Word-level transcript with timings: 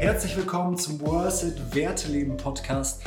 Herzlich 0.00 0.34
willkommen 0.34 0.78
zum 0.78 0.98
Worth 1.02 1.42
It 1.42 1.74
Werteleben 1.74 2.34
Podcast. 2.38 3.02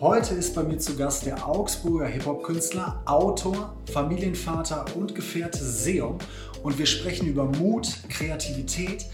Heute 0.00 0.32
ist 0.32 0.54
bei 0.54 0.62
mir 0.62 0.78
zu 0.78 0.96
Gast 0.96 1.26
der 1.26 1.46
Augsburger 1.46 2.06
Hip-Hop-Künstler, 2.06 3.02
Autor, 3.04 3.76
Familienvater 3.92 4.86
und 4.96 5.14
Gefährte 5.14 5.62
Seom 5.62 6.16
und 6.62 6.78
wir 6.78 6.86
sprechen 6.86 7.26
über 7.26 7.44
Mut, 7.44 7.98
Kreativität, 8.08 9.04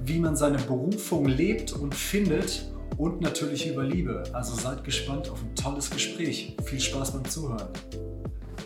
wie 0.00 0.20
man 0.20 0.36
seine 0.36 0.58
Berufung 0.58 1.26
lebt 1.26 1.72
und 1.72 1.92
findet 1.92 2.70
und 2.96 3.20
natürlich 3.20 3.68
über 3.68 3.82
Liebe. 3.82 4.22
Also 4.32 4.54
seid 4.54 4.84
gespannt 4.84 5.28
auf 5.28 5.42
ein 5.42 5.56
tolles 5.56 5.90
Gespräch. 5.90 6.56
Viel 6.66 6.80
Spaß 6.80 7.14
beim 7.14 7.24
Zuhören. 7.24 7.66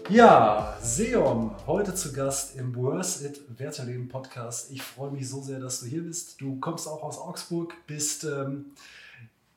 Ja, 0.08 0.76
Seom, 0.82 1.54
heute 1.66 1.94
zu 1.94 2.12
Gast 2.12 2.56
im 2.56 2.74
Worth 2.74 3.22
It 3.22 3.40
Werteleben 3.58 4.08
Podcast. 4.08 4.70
Ich 4.72 4.82
freue 4.82 5.10
mich 5.12 5.28
so 5.28 5.40
sehr, 5.42 5.60
dass 5.60 5.80
du 5.80 5.86
hier 5.86 6.02
bist. 6.02 6.40
Du 6.40 6.58
kommst 6.58 6.88
auch 6.88 7.02
aus 7.02 7.18
Augsburg, 7.18 7.74
bist, 7.86 8.24
ähm, 8.24 8.66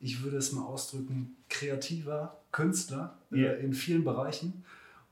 ich 0.00 0.22
würde 0.22 0.36
es 0.36 0.52
mal 0.52 0.64
ausdrücken, 0.64 1.36
kreativer 1.48 2.36
Künstler 2.52 3.16
Ja. 3.30 3.48
äh, 3.52 3.64
in 3.64 3.72
vielen 3.74 4.04
Bereichen. 4.04 4.64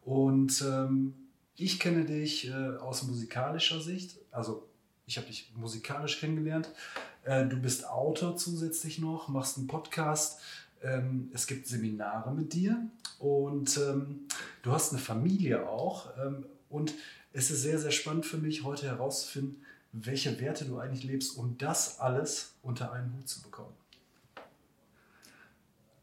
Und 0.04 0.62
ähm, 0.62 1.14
ich 1.56 1.80
kenne 1.80 2.04
dich 2.04 2.48
äh, 2.48 2.76
aus 2.78 3.02
musikalischer 3.04 3.80
Sicht. 3.80 4.18
Also, 4.30 4.66
ich 5.06 5.16
habe 5.16 5.26
dich 5.26 5.52
musikalisch 5.56 6.20
kennengelernt. 6.20 6.70
Äh, 7.24 7.46
du 7.46 7.56
bist 7.56 7.88
Autor 7.88 8.37
zusätzlich 8.37 8.98
noch, 9.01 9.28
machst 9.28 9.59
einen 9.59 9.66
Podcast. 9.66 10.40
Ähm, 10.82 11.30
es 11.32 11.46
gibt 11.46 11.66
Seminare 11.66 12.32
mit 12.32 12.52
dir 12.52 12.86
und 13.18 13.77
ähm, 13.78 14.27
du 14.62 14.73
hast 14.73 14.92
eine 14.92 15.00
Familie 15.00 15.68
auch. 15.68 16.10
Ähm, 16.18 16.46
und 16.68 16.95
es 17.32 17.50
ist 17.50 17.62
sehr, 17.62 17.78
sehr 17.78 17.90
spannend 17.90 18.27
für 18.27 18.38
mich, 18.38 18.64
heute 18.64 18.87
herauszufinden, 18.87 19.64
welche 19.92 20.40
Werte 20.40 20.64
du 20.64 20.78
eigentlich 20.78 21.04
lebst, 21.04 21.37
um 21.37 21.56
das 21.59 22.00
alles 22.00 22.54
unter 22.62 22.92
einen 22.92 23.12
Hut 23.14 23.28
zu 23.28 23.42
bekommen. 23.42 23.74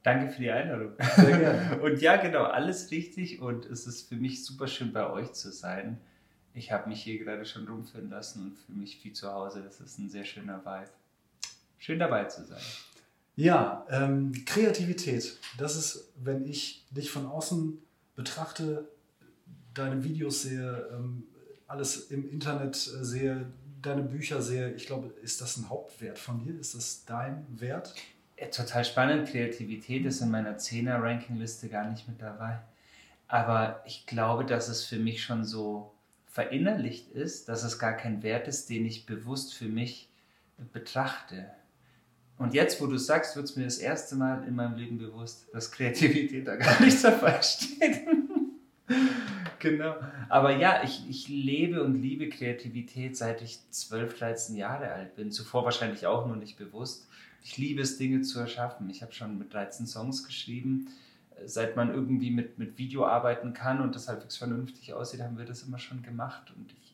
Danke 0.04 0.32
für 0.32 0.42
die 0.42 0.52
Einladung. 0.52 0.94
Sehr 1.16 1.38
gerne. 1.38 1.80
Und 1.82 2.02
ja, 2.02 2.16
genau, 2.18 2.44
alles 2.44 2.90
richtig 2.90 3.42
und 3.42 3.66
es 3.66 3.86
ist 3.86 4.08
für 4.08 4.16
mich 4.16 4.46
super 4.46 4.68
schön 4.68 4.94
bei 4.94 5.10
euch 5.10 5.34
zu 5.34 5.52
sein. 5.52 6.00
Ich 6.54 6.72
habe 6.72 6.90
mich 6.90 7.04
hier 7.04 7.20
gerade 7.20 7.46
schon 7.46 7.68
rumführen 7.68 8.10
lassen 8.10 8.44
und 8.44 8.58
fühle 8.58 8.80
mich 8.80 9.04
wie 9.04 9.14
zu 9.14 9.32
Hause. 9.32 9.62
Das 9.62 9.80
ist 9.80 10.00
ein 10.00 10.10
sehr 10.10 10.26
schöner 10.26 10.66
Vibe. 10.66 10.90
Schön 11.78 12.00
dabei 12.00 12.26
zu 12.26 12.44
sein. 12.46 12.62
Ja, 13.40 13.86
ähm, 13.90 14.34
Kreativität. 14.46 15.38
Das 15.58 15.78
ist, 15.78 16.12
wenn 16.18 16.46
ich 16.46 16.86
dich 16.92 17.10
von 17.10 17.26
außen 17.26 17.78
betrachte, 18.18 18.90
deine 19.74 20.04
Videos 20.04 20.42
sehe, 20.42 20.90
ähm, 20.92 21.24
alles 21.66 22.12
im 22.12 22.30
Internet 22.30 22.76
äh, 22.76 23.06
sehe, 23.06 23.46
deine 23.82 24.02
Bücher 24.02 24.42
sehe. 24.42 24.74
Ich 24.74 24.88
glaube, 24.88 25.14
ist 25.22 25.40
das 25.40 25.56
ein 25.56 25.70
Hauptwert 25.70 26.20
von 26.20 26.44
dir? 26.44 26.60
Ist 26.60 26.76
das 26.76 27.06
dein 27.06 27.46
Wert? 27.58 27.96
Ja, 28.38 28.48
total 28.48 28.84
spannend. 28.84 29.30
Kreativität 29.30 30.06
ist 30.06 30.20
in 30.20 30.32
meiner 30.32 30.58
10er-Ranking-Liste 30.58 31.70
gar 31.70 31.90
nicht 31.90 32.10
mit 32.10 32.22
dabei. 32.22 32.60
Aber 33.30 33.82
ich 33.86 34.06
glaube, 34.06 34.44
dass 34.44 34.68
es 34.68 34.84
für 34.84 35.00
mich 35.00 35.24
schon 35.24 35.46
so 35.46 35.94
verinnerlicht 36.26 37.10
ist, 37.12 37.48
dass 37.48 37.64
es 37.64 37.80
gar 37.80 37.94
kein 37.94 38.22
Wert 38.22 38.50
ist, 38.50 38.70
den 38.70 38.86
ich 38.86 39.06
bewusst 39.06 39.54
für 39.54 39.70
mich 39.70 40.10
betrachte. 40.74 41.50
Und 42.40 42.54
jetzt, 42.54 42.82
wo 42.82 42.88
du 42.88 42.98
sagst, 42.98 43.36
wird 43.36 43.46
es 43.46 43.58
mir 43.58 43.66
das 43.66 43.80
erste 43.80 44.16
Mal 44.16 44.46
in 44.48 44.56
meinem 44.56 44.78
Leben 44.78 44.98
bewusst, 44.98 45.48
dass 45.52 45.72
Kreativität 45.72 46.48
da 46.48 46.56
gar 46.56 46.82
nicht 46.82 47.04
dabei 47.04 47.42
steht. 47.42 48.00
genau. 49.60 49.96
Aber 50.30 50.56
ja, 50.56 50.82
ich, 50.82 51.04
ich 51.10 51.28
lebe 51.28 51.84
und 51.84 51.96
liebe 52.02 52.30
Kreativität, 52.30 53.18
seit 53.18 53.42
ich 53.42 53.60
12, 53.72 54.18
13 54.18 54.56
Jahre 54.56 54.90
alt 54.94 55.18
bin. 55.18 55.32
Zuvor 55.32 55.66
wahrscheinlich 55.66 56.08
auch 56.08 56.28
nur 56.28 56.38
nicht 56.38 56.58
bewusst. 56.58 57.10
Ich 57.44 57.58
liebe 57.58 57.82
es, 57.82 57.98
Dinge 57.98 58.22
zu 58.22 58.40
erschaffen. 58.40 58.90
Ich 58.90 59.02
habe 59.02 59.12
schon 59.12 59.38
mit 59.38 59.54
13 59.54 59.86
Songs 59.86 60.26
geschrieben. 60.26 60.88
Seit 61.46 61.76
man 61.76 61.94
irgendwie 61.94 62.32
mit, 62.32 62.58
mit 62.58 62.78
Video 62.78 63.06
arbeiten 63.06 63.54
kann 63.54 63.82
und 63.82 63.96
das 63.96 64.08
halbwegs 64.08 64.38
vernünftig 64.38 64.94
aussieht, 64.94 65.22
haben 65.22 65.38
wir 65.38 65.46
das 65.46 65.64
immer 65.64 65.80
schon 65.80 66.04
gemacht. 66.04 66.54
Und 66.56 66.74
ich 66.82 66.89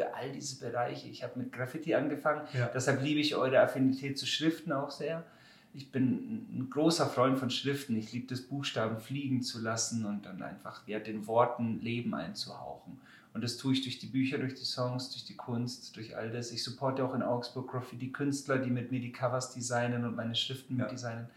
liebe 0.00 0.14
all 0.14 0.32
diese 0.32 0.58
Bereiche. 0.58 1.08
Ich 1.08 1.22
habe 1.22 1.38
mit 1.38 1.52
Graffiti 1.52 1.94
angefangen. 1.94 2.46
Ja. 2.52 2.70
Deshalb 2.72 3.02
liebe 3.02 3.20
ich 3.20 3.36
eure 3.36 3.60
Affinität 3.60 4.18
zu 4.18 4.26
Schriften 4.26 4.72
auch 4.72 4.90
sehr. 4.90 5.24
Ich 5.72 5.92
bin 5.92 6.46
ein 6.52 6.68
großer 6.70 7.06
Freund 7.06 7.38
von 7.38 7.50
Schriften. 7.50 7.96
Ich 7.96 8.12
liebe 8.12 8.26
das 8.26 8.40
Buchstaben 8.42 8.98
fliegen 8.98 9.42
zu 9.42 9.60
lassen 9.60 10.04
und 10.04 10.26
dann 10.26 10.42
einfach 10.42 10.86
ja, 10.88 10.98
den 10.98 11.26
Worten 11.26 11.80
Leben 11.80 12.14
einzuhauchen. 12.14 13.00
Und 13.32 13.44
das 13.44 13.56
tue 13.56 13.74
ich 13.74 13.82
durch 13.82 13.98
die 14.00 14.08
Bücher, 14.08 14.38
durch 14.38 14.54
die 14.54 14.64
Songs, 14.64 15.10
durch 15.10 15.24
die 15.24 15.36
Kunst, 15.36 15.94
durch 15.96 16.16
all 16.16 16.30
das. 16.32 16.50
Ich 16.50 16.64
supporte 16.64 17.04
auch 17.04 17.14
in 17.14 17.22
Augsburg 17.22 17.70
Graffiti-Künstler, 17.70 18.58
die 18.58 18.70
mit 18.70 18.90
mir 18.90 18.98
die 19.00 19.12
Covers 19.12 19.54
designen 19.54 20.04
und 20.04 20.16
meine 20.16 20.34
Schriften 20.34 20.76
Ja. 20.76 20.84
mit 20.84 20.92
designen, 20.92 21.28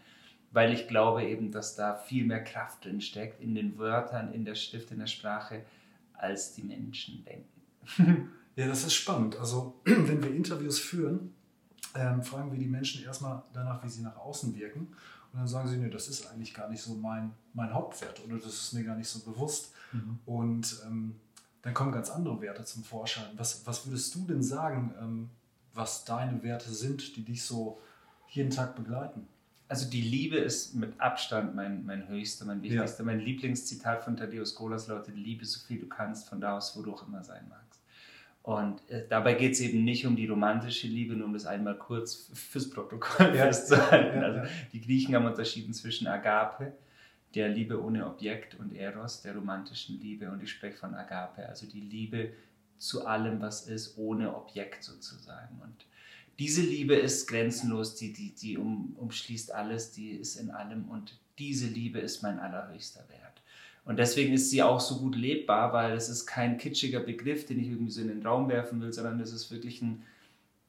weil 0.50 0.72
ich 0.72 0.88
glaube 0.88 1.22
eben, 1.24 1.52
dass 1.52 1.76
da 1.76 1.94
viel 1.94 2.24
mehr 2.24 2.42
Kraft 2.42 2.84
drin 2.84 3.00
steckt, 3.00 3.40
in 3.40 3.54
den 3.54 3.78
Wörtern, 3.78 4.32
in 4.32 4.44
der 4.44 4.56
Schrift, 4.56 4.90
in 4.90 4.98
der 4.98 5.06
Sprache, 5.06 5.62
als 6.14 6.54
die 6.54 6.62
Menschen 6.62 7.24
denken. 7.24 8.30
Ja, 8.56 8.68
das 8.68 8.84
ist 8.84 8.94
spannend. 8.94 9.36
Also, 9.36 9.80
wenn 9.84 10.22
wir 10.22 10.34
Interviews 10.34 10.78
führen, 10.78 11.34
ähm, 11.94 12.22
fragen 12.22 12.50
wir 12.52 12.58
die 12.58 12.66
Menschen 12.66 13.04
erstmal 13.04 13.42
danach, 13.52 13.82
wie 13.84 13.88
sie 13.88 14.02
nach 14.02 14.16
außen 14.16 14.54
wirken. 14.54 14.94
Und 15.32 15.40
dann 15.40 15.48
sagen 15.48 15.68
sie, 15.68 15.76
nee, 15.76 15.90
das 15.90 16.08
ist 16.08 16.26
eigentlich 16.28 16.54
gar 16.54 16.68
nicht 16.68 16.82
so 16.82 16.94
mein, 16.94 17.32
mein 17.54 17.74
Hauptwert 17.74 18.24
oder 18.24 18.36
das 18.36 18.54
ist 18.54 18.72
mir 18.72 18.84
gar 18.84 18.96
nicht 18.96 19.08
so 19.08 19.18
bewusst. 19.20 19.72
Und 20.26 20.76
ähm, 20.86 21.16
dann 21.62 21.74
kommen 21.74 21.92
ganz 21.92 22.10
andere 22.10 22.40
Werte 22.40 22.64
zum 22.64 22.84
Vorschein. 22.84 23.26
Was, 23.36 23.66
was 23.66 23.86
würdest 23.86 24.14
du 24.14 24.26
denn 24.26 24.42
sagen, 24.42 24.94
ähm, 25.00 25.30
was 25.72 26.04
deine 26.04 26.42
Werte 26.42 26.72
sind, 26.72 27.16
die 27.16 27.24
dich 27.24 27.44
so 27.44 27.80
jeden 28.28 28.50
Tag 28.50 28.76
begleiten? 28.76 29.26
Also 29.66 29.88
die 29.88 30.02
Liebe 30.02 30.36
ist 30.36 30.74
mit 30.74 31.00
Abstand 31.00 31.54
mein, 31.54 31.84
mein 31.86 32.06
höchster, 32.08 32.44
mein 32.44 32.62
wichtigster. 32.62 33.02
Mein 33.02 33.20
Lieblingszitat 33.20 34.04
von 34.04 34.16
Thaddeus 34.16 34.54
Kolas 34.54 34.88
lautet, 34.88 35.16
liebe 35.16 35.44
so 35.44 35.58
viel 35.60 35.80
du 35.80 35.88
kannst, 35.88 36.28
von 36.28 36.40
da 36.40 36.56
aus, 36.56 36.76
wo 36.76 36.82
du 36.82 36.92
auch 36.92 37.06
immer 37.06 37.24
sein 37.24 37.46
magst. 37.48 37.63
Und 38.44 38.88
äh, 38.90 39.06
dabei 39.08 39.32
geht 39.34 39.52
es 39.52 39.60
eben 39.60 39.84
nicht 39.84 40.06
um 40.06 40.16
die 40.16 40.26
romantische 40.26 40.86
Liebe, 40.86 41.14
nur 41.14 41.26
um 41.28 41.32
das 41.32 41.46
einmal 41.46 41.78
kurz 41.78 42.30
fürs 42.34 42.68
Protokoll 42.68 43.34
Ja. 43.34 43.46
festzuhalten. 43.46 44.22
Also 44.22 44.40
die 44.72 44.82
Griechen 44.82 45.14
haben 45.14 45.24
unterschieden 45.24 45.72
zwischen 45.72 46.06
Agape, 46.06 46.74
der 47.34 47.48
Liebe 47.48 47.82
ohne 47.82 48.06
Objekt, 48.06 48.54
und 48.60 48.76
Eros, 48.76 49.22
der 49.22 49.34
romantischen 49.34 49.98
Liebe. 49.98 50.30
Und 50.30 50.42
ich 50.42 50.50
spreche 50.50 50.76
von 50.76 50.94
Agape, 50.94 51.48
also 51.48 51.66
die 51.66 51.80
Liebe 51.80 52.34
zu 52.76 53.06
allem, 53.06 53.40
was 53.40 53.66
ist, 53.66 53.96
ohne 53.96 54.36
Objekt 54.36 54.84
sozusagen. 54.84 55.58
Und 55.62 55.86
diese 56.38 56.60
Liebe 56.60 56.96
ist 56.96 57.26
grenzenlos, 57.26 57.94
die, 57.94 58.12
die, 58.12 58.34
die 58.34 58.58
um, 58.58 58.94
umschließt 58.98 59.54
alles, 59.54 59.92
die 59.92 60.10
ist 60.10 60.36
in 60.36 60.50
allem 60.50 60.88
und 60.90 61.18
diese 61.38 61.66
Liebe 61.66 61.98
ist 61.98 62.22
mein 62.22 62.38
allerhöchster 62.38 63.08
Wert. 63.08 63.33
Und 63.84 63.98
deswegen 63.98 64.32
ist 64.32 64.50
sie 64.50 64.62
auch 64.62 64.80
so 64.80 64.98
gut 64.98 65.14
lebbar, 65.14 65.72
weil 65.72 65.92
es 65.92 66.08
ist 66.08 66.26
kein 66.26 66.56
kitschiger 66.56 67.00
Begriff, 67.00 67.44
den 67.46 67.60
ich 67.60 67.68
irgendwie 67.68 67.90
so 67.92 68.00
in 68.00 68.08
den 68.08 68.26
Raum 68.26 68.48
werfen 68.48 68.80
will, 68.80 68.92
sondern 68.92 69.20
es 69.20 69.32
ist 69.32 69.50
wirklich 69.50 69.82
ein, 69.82 70.02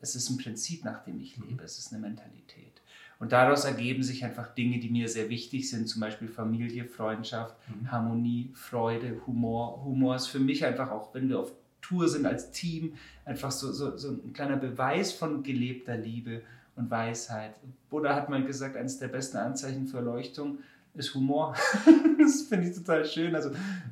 es 0.02 0.16
ist 0.16 0.30
ein 0.30 0.38
Prinzip, 0.38 0.84
nach 0.84 1.04
dem 1.04 1.20
ich 1.20 1.38
lebe, 1.38 1.64
es 1.64 1.80
ist 1.80 1.94
eine 1.94 2.02
Mentalität. 2.02 2.82
Und 3.18 3.32
daraus 3.32 3.64
ergeben 3.64 4.04
sich 4.04 4.26
einfach 4.26 4.54
Dinge, 4.54 4.80
die 4.80 4.90
mir 4.90 5.08
sehr 5.08 5.30
wichtig 5.30 5.70
sind, 5.70 5.88
zum 5.88 6.02
Beispiel 6.02 6.28
Familie, 6.28 6.84
Freundschaft, 6.84 7.56
Harmonie, 7.88 8.52
Freude, 8.54 9.22
Humor. 9.26 9.86
Humor 9.86 10.18
ist 10.18 10.28
für 10.28 10.40
mich 10.40 10.66
einfach 10.66 10.92
auch, 10.92 11.14
wenn 11.14 11.30
wir 11.30 11.40
auf 11.40 11.54
Tour 11.82 12.10
sind 12.10 12.26
als 12.26 12.52
Team, 12.52 12.96
einfach 13.24 13.52
so, 13.52 13.72
so, 13.72 13.96
so 13.96 14.10
ein 14.10 14.34
kleiner 14.34 14.58
Beweis 14.58 15.14
von 15.14 15.44
gelebter 15.44 15.96
Liebe 15.96 16.42
und 16.76 16.92
Weisheit. 16.92 17.56
Buddha 17.90 18.14
hat 18.14 18.30
mal 18.30 18.44
gesagt, 18.44 18.76
eines 18.76 19.00
der 19.00 19.08
besten 19.08 19.38
Anzeichen 19.38 19.88
für 19.88 19.98
Erleuchtung 19.98 20.60
ist 20.94 21.14
Humor. 21.14 21.56
das 22.26 22.42
finde 22.44 22.68
ich 22.70 22.76
total 22.76 23.06
schön. 23.06 23.36
Also 23.36 23.52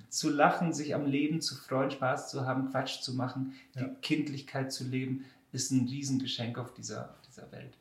zu 0.10 0.30
lachen, 0.30 0.74
sich 0.74 0.94
am 0.96 1.06
Leben 1.06 1.42
zu 1.42 1.56
freuen, 1.56 1.92
Spaß 1.92 2.30
zu 2.32 2.46
haben, 2.46 2.70
Quatsch 2.72 3.02
zu 3.02 3.14
machen, 3.14 3.54
Ja. 3.76 3.84
die 3.84 3.96
Kindlichkeit 4.02 4.72
zu 4.72 4.84
leben, 4.84 5.26
ist 5.52 5.72
ein 5.72 5.88
Riesengeschenk 5.88 6.58
auf 6.58 6.74
dieser, 6.74 7.12
auf 7.12 7.22
dieser 7.28 7.52
Welt. 7.52 7.78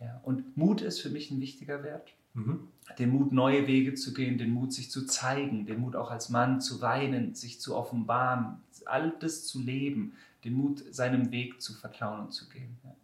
Ja. 0.00 0.20
Und 0.24 0.56
Mut 0.56 0.80
ist 0.80 1.00
für 1.00 1.10
mich 1.10 1.30
ein 1.30 1.40
wichtiger 1.40 1.82
Wert 1.82 2.12
Mhm. 2.34 2.68
den 2.98 3.10
Mut, 3.10 3.30
neue 3.32 3.66
Wege 3.66 3.92
zu 3.94 4.14
gehen, 4.14 4.38
den 4.38 4.50
Mut, 4.52 4.72
sich 4.72 4.90
zu 4.90 5.04
zeigen, 5.04 5.66
den 5.66 5.80
Mut 5.80 5.94
auch 5.96 6.10
als 6.10 6.30
Mann 6.30 6.60
zu 6.62 6.80
weinen, 6.80 7.34
sich 7.34 7.60
zu 7.60 7.76
offenbaren, 7.76 8.56
all 8.86 9.12
das 9.20 9.44
zu 9.46 9.60
leben, 9.60 10.14
den 10.44 10.54
Mut, 10.54 10.82
seinem 10.90 11.30
Weg 11.30 11.60
zu 11.60 11.74
vertrauen 11.74 12.20
und 12.20 12.32
zu 12.32 12.48
gehen. 12.48 12.78
Ja. 12.84 12.94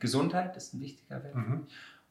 Gesundheit 0.00 0.56
ist 0.56 0.74
ein 0.74 0.80
wichtiger 0.80 1.22
Wert. 1.22 1.34
Mhm. 1.36 1.66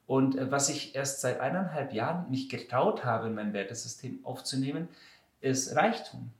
Und 0.07 0.37
äh, 0.37 0.51
was 0.51 0.69
ich 0.69 0.95
erst 0.95 1.21
seit 1.21 1.39
eineinhalb 1.39 1.93
Jahren 1.93 2.29
mich 2.29 2.49
getraut 2.49 3.05
habe, 3.05 3.27
in 3.27 3.35
mein 3.35 3.53
Wertesystem 3.53 4.19
aufzunehmen, 4.23 4.87
ist 5.39 5.75
Reichtum. 5.75 6.31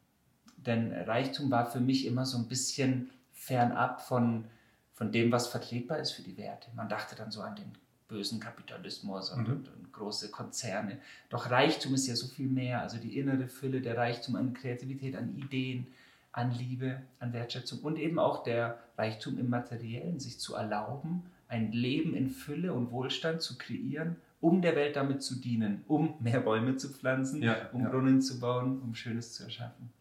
Denn 0.57 0.91
Reichtum 0.93 1.49
war 1.49 1.65
für 1.65 1.79
mich 1.79 2.05
immer 2.05 2.25
so 2.25 2.37
ein 2.37 2.47
bisschen 2.47 3.09
fernab 3.33 4.01
von, 4.01 4.45
von 4.93 5.11
dem, 5.11 5.31
was 5.31 5.47
vertretbar 5.47 5.97
ist 5.99 6.11
für 6.11 6.21
die 6.21 6.37
Werte. 6.37 6.69
Man 6.75 6.89
dachte 6.89 7.15
dann 7.15 7.31
so 7.31 7.41
an 7.41 7.55
den 7.55 7.71
bösen 8.07 8.39
Kapitalismus 8.39 9.31
und, 9.31 9.47
Mhm. 9.47 9.53
und, 9.53 9.67
und 9.69 9.93
große 9.93 10.29
Konzerne. 10.29 10.99
Doch 11.29 11.49
Reichtum 11.49 11.93
ist 11.95 12.07
ja 12.07 12.15
so 12.15 12.27
viel 12.27 12.47
mehr. 12.47 12.81
Also 12.81 12.97
die 12.97 13.17
innere 13.17 13.47
Fülle, 13.47 13.81
der 13.81 13.97
Reichtum 13.97 14.35
an 14.35 14.53
Kreativität, 14.53 15.15
an 15.15 15.35
Ideen, 15.37 15.87
an 16.33 16.51
Liebe, 16.51 17.01
an 17.19 17.33
Wertschätzung 17.33 17.79
und 17.79 17.97
eben 17.97 18.19
auch 18.19 18.43
der 18.43 18.79
Reichtum 18.97 19.37
im 19.39 19.49
Materiellen, 19.49 20.19
sich 20.19 20.39
zu 20.39 20.55
erlauben, 20.55 21.23
ein 21.51 21.71
Leben 21.71 22.13
in 22.15 22.30
Fülle 22.30 22.74
und 22.74 22.92
Wohlstand 22.92 23.42
zu 23.42 23.57
kreieren, 23.57 24.15
um 24.39 24.62
der 24.62 24.75
Welt 24.75 24.95
damit 24.95 25.21
zu 25.21 25.36
dienen, 25.36 25.83
um 25.88 26.15
mehr 26.19 26.39
Bäume 26.39 26.77
zu 26.77 26.89
pflanzen, 26.89 27.44
Ja, 27.44 27.69
um 27.74 27.81
ja. 27.83 27.89
Brunnen 27.89 28.21
zu 28.21 28.39
bauen, 28.39 28.81
um 28.81 28.95
Schönes 28.95 29.33
zu 29.33 29.44
erschaffen. 29.44 29.92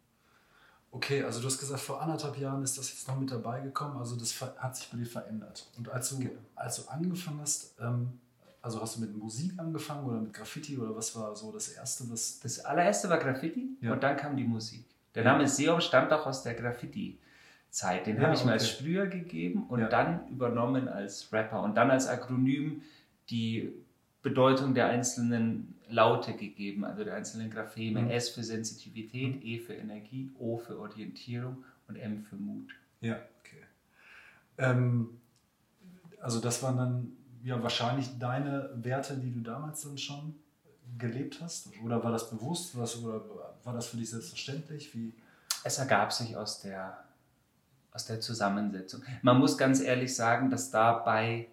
Okay, 0.93 1.23
also 1.23 1.41
du 1.41 1.47
hast 1.47 1.59
gesagt, 1.59 1.81
vor 1.81 2.03
anderthalb 2.03 2.37
Jahren 2.39 2.63
ist 2.65 2.77
das 2.79 2.91
jetzt 2.91 3.07
noch 3.07 3.19
mit 3.19 3.31
dabei 3.31 3.61
gekommen, 3.61 3.97
also 3.99 4.17
das 4.17 4.41
hat 4.41 4.77
sich 4.77 4.89
bei 4.91 4.99
dir 4.99 5.07
verändert. 5.07 5.69
Und 5.77 5.89
als 5.89 6.09
du, 6.11 6.19
Genau. 6.19 6.33
als 6.57 6.77
du 6.85 6.91
angefangen 6.91 7.41
hast, 7.41 7.75
ähm, 7.81 8.09
also 8.63 8.81
hast 8.83 8.97
du 8.97 9.01
mit 9.01 9.17
Musik 9.17 9.53
angefangen 9.57 10.05
oder 10.05 10.21
mit 10.21 10.33
Graffiti 10.35 10.77
oder 10.79 10.95
was 10.97 11.15
war 11.17 11.35
so 11.37 11.53
das 11.53 11.69
Erste, 11.69 12.11
was... 12.11 12.41
Das 12.41 12.59
allererste 12.65 13.09
war 13.09 13.19
Graffiti 13.19 13.77
Ja. 13.81 13.93
und 13.93 14.03
dann 14.03 14.17
kam 14.17 14.37
die 14.37 14.45
Musik. 14.45 14.85
Der. 15.15 15.25
Name 15.25 15.47
Seom 15.49 15.81
stammt 15.81 16.13
auch 16.13 16.27
aus 16.27 16.43
der 16.43 16.55
Graffiti-Zeit. 17.71 18.07
Den 18.07 18.17
Ja, 18.17 18.23
habe 18.25 18.35
ich 18.35 18.41
mir 18.41 18.47
okay. 18.47 18.53
als 18.53 18.69
Sprüher 18.69 19.07
gegeben 19.07 19.67
und 19.69 19.81
Ja. 19.81 19.89
dann 19.89 20.29
übernommen 20.29 20.89
als 20.89 21.33
Rapper 21.33 21.63
und 21.63 21.77
dann 21.77 21.91
als 21.91 22.07
Akronym 22.07 22.83
die 23.31 23.73
Bedeutung 24.23 24.75
der 24.75 24.89
einzelnen 24.89 25.75
Laute 25.89 26.35
gegeben, 26.35 26.85
also 26.85 27.05
der 27.05 27.15
einzelnen 27.15 27.51
Grapheme. 27.51 28.03
Mhm. 28.03 28.11
S 28.11 28.29
für 28.31 28.45
Sensitivität, 28.45 29.43
E 29.43 29.59
für 29.59 29.75
Energie, 29.75 30.31
O 30.39 30.59
für 30.59 30.79
Orientierung 30.79 31.65
und 31.89 31.97
M 31.97 32.23
für 32.23 32.37
Mut. 32.37 32.75
Ja, 33.01 33.17
okay. 33.41 33.65
Ähm, 34.59 35.21
also 36.21 36.41
das 36.41 36.63
waren 36.63 36.77
dann 36.77 37.13
ja 37.43 37.63
wahrscheinlich 37.63 38.19
deine 38.19 38.71
Werte, 38.75 39.17
die 39.17 39.33
du 39.33 39.41
damals 39.41 39.83
dann 39.83 39.97
schon 39.97 40.35
gelebt 40.99 41.41
hast? 41.41 41.69
Oder 41.85 42.03
war 42.03 42.11
das 42.11 42.29
bewusst? 42.29 42.77
Was, 42.77 43.03
oder 43.03 43.23
war 43.65 43.73
das 43.73 43.87
für 43.87 43.97
dich 43.97 44.11
selbstverständlich? 44.11 44.95
Wie? 44.95 45.15
es 45.65 45.79
ergab 45.79 46.13
sich 46.13 46.37
aus 46.37 46.61
der, 46.61 46.99
aus 47.93 48.07
der 48.07 48.21
Zusammensetzung. 48.21 49.03
Man 49.23 49.39
muss 49.39 49.59
ganz 49.59 49.81
ehrlich 49.81 50.15
sagen, 50.15 50.51
dass 50.51 50.71
dabei 50.71 51.49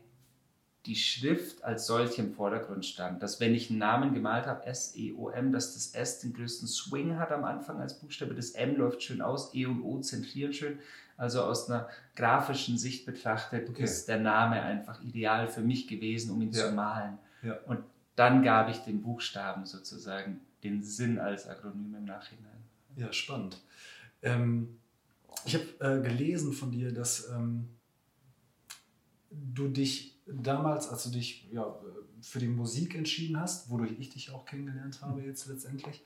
die 0.86 0.95
Schrift 0.95 1.63
als 1.63 1.86
solche 1.86 2.22
im 2.22 2.31
Vordergrund 2.34 2.86
stand. 2.86 3.22
Dass 3.22 3.39
wenn 3.42 3.54
ich 3.54 3.69
einen 3.69 3.80
Namen 3.80 4.13
gemalt 4.13 4.45
habe, 4.45 4.66
S-E-O-M, 4.66 5.51
dass 5.51 5.74
das 5.74 5.88
S 5.94 6.19
den 6.19 6.34
größten 6.34 6.68
Swing 6.68 7.18
hat 7.18 7.31
am 7.31 7.44
Anfang 7.44 7.81
als 7.81 7.95
Buchstabe, 8.00 8.34
das 8.36 8.51
M 8.51 8.78
läuft 8.78 9.04
schön 9.04 9.22
aus, 9.22 9.54
E 9.54 9.66
und 9.66 9.81
O 9.81 10.00
zentrieren 10.00 10.54
schön. 10.54 10.80
Also 11.18 11.42
aus 11.42 11.69
einer 11.69 11.89
grafischen 12.16 12.78
Sicht 12.78 13.06
betrachtet 13.06 13.69
Okay. 13.69 13.84
ist 13.84 14.07
der 14.07 14.19
Name 14.19 14.62
einfach 14.62 15.01
ideal 15.04 15.48
für 15.48 15.62
mich 15.62 15.88
gewesen, 15.88 16.31
um 16.31 16.42
ihn 16.42 16.51
Ja. 16.51 16.68
zu 16.69 16.72
malen. 16.74 17.18
Ja. 17.42 17.57
Und 17.66 17.80
dann 18.16 18.44
gab 18.44 18.69
ich 18.69 18.78
den 18.80 19.01
Buchstaben 19.01 19.66
sozusagen 19.66 20.39
den 20.63 20.84
Sinn 20.84 21.19
als 21.19 21.48
Akronym 21.48 21.95
im 21.95 22.06
Nachhinein. 22.06 22.63
Ja, 22.95 23.12
spannend. 23.12 23.57
Ähm, 24.22 24.80
ich 25.45 25.56
habe 25.56 25.66
äh, 25.80 26.01
gelesen 26.01 26.54
von 26.54 26.72
dir, 26.72 26.94
dass 26.94 27.30
ähm, 27.30 27.69
du 29.30 29.68
dich 29.68 30.19
damals, 30.25 30.89
als 30.89 31.04
du 31.04 31.10
dich 31.10 31.50
ja, 31.51 31.75
für 32.22 32.39
die 32.39 32.48
Musik 32.48 32.95
entschieden 32.95 33.39
hast, 33.39 33.69
wodurch 33.69 33.94
ich 34.00 34.10
dich 34.10 34.31
auch 34.31 34.45
kennengelernt 34.45 35.01
habe 35.01 35.22
jetzt 35.22 35.48
letztendlich, 35.48 36.04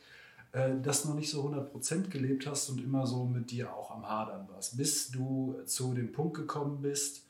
äh, 0.52 0.76
das 0.82 1.06
noch 1.06 1.16
nicht 1.16 1.30
so 1.30 1.48
100% 1.48 2.10
gelebt 2.10 2.46
hast 2.48 2.70
und 2.70 2.82
immer 2.82 3.08
so 3.08 3.26
mit 3.26 3.52
dir 3.52 3.74
auch 3.74 3.92
am 3.92 4.08
Hadern 4.08 4.48
warst, 4.50 4.78
bis 4.78 5.10
du 5.12 5.62
zu 5.66 5.94
dem 5.94 6.12
Punkt 6.12 6.36
gekommen 6.36 6.82
bist, 6.82 7.26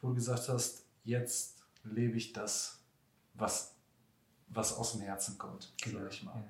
wo 0.00 0.08
du 0.08 0.14
gesagt 0.14 0.48
hast, 0.48 0.84
jetzt 1.04 1.62
lebe 1.84 2.16
ich 2.16 2.32
das, 2.32 2.80
was, 3.34 3.74
was 4.48 4.72
aus 4.74 4.92
dem 4.92 5.02
Herzen 5.02 5.38
kommt, 5.38 5.72
sag 5.84 6.12
ich 6.12 6.22
mal. 6.22 6.36
Ja. 6.36 6.44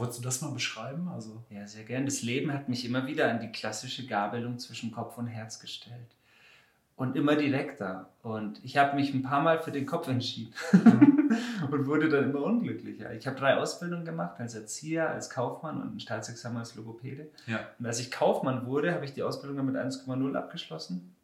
Wolltest 0.00 0.20
du 0.20 0.22
das 0.22 0.40
mal 0.40 0.50
beschreiben? 0.52 1.08
Also, 1.08 1.44
Ja, 1.50 1.66
sehr 1.66 1.84
gern. 1.84 2.06
Das 2.06 2.22
Leben 2.22 2.54
hat 2.54 2.70
mich 2.70 2.86
immer 2.86 3.06
wieder 3.06 3.30
an 3.30 3.38
die 3.38 3.52
klassische 3.52 4.06
Gabelung 4.06 4.58
zwischen 4.58 4.92
Kopf 4.92 5.18
und 5.18 5.26
Herz 5.26 5.60
gestellt. 5.60 6.16
Und 6.96 7.16
immer 7.16 7.36
direkter. 7.36 8.08
Und 8.22 8.64
ich 8.64 8.78
habe 8.78 8.96
mich 8.96 9.12
ein 9.12 9.22
paar 9.22 9.42
Mal 9.42 9.58
für 9.58 9.72
den 9.72 9.84
Kopf 9.84 10.08
entschieden 10.08 10.54
und 11.70 11.86
wurde 11.86 12.08
dann 12.08 12.30
immer 12.30 12.42
unglücklicher. 12.42 13.12
Ich 13.12 13.26
habe 13.26 13.38
drei 13.38 13.58
Ausbildungen 13.58 14.06
gemacht, 14.06 14.40
als 14.40 14.54
Erzieher, 14.54 15.10
als 15.10 15.28
Kaufmann 15.28 15.82
und 15.82 15.96
ein 15.96 16.00
Staatsexamen 16.00 16.56
als 16.56 16.74
Logopäde. 16.76 17.28
ja. 17.46 17.60
Und 17.78 17.84
als 17.84 18.00
ich 18.00 18.10
Kaufmann 18.10 18.64
wurde, 18.64 18.94
habe 18.94 19.04
ich 19.04 19.12
die 19.12 19.22
Ausbildung 19.22 19.66
mit 19.66 19.76
1,0 19.76 20.34
abgeschlossen. 20.34 21.14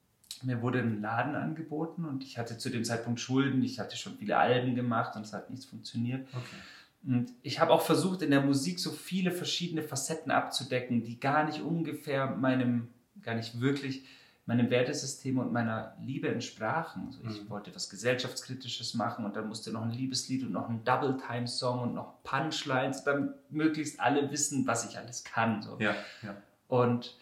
Mir 0.43 0.61
wurde 0.61 0.81
ein 0.81 1.01
Laden 1.01 1.35
angeboten 1.35 2.05
und 2.05 2.23
ich 2.25 2.37
hatte 2.37 2.59
zu 2.59 2.69
dem 2.69 2.85
Zeitpunkt 2.85 3.21
Schulden. 3.21 3.63
Ich 3.63 3.81
hatte 3.81 3.97
schon 3.97 4.19
viele 4.19 4.37
Alben 4.37 4.75
gemacht 4.75 5.17
und 5.17 5.23
es 5.23 5.33
hat 5.33 5.49
nichts 5.49 5.65
funktioniert. 5.65 6.29
Okay. 6.31 6.57
Und 7.05 7.33
ich 7.43 7.61
habe 7.61 7.73
auch 7.73 7.83
versucht, 7.83 8.23
in 8.23 8.31
der 8.31 8.41
Musik 8.41 8.79
so 8.79 8.91
viele 8.91 9.31
verschiedene 9.31 9.83
Facetten 9.83 10.31
abzudecken, 10.33 11.05
die 11.05 11.21
gar 11.21 11.45
nicht 11.45 11.61
ungefähr 11.61 12.27
meinem, 12.31 12.89
gar 13.23 13.35
nicht 13.35 13.61
wirklich 13.61 14.05
meinem 14.45 14.71
Wertesystem 14.71 15.39
und 15.39 15.53
meiner 15.53 15.97
Liebe 16.01 16.29
entsprachen. 16.29 17.07
Also 17.07 17.19
ich 17.29 17.43
Mhm. 17.43 17.51
wollte 17.51 17.75
was 17.75 17.91
gesellschaftskritisches 17.91 18.95
machen 18.95 19.25
und 19.25 19.35
dann 19.35 19.49
musste 19.49 19.73
noch 19.73 19.83
ein 19.83 19.91
Liebeslied 19.91 20.45
und 20.45 20.53
noch 20.53 20.69
ein 20.69 20.85
Double-Time-Song 20.85 21.81
und 21.81 21.95
noch 21.95 22.23
Punchlines, 22.23 23.03
damit 23.03 23.31
möglichst 23.51 23.99
alle 23.99 24.31
wissen, 24.31 24.65
was 24.67 24.89
ich 24.89 24.99
alles 24.99 25.25
kann. 25.25 25.63
So. 25.63 25.77
Ja, 25.81 25.97
ja. 26.23 26.37
Und 26.69 27.17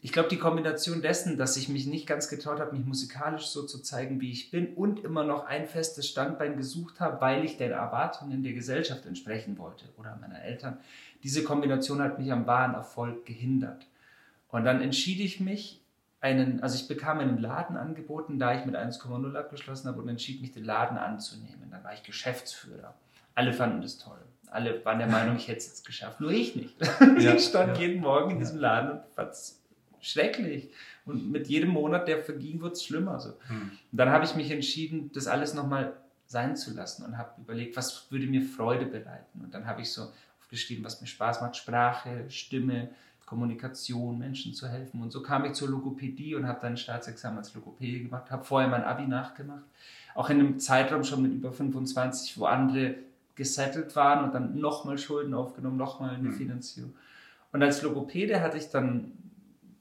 ich 0.00 0.12
glaube, 0.12 0.28
die 0.28 0.38
Kombination 0.38 1.02
dessen, 1.02 1.36
dass 1.36 1.56
ich 1.56 1.68
mich 1.68 1.86
nicht 1.86 2.06
ganz 2.06 2.28
getraut 2.28 2.60
habe, 2.60 2.76
mich 2.76 2.86
musikalisch 2.86 3.46
so 3.46 3.64
zu 3.64 3.80
zeigen, 3.80 4.20
wie 4.20 4.30
ich 4.30 4.50
bin 4.50 4.74
und 4.74 5.04
immer 5.04 5.24
noch 5.24 5.46
ein 5.46 5.66
festes 5.66 6.08
Standbein 6.08 6.56
gesucht 6.56 7.00
habe, 7.00 7.20
weil 7.20 7.44
ich 7.44 7.56
den 7.56 7.72
Erwartungen 7.72 8.44
der 8.44 8.52
Gesellschaft 8.52 9.06
entsprechen 9.06 9.58
wollte 9.58 9.86
oder 9.96 10.16
meiner 10.20 10.40
Eltern, 10.42 10.78
diese 11.24 11.42
Kombination 11.42 12.00
hat 12.00 12.18
mich 12.18 12.30
am 12.30 12.46
wahren 12.46 12.74
Erfolg 12.74 13.26
gehindert. 13.26 13.86
Und 14.50 14.64
dann 14.64 14.80
entschied 14.80 15.18
ich 15.20 15.40
mich, 15.40 15.82
einen, 16.20 16.62
also 16.62 16.76
ich 16.76 16.86
bekam 16.86 17.18
einen 17.18 17.38
Laden 17.38 17.76
angeboten, 17.76 18.38
da 18.38 18.54
ich 18.54 18.64
mit 18.64 18.76
1,0 18.76 19.36
abgeschlossen 19.36 19.88
habe 19.88 20.00
und 20.00 20.08
entschied 20.08 20.40
mich, 20.40 20.52
den 20.52 20.64
Laden 20.64 20.96
anzunehmen. 20.96 21.70
Dann 21.70 21.82
war 21.84 21.92
ich 21.92 22.02
Geschäftsführer. 22.02 22.94
Alle 23.34 23.52
fanden 23.52 23.82
das 23.82 23.98
toll. 23.98 24.18
Alle 24.50 24.84
waren 24.84 24.98
der 24.98 25.08
Meinung, 25.08 25.36
ich 25.36 25.48
hätte 25.48 25.58
es 25.58 25.66
jetzt 25.66 25.86
geschafft. 25.86 26.20
Nur 26.20 26.30
ich 26.30 26.56
nicht. 26.56 26.74
Ja, 27.18 27.34
ich 27.34 27.44
stand 27.44 27.76
ja. 27.76 27.86
jeden 27.86 28.00
Morgen 28.00 28.30
in 28.30 28.38
diesem 28.38 28.58
Laden 28.58 28.92
und 28.92 29.00
fand 29.14 29.32
es 29.32 29.60
schrecklich. 30.08 30.70
Und 31.04 31.30
mit 31.30 31.48
jedem 31.48 31.70
Monat, 31.70 32.08
der 32.08 32.22
verging, 32.22 32.60
wurde 32.60 32.72
es 32.74 32.84
schlimmer. 32.84 33.18
So. 33.20 33.30
Hm. 33.48 33.70
Und 33.92 33.98
dann 33.98 34.10
habe 34.10 34.24
ich 34.24 34.34
mich 34.34 34.50
entschieden, 34.50 35.10
das 35.14 35.26
alles 35.26 35.54
nochmal 35.54 35.94
sein 36.26 36.56
zu 36.56 36.74
lassen 36.74 37.04
und 37.04 37.16
habe 37.16 37.30
überlegt, 37.40 37.76
was 37.76 38.10
würde 38.10 38.26
mir 38.26 38.42
Freude 38.42 38.84
bereiten. 38.86 39.40
Und 39.42 39.54
dann 39.54 39.66
habe 39.66 39.80
ich 39.80 39.90
so 39.90 40.08
aufgeschrieben, 40.40 40.84
was 40.84 41.00
mir 41.00 41.06
Spaß 41.06 41.40
macht, 41.40 41.56
Sprache, 41.56 42.24
Stimme, 42.28 42.90
Kommunikation, 43.24 44.18
Menschen 44.18 44.54
zu 44.54 44.68
helfen. 44.68 45.02
Und 45.02 45.10
so 45.10 45.22
kam 45.22 45.44
ich 45.44 45.52
zur 45.52 45.68
Logopädie 45.68 46.34
und 46.34 46.46
habe 46.46 46.60
dann 46.60 46.72
ein 46.72 46.76
Staatsexamen 46.76 47.38
als 47.38 47.54
Logopädie 47.54 48.02
gemacht, 48.04 48.30
habe 48.30 48.44
vorher 48.44 48.68
mein 48.68 48.84
Abi 48.84 49.06
nachgemacht. 49.06 49.64
Auch 50.14 50.30
in 50.30 50.40
einem 50.40 50.58
Zeitraum 50.58 51.04
schon 51.04 51.22
mit 51.22 51.32
über 51.32 51.52
25, 51.52 52.38
wo 52.38 52.46
andere 52.46 52.96
gesettelt 53.34 53.94
waren 53.96 54.24
und 54.24 54.34
dann 54.34 54.58
nochmal 54.58 54.98
Schulden 54.98 55.32
aufgenommen, 55.34 55.76
nochmal 55.76 56.14
eine 56.14 56.30
Mhm. 56.30 56.32
Finanzierung. 56.34 56.94
Und 57.52 57.62
als 57.62 57.82
Logopäde 57.82 58.40
hatte 58.40 58.58
ich 58.58 58.68
dann 58.70 59.12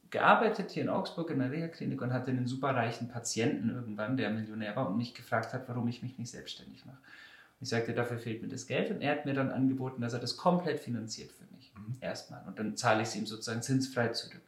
gearbeitet 0.10 0.72
hier 0.72 0.84
in 0.84 0.90
Augsburg 0.90 1.30
in 1.30 1.40
der 1.40 1.52
Reha-Klinik 1.52 2.02
und 2.02 2.14
hatte 2.14 2.32
einen 2.32 2.48
superreichen 2.48 3.10
Patienten 3.10 3.70
irgendwann, 3.70 4.18
der 4.18 4.30
Millionär 4.30 4.76
war 4.76 4.90
und 4.90 4.98
mich 4.98 5.14
gefragt 5.14 5.54
hat, 5.54 5.68
warum 5.68 5.88
ich 5.88 6.02
mich 6.02 6.18
nicht 6.18 6.32
selbstständig 6.32 6.86
mache. 6.86 6.98
Und 6.98 7.64
ich 7.64 7.70
sagte, 7.70 7.94
dafür 7.94 8.18
fehlt 8.18 8.42
mir 8.42 8.48
das 8.48 8.68
Geld 8.68 8.92
und 8.92 9.02
er 9.02 9.12
hat 9.12 9.26
mir 9.26 9.34
dann 9.34 9.52
angeboten, 9.52 10.02
dass 10.02 10.14
er 10.14 10.20
das 10.20 10.38
komplett 10.38 10.80
finanziert 10.80 11.32
für 11.32 11.46
mich. 11.56 11.74
Mhm. 11.76 11.98
Erstmal. 12.02 12.44
Und 12.48 12.60
dann 12.60 12.78
zahle 12.78 13.02
ich 13.02 13.10
es 13.10 13.16
ihm 13.16 13.26
sozusagen 13.26 13.62
zinsfrei 13.62 14.10
zurück. 14.10 14.42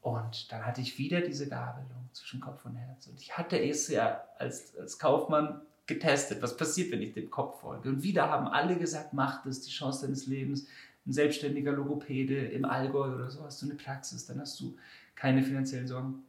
Und 0.00 0.50
dann 0.50 0.66
hatte 0.66 0.80
ich 0.80 0.98
wieder 0.98 1.20
diese 1.20 1.48
Gabelung 1.48 2.08
zwischen 2.12 2.40
Kopf 2.40 2.64
und 2.64 2.74
Herz. 2.74 3.06
Und 3.06 3.20
ich 3.20 3.36
hatte 3.38 3.56
es 3.60 3.88
ja 3.88 4.24
als, 4.38 4.76
als 4.76 4.98
Kaufmann 4.98 5.60
getestet, 5.86 6.42
was 6.42 6.56
passiert, 6.56 6.90
wenn 6.90 7.02
ich 7.02 7.12
dem 7.12 7.30
Kopf 7.30 7.60
folge. 7.60 7.88
Und 7.88 8.02
wieder 8.02 8.28
haben 8.28 8.48
alle 8.48 8.76
gesagt, 8.76 9.12
mach 9.12 9.44
das, 9.44 9.60
die 9.60 9.70
Chance 9.70 10.06
deines 10.06 10.26
Lebens. 10.26 10.66
Ein 11.06 11.12
selbstständiger 11.12 11.72
Logopäde 11.72 12.36
im 12.36 12.64
Allgäu 12.64 13.14
oder 13.14 13.30
so, 13.30 13.44
hast 13.44 13.60
du 13.62 13.66
eine 13.66 13.74
Praxis, 13.74 14.26
dann 14.26 14.40
hast 14.40 14.60
du 14.60 14.76
keine 15.14 15.42
finanziellen 15.42 15.88
Sorgen. 15.88 16.22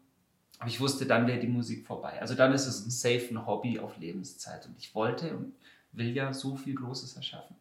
Aber 0.59 0.69
ich 0.69 0.79
wusste, 0.79 1.05
dann 1.05 1.27
wäre 1.27 1.39
die 1.39 1.47
Musik 1.47 1.85
vorbei. 1.85 2.21
Also 2.21 2.35
dann 2.35 2.53
ist 2.53 2.67
es 2.67 2.85
ein 2.85 2.89
safe 2.89 3.27
ein 3.31 3.45
Hobby 3.45 3.79
auf 3.79 3.97
Lebenszeit. 3.97 4.65
Und 4.65 4.75
ich 4.77 4.95
wollte 4.95 5.35
und 5.35 5.53
will 5.91 6.15
ja 6.15 6.33
so 6.33 6.55
viel 6.55 6.75
Großes 6.75 7.15
erschaffen. 7.15 7.55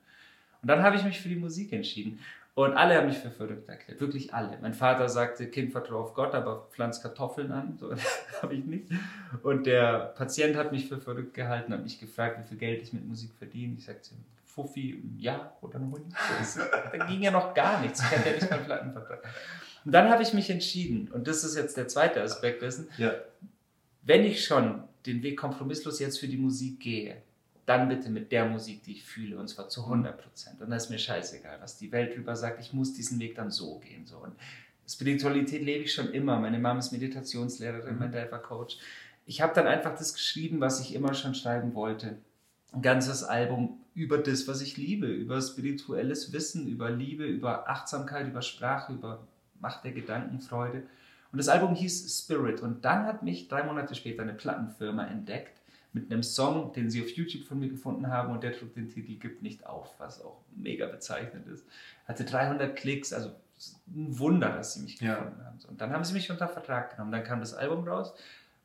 Und 0.63 0.69
dann 0.69 0.83
habe 0.83 0.97
ich 0.97 1.05
mich 1.05 1.21
für 1.21 1.29
die 1.29 1.37
Musik 1.37 1.73
entschieden. 1.73 2.21
Und 2.55 2.75
alle 2.75 2.97
haben 2.97 3.07
mich 3.07 3.17
für 3.17 3.31
verrückt 3.31 3.67
erklärt, 3.69 4.01
wirklich 4.01 4.35
alle. 4.35 4.59
Mein 4.61 4.75
Vater 4.75 5.09
sagte, 5.09 5.47
Kind, 5.47 5.73
vertraue 5.73 6.03
auf 6.03 6.15
Gott, 6.15 6.35
aber 6.35 6.69
pflanz 6.71 7.01
Kartoffeln 7.01 7.51
an. 7.51 7.79
So, 7.79 7.95
habe 8.43 8.55
ich 8.55 8.65
nicht. 8.65 8.89
Und 9.43 9.67
der 9.67 10.13
Patient 10.17 10.55
hat 10.57 10.71
mich 10.71 10.87
für 10.87 11.01
verrückt 11.01 11.33
gehalten, 11.33 11.73
hat 11.73 11.83
mich 11.83 11.99
gefragt, 11.99 12.39
wie 12.39 12.49
viel 12.49 12.59
Geld 12.59 12.83
ich 12.83 12.93
mit 12.93 13.07
Musik 13.09 13.33
verdiene. 13.39 13.75
Ich 13.79 13.87
sagte, 13.87 14.11
Fuffi 14.55 15.03
Jahr 15.17 15.57
oder 15.63 15.79
ein 15.79 15.91
Hund. 15.91 16.13
Da 16.93 17.07
ging 17.07 17.23
ja 17.23 17.31
noch 17.31 17.55
gar 17.55 17.81
nichts. 17.81 18.01
Ich 18.01 18.07
hatte 18.11 18.29
ja 18.29 18.35
nicht 18.35 18.51
mal 18.51 18.57
einen 18.57 18.65
Plattenvertrag. 18.67 19.25
Und 19.85 19.93
dann 19.93 20.09
habe 20.11 20.23
ich 20.23 20.33
mich 20.35 20.51
entschieden, 20.51 21.09
und 21.11 21.27
das 21.27 21.43
ist 21.43 21.57
jetzt 21.57 21.77
der 21.77 21.89
zweite 21.89 22.23
Aspekt 22.23 22.63
dessen, 22.63 22.89
Ja. 22.99 23.13
wenn 24.03 24.25
ich 24.25 24.45
schon 24.45 24.85
den 25.07 25.23
Weg 25.23 25.39
kompromisslos 25.39 25.99
jetzt 26.01 26.21
für 26.21 26.29
die 26.29 26.37
Musik 26.37 26.81
gehe, 26.81 27.17
dann 27.67 27.89
bitte 27.89 28.11
mit 28.11 28.31
der 28.33 28.45
Musik, 28.47 28.83
die 28.85 28.93
ich 28.93 29.05
fühle, 29.05 29.39
und 29.39 29.49
zwar 29.49 29.69
zu 29.69 29.87
100 29.87 30.21
Prozent. 30.21 30.61
Und 30.61 30.71
das 30.71 30.85
ist 30.85 30.91
mir 30.91 30.99
scheißegal, 30.99 31.59
was 31.61 31.79
die 31.79 31.91
Welt 31.93 32.17
drüber 32.17 32.37
sagt. 32.37 32.61
Ich 32.61 32.73
muss 32.73 32.93
diesen 32.93 33.19
Weg 33.21 33.35
dann 33.37 33.51
so 33.51 33.79
gehen. 33.79 34.05
So. 34.07 34.19
Und 34.19 34.35
Spiritualität 34.89 35.63
lebe 35.63 35.85
ich 35.85 35.95
schon 35.95 36.13
immer. 36.13 36.39
Meine 36.39 36.59
Mama 36.59 36.81
ist 36.81 36.93
Meditationslehrerin, 36.93 37.95
Mhm. 37.95 38.01
mein 38.01 38.13
war 38.31 38.43
Coach. 38.43 38.79
ich 39.27 39.41
habe 39.41 39.55
dann 39.55 39.67
einfach 39.69 39.97
das 39.97 40.13
geschrieben, 40.13 40.61
was 40.61 40.81
ich 40.81 40.95
immer 40.95 41.15
schon 41.15 41.35
schreiben 41.35 41.75
wollte. 41.75 42.19
Ein 42.73 42.83
ganzes 42.83 43.23
Album 43.23 43.81
über 43.95 44.19
das, 44.19 44.49
was 44.49 44.63
ich 44.63 44.77
liebe, 44.77 45.07
über 45.07 45.41
spirituelles 45.41 46.33
Wissen, 46.33 46.67
über 46.67 46.91
Liebe, 46.91 47.25
über 47.25 47.69
Achtsamkeit, 47.69 48.27
über 48.27 48.43
Sprache, 48.43 48.95
über 48.95 49.27
Macht 49.61 49.85
der 49.85 49.93
Gedankenfreude. 49.93 50.83
Und 51.31 51.39
das 51.39 51.49
Album 51.49 51.75
hieß 51.75 52.25
Spirit. 52.25 52.61
Und 52.61 52.85
dann 52.85 53.07
hat 53.07 53.23
mich 53.23 53.49
drei 53.49 53.63
Monate 53.63 53.95
später 53.95 54.23
eine 54.23 54.35
Plattenfirma 54.35 55.07
entdeckt 55.07 55.61
mit 55.93 56.11
einem 56.11 56.23
Song, 56.23 56.73
den 56.73 56.91
sie 56.91 57.03
auf 57.03 57.11
YouTube 57.11 57.45
von 57.45 57.59
mir 57.61 57.69
gefunden 57.69 58.09
haben 58.09 58.33
und 58.33 58.43
der 58.43 58.57
trug 58.57 58.75
den 58.75 58.89
Titel 58.89 59.19
Gibt 59.19 59.43
nicht 59.43 59.67
auf, 59.67 59.95
was 59.99 60.23
auch 60.23 60.41
mega 60.57 60.87
bezeichnend 60.87 61.47
ist. 61.47 61.67
Hatte 62.07 62.25
300 62.25 62.75
Klicks, 62.75 63.13
also 63.13 63.31
ein 63.87 64.19
Wunder, 64.19 64.49
dass 64.49 64.75
sie 64.75 64.81
mich 64.81 64.99
gefunden 64.99 65.37
ja. 65.39 65.45
haben. 65.45 65.59
Und 65.69 65.81
dann 65.81 65.93
haben 65.93 66.05
sie 66.05 66.15
mich 66.15 66.31
unter 66.31 66.49
Vertrag 66.49 66.93
genommen. 66.93 67.13
Dann 67.13 67.25
kam 67.25 67.41
das 67.41 67.55
Album 67.55 67.87
raus 67.87 68.15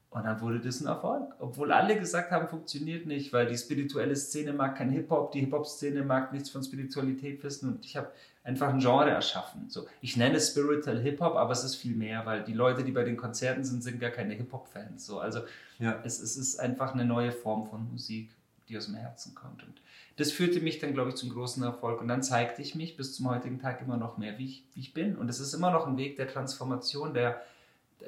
und 0.09 0.23
dann 0.23 0.39
wurde 0.41 0.59
das 0.59 0.79
ein 0.81 0.87
Erfolg. 0.87 1.33
Obwohl 1.39 1.71
alle 1.71 1.99
gesagt 1.99 2.31
haben, 2.31 2.47
funktioniert 2.47 3.05
nicht, 3.05 3.33
weil 3.33 3.47
die 3.47 3.57
spirituelle 3.57 4.15
Szene 4.15 4.53
mag 4.53 4.77
kein 4.77 4.89
Hip-Hop, 4.89 5.31
die 5.31 5.41
Hip-Hop-Szene 5.41 6.03
mag 6.03 6.31
nichts 6.31 6.49
von 6.49 6.63
Spiritualität 6.63 7.43
wissen 7.43 7.69
und 7.69 7.85
ich 7.85 7.97
habe 7.97 8.09
einfach 8.43 8.69
ein 8.69 8.79
Genre 8.79 9.09
erschaffen. 9.09 9.69
So, 9.69 9.85
ich 10.01 10.15
nenne 10.15 10.37
es 10.37 10.51
Spiritual 10.51 10.99
Hip-Hop, 10.99 11.35
aber 11.35 11.51
es 11.51 11.65
ist 11.65 11.75
viel 11.75 11.95
mehr, 11.95 12.25
weil 12.25 12.43
die 12.43 12.53
Leute, 12.53 12.85
die 12.85 12.93
bei 12.93 13.03
den 13.03 13.17
Konzerten 13.17 13.65
sind, 13.65 13.83
sind 13.83 13.99
gar 13.99 14.11
keine 14.11 14.33
Hip-Hop-Fans. 14.35 15.05
So, 15.05 15.19
also 15.19 15.41
ja. 15.79 15.99
es, 16.05 16.19
es 16.21 16.37
ist 16.37 16.57
einfach 16.57 16.93
eine 16.93 17.03
neue 17.03 17.33
Form 17.33 17.67
von 17.67 17.91
Musik, 17.91 18.29
die 18.69 18.77
aus 18.77 18.85
dem 18.85 18.95
Herzen 18.95 19.35
kommt. 19.35 19.63
Und 19.63 19.81
das 20.15 20.31
führte 20.31 20.61
mich 20.61 20.79
dann, 20.79 20.93
glaube 20.93 21.09
ich, 21.09 21.15
zum 21.15 21.29
großen 21.29 21.61
Erfolg. 21.63 21.99
Und 21.99 22.07
dann 22.07 22.23
zeigte 22.23 22.61
ich 22.61 22.73
mich 22.73 22.95
bis 22.95 23.13
zum 23.13 23.29
heutigen 23.29 23.59
Tag 23.59 23.81
immer 23.81 23.97
noch 23.97 24.17
mehr, 24.17 24.37
wie 24.37 24.45
ich, 24.45 24.63
wie 24.73 24.79
ich 24.79 24.93
bin. 24.93 25.17
Und 25.17 25.29
es 25.29 25.41
ist 25.41 25.53
immer 25.53 25.71
noch 25.71 25.85
ein 25.85 25.97
Weg 25.97 26.15
der 26.15 26.27
Transformation, 26.27 27.13
der 27.13 27.41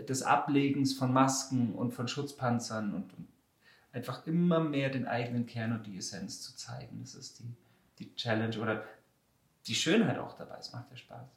des 0.08 0.24
Ablegens 0.24 0.94
von 0.94 1.12
Masken 1.12 1.74
und 1.74 1.94
von 1.94 2.08
Schutzpanzern 2.08 2.94
und, 2.94 3.14
und, 3.14 3.28
einfach 3.92 4.26
immer 4.28 4.60
mehr 4.60 4.90
den 4.90 5.08
eigenen 5.08 5.48
Kern 5.48 5.74
und 5.74 5.88
die 5.88 5.98
Essenz 5.98 6.42
zu 6.42 6.56
zeigen. 6.56 7.00
Das 7.02 7.16
ist 7.16 7.40
die, 7.40 7.56
die 7.98 8.16
Challenge 8.16 8.60
oder 8.60 8.84
die 9.66 9.74
Schönheit 9.74 10.20
auch 10.20 10.34
dabei. 10.34 10.58
Es 10.60 10.72
macht 10.72 10.92
ja 10.92 10.98
Spaß. 10.98 11.28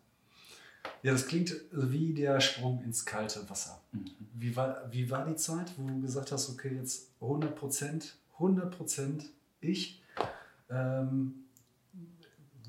Ja, 1.03 1.13
das 1.13 1.27
klingt 1.27 1.55
wie 1.73 2.13
der 2.13 2.41
Sprung 2.41 2.83
ins 2.85 3.05
kalte 3.05 3.49
Wasser. 3.49 3.81
Mhm. 3.93 4.05
Wie, 4.35 4.55
war, 4.55 4.93
wie 4.93 5.11
war 5.11 5.25
die 5.25 5.37
Zeit, 5.37 5.73
wo 5.77 5.87
du 5.87 6.01
gesagt 6.01 6.33
hast, 6.33 6.51
okay, 6.51 6.75
jetzt 6.75 7.11
100 7.21 7.57
Prozent, 7.57 8.17
100 8.35 8.77
Prozent 8.77 9.25
ich? 9.61 10.03
Ähm, 10.71 11.45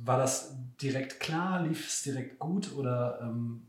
war 0.03 0.17
das 0.17 0.55
direkt 0.81 1.19
klar? 1.19 1.63
Lief 1.63 1.87
es 1.87 2.03
direkt 2.03 2.39
gut 2.39 2.73
oder 2.75 3.19
ähm, 3.21 3.65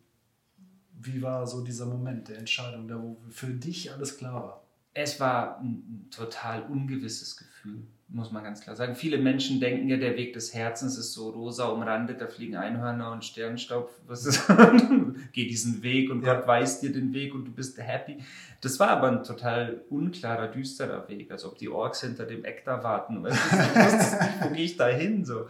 wie 1.06 1.22
war 1.22 1.46
so 1.46 1.62
dieser 1.62 1.86
Moment 1.86 2.28
der 2.28 2.38
Entscheidung, 2.38 2.88
da 2.88 3.00
wo 3.00 3.16
für 3.30 3.48
dich 3.48 3.92
alles 3.92 4.16
klar 4.16 4.34
war? 4.34 4.64
Es 4.92 5.18
war 5.18 5.60
ein 5.60 6.08
total 6.10 6.62
ungewisses 6.64 7.36
Gefühl 7.36 7.86
muss 8.14 8.30
man 8.30 8.44
ganz 8.44 8.60
klar 8.60 8.76
sagen. 8.76 8.94
Viele 8.94 9.18
Menschen 9.18 9.58
denken 9.58 9.88
ja, 9.88 9.96
der 9.96 10.16
Weg 10.16 10.34
des 10.34 10.54
Herzens 10.54 10.96
ist 10.96 11.12
so 11.12 11.30
rosa 11.30 11.66
umrandet, 11.66 12.20
da 12.20 12.28
fliegen 12.28 12.54
Einhörner 12.54 13.10
und 13.10 13.24
Sternstaub. 13.24 13.90
Was 14.06 14.24
ist? 14.24 14.48
Geh 15.32 15.48
diesen 15.48 15.82
Weg 15.82 16.10
und 16.10 16.24
ja. 16.24 16.34
Gott 16.34 16.46
weiß 16.46 16.80
dir 16.80 16.92
den 16.92 17.12
Weg 17.12 17.34
und 17.34 17.44
du 17.44 17.50
bist 17.50 17.76
happy. 17.76 18.18
Das 18.60 18.78
war 18.78 18.88
aber 18.90 19.08
ein 19.08 19.24
total 19.24 19.82
unklarer, 19.90 20.46
düsterer 20.46 21.08
Weg, 21.08 21.30
als 21.32 21.44
ob 21.44 21.58
die 21.58 21.68
Orks 21.68 22.02
hinter 22.02 22.24
dem 22.24 22.44
Eck 22.44 22.64
da 22.64 22.84
warten. 22.84 23.24
Weißt 23.24 24.12
du, 24.12 24.44
wo 24.46 24.54
gehe 24.54 24.64
ich 24.64 24.76
da 24.76 24.86
hin? 24.86 25.24
So. 25.24 25.46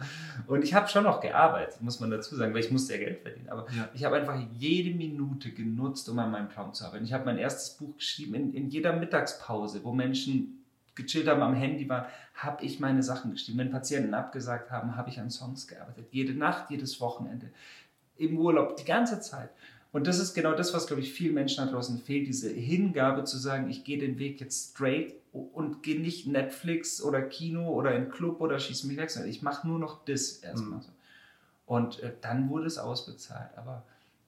Und 0.47 0.63
ich 0.63 0.73
habe 0.73 0.87
schon 0.87 1.03
noch 1.03 1.21
gearbeitet, 1.21 1.81
muss 1.81 1.99
man 1.99 2.09
dazu 2.09 2.35
sagen, 2.35 2.53
weil 2.55 2.61
ich 2.61 2.71
musste 2.71 2.93
ja 2.93 2.99
Geld 2.99 3.21
verdienen. 3.21 3.49
Aber 3.49 3.67
ja. 3.77 3.89
ich 3.93 4.03
habe 4.03 4.15
einfach 4.15 4.41
jede 4.57 4.97
Minute 4.97 5.51
genutzt, 5.51 6.09
um 6.09 6.17
an 6.17 6.31
meinem 6.31 6.49
Traum 6.49 6.73
zu 6.73 6.83
arbeiten. 6.83 7.05
Ich 7.05 7.13
habe 7.13 7.25
mein 7.25 7.37
erstes 7.37 7.77
Buch 7.77 7.95
geschrieben 7.95 8.33
in, 8.33 8.53
in 8.55 8.69
jeder 8.69 8.93
Mittagspause, 8.93 9.83
wo 9.83 9.93
Menschen 9.93 10.63
gechillt 10.95 11.27
haben, 11.27 11.41
am 11.41 11.53
Handy 11.53 11.87
waren, 11.87 12.05
habe 12.35 12.63
ich 12.63 12.79
meine 12.79 13.01
Sachen 13.01 13.31
geschrieben. 13.31 13.59
Wenn 13.59 13.71
Patienten 13.71 14.13
abgesagt 14.13 14.69
haben, 14.69 14.95
habe 14.95 15.09
ich 15.09 15.19
an 15.19 15.31
Songs 15.31 15.67
gearbeitet. 15.67 16.07
Jede 16.11 16.33
Nacht, 16.33 16.69
jedes 16.69 16.99
Wochenende, 16.99 17.49
im 18.17 18.37
Urlaub, 18.37 18.77
die 18.77 18.85
ganze 18.85 19.19
Zeit. 19.19 19.49
Und 19.91 20.07
das 20.07 20.19
ist 20.19 20.33
genau 20.33 20.53
das, 20.53 20.73
was, 20.73 20.87
glaube 20.87 21.01
ich, 21.01 21.13
vielen 21.13 21.33
Menschen 21.33 21.65
da 21.65 21.71
draußen 21.71 21.99
fehlt, 21.99 22.27
diese 22.27 22.49
Hingabe 22.49 23.23
zu 23.23 23.37
sagen, 23.37 23.69
ich 23.69 23.85
gehe 23.85 23.97
den 23.97 24.19
Weg 24.19 24.41
jetzt 24.41 24.71
straight 24.71 25.13
und 25.31 25.83
gehe 25.83 25.99
nicht 25.99 26.27
Netflix 26.27 27.01
oder 27.01 27.21
Kino 27.21 27.69
oder 27.69 27.95
in 27.95 28.09
Club 28.09 28.41
oder 28.41 28.59
schieße 28.59 28.87
mich 28.87 28.97
weg, 28.97 29.09
sondern 29.09 29.31
ich 29.31 29.41
mache 29.41 29.67
nur 29.67 29.79
noch 29.79 30.03
das 30.03 30.37
erstmal 30.37 30.79
mhm. 30.79 30.85
Und 31.65 31.99
äh, 32.01 32.11
dann 32.21 32.49
wurde 32.49 32.67
es 32.67 32.77
ausbezahlt. 32.77 33.57
Aber 33.57 33.83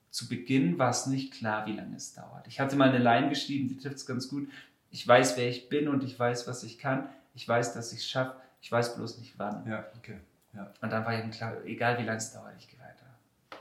zu 0.09 0.27
Beginn 0.27 0.79
war 0.79 0.89
es 0.89 1.05
nicht 1.05 1.33
klar, 1.33 1.65
wie 1.67 1.73
lange 1.73 1.95
es 1.97 2.13
dauert. 2.13 2.47
Ich 2.47 2.59
hatte 2.59 2.75
mal 2.75 2.89
eine 2.89 3.03
Line 3.03 3.29
geschrieben, 3.29 3.67
die 3.67 3.77
trifft 3.77 3.97
es 3.97 4.05
ganz 4.05 4.29
gut 4.29 4.47
ich 4.91 5.07
weiß, 5.07 5.37
wer 5.37 5.49
ich 5.49 5.69
bin 5.69 5.87
und 5.87 6.03
ich 6.03 6.17
weiß, 6.17 6.47
was 6.47 6.63
ich 6.63 6.77
kann. 6.77 7.09
Ich 7.37 7.47
weiß, 7.47 7.75
dass 7.75 7.93
ich 7.93 7.99
es 7.99 8.09
schaffe. 8.09 8.35
Ich 8.61 8.71
weiß 8.71 8.95
bloß 8.95 9.19
nicht 9.19 9.37
wann. 9.37 9.63
Ja, 9.67 9.85
okay. 9.95 10.17
Ja. 10.55 10.73
Und 10.81 10.91
dann 10.91 11.05
war 11.05 11.13
eben 11.13 11.29
klar, 11.29 11.63
egal 11.65 11.99
wie 11.99 12.03
lange 12.03 12.17
es 12.17 12.33
dauert, 12.33 12.55
ich 12.57 12.67
gehe 12.67 12.79
weiter. 12.79 13.05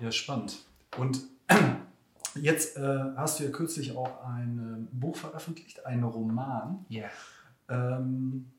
Ja, 0.01 0.11
spannend. 0.11 0.57
Und 0.97 1.21
jetzt 2.37 2.79
äh, 2.79 3.05
hast 3.17 3.39
du 3.39 3.45
ja 3.45 3.51
kürzlich 3.51 3.95
auch 3.95 4.25
ein 4.25 4.89
äh, 4.89 4.97
Buch 4.99 5.15
veröffentlicht, 5.15 5.85
einen 5.85 6.05
Roman. 6.05 6.87
Ja. 6.89 7.11
Ähm, 7.69 8.51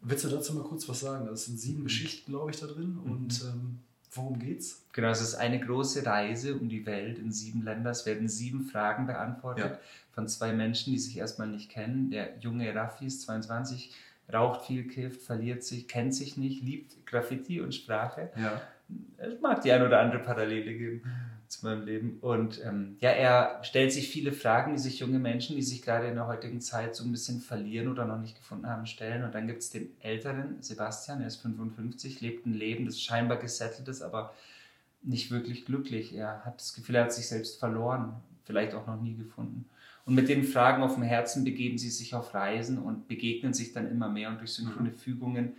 willst 0.00 0.24
du 0.24 0.28
dazu 0.28 0.54
mal 0.54 0.62
kurz 0.62 0.88
was 0.88 1.00
sagen? 1.00 1.26
Das 1.26 1.46
sind 1.46 1.58
sieben 1.58 1.80
mhm. 1.80 1.84
Geschichten, 1.86 2.30
glaube 2.30 2.52
ich, 2.52 2.60
da 2.60 2.68
drin. 2.68 3.00
Mhm. 3.02 3.10
Und 3.10 3.42
ähm, 3.42 3.78
worum 4.12 4.38
geht's? 4.38 4.84
Genau, 4.92 5.08
es 5.08 5.20
ist 5.20 5.34
eine 5.34 5.58
große 5.58 6.06
Reise 6.06 6.54
um 6.54 6.68
die 6.68 6.86
Welt 6.86 7.18
in 7.18 7.32
sieben 7.32 7.64
Ländern. 7.64 7.90
Es 7.90 8.06
werden 8.06 8.28
sieben 8.28 8.64
Fragen 8.64 9.08
beantwortet. 9.08 9.72
Ja 9.72 9.78
von 10.18 10.26
zwei 10.26 10.52
Menschen, 10.52 10.92
die 10.92 10.98
sich 10.98 11.16
erstmal 11.16 11.46
nicht 11.46 11.70
kennen. 11.70 12.10
Der 12.10 12.36
junge 12.40 12.74
Raffi 12.74 13.06
ist 13.06 13.22
22, 13.22 13.94
raucht 14.34 14.66
viel, 14.66 14.88
kifft, 14.88 15.22
verliert 15.22 15.62
sich, 15.62 15.86
kennt 15.86 16.12
sich 16.12 16.36
nicht, 16.36 16.60
liebt 16.60 17.06
Graffiti 17.06 17.60
und 17.60 17.72
Sprache. 17.72 18.32
Ja. 18.36 18.60
Es 19.16 19.40
mag 19.40 19.62
die 19.62 19.70
ein 19.70 19.80
oder 19.80 20.00
andere 20.00 20.20
Parallele 20.20 20.74
geben 20.74 21.02
zu 21.46 21.64
meinem 21.64 21.86
Leben. 21.86 22.18
Und 22.20 22.60
ähm, 22.64 22.96
ja, 22.98 23.10
er 23.10 23.62
stellt 23.62 23.92
sich 23.92 24.08
viele 24.08 24.32
Fragen, 24.32 24.72
die 24.72 24.80
sich 24.80 24.98
junge 24.98 25.20
Menschen, 25.20 25.54
die 25.54 25.62
sich 25.62 25.82
gerade 25.82 26.08
in 26.08 26.16
der 26.16 26.26
heutigen 26.26 26.60
Zeit 26.60 26.96
so 26.96 27.04
ein 27.04 27.12
bisschen 27.12 27.40
verlieren 27.40 27.86
oder 27.86 28.04
noch 28.04 28.18
nicht 28.18 28.36
gefunden 28.36 28.66
haben, 28.66 28.86
stellen. 28.86 29.22
Und 29.22 29.36
dann 29.36 29.46
gibt 29.46 29.62
es 29.62 29.70
den 29.70 29.96
älteren 30.00 30.60
Sebastian, 30.60 31.20
er 31.20 31.28
ist 31.28 31.42
55, 31.42 32.20
lebt 32.20 32.44
ein 32.44 32.54
Leben, 32.54 32.86
das 32.86 33.00
scheinbar 33.00 33.36
gesettelt 33.36 33.86
ist, 33.86 34.02
aber 34.02 34.34
nicht 35.00 35.30
wirklich 35.30 35.64
glücklich. 35.64 36.12
Er 36.12 36.44
hat 36.44 36.58
das 36.58 36.74
Gefühl, 36.74 36.96
er 36.96 37.04
hat 37.04 37.12
sich 37.12 37.28
selbst 37.28 37.60
verloren, 37.60 38.16
vielleicht 38.42 38.74
auch 38.74 38.88
noch 38.88 39.00
nie 39.00 39.14
gefunden. 39.14 39.66
Und 40.08 40.14
mit 40.14 40.30
den 40.30 40.42
Fragen 40.42 40.82
auf 40.82 40.94
dem 40.94 41.02
Herzen 41.02 41.44
begeben 41.44 41.76
sie 41.76 41.90
sich 41.90 42.14
auf 42.14 42.32
Reisen 42.32 42.78
und 42.78 43.08
begegnen 43.08 43.52
sich 43.52 43.74
dann 43.74 43.90
immer 43.90 44.08
mehr. 44.08 44.30
Und 44.30 44.38
durch 44.38 44.54
synchrone 44.54 44.88
mhm. 44.88 44.94
Fügungen 44.94 45.52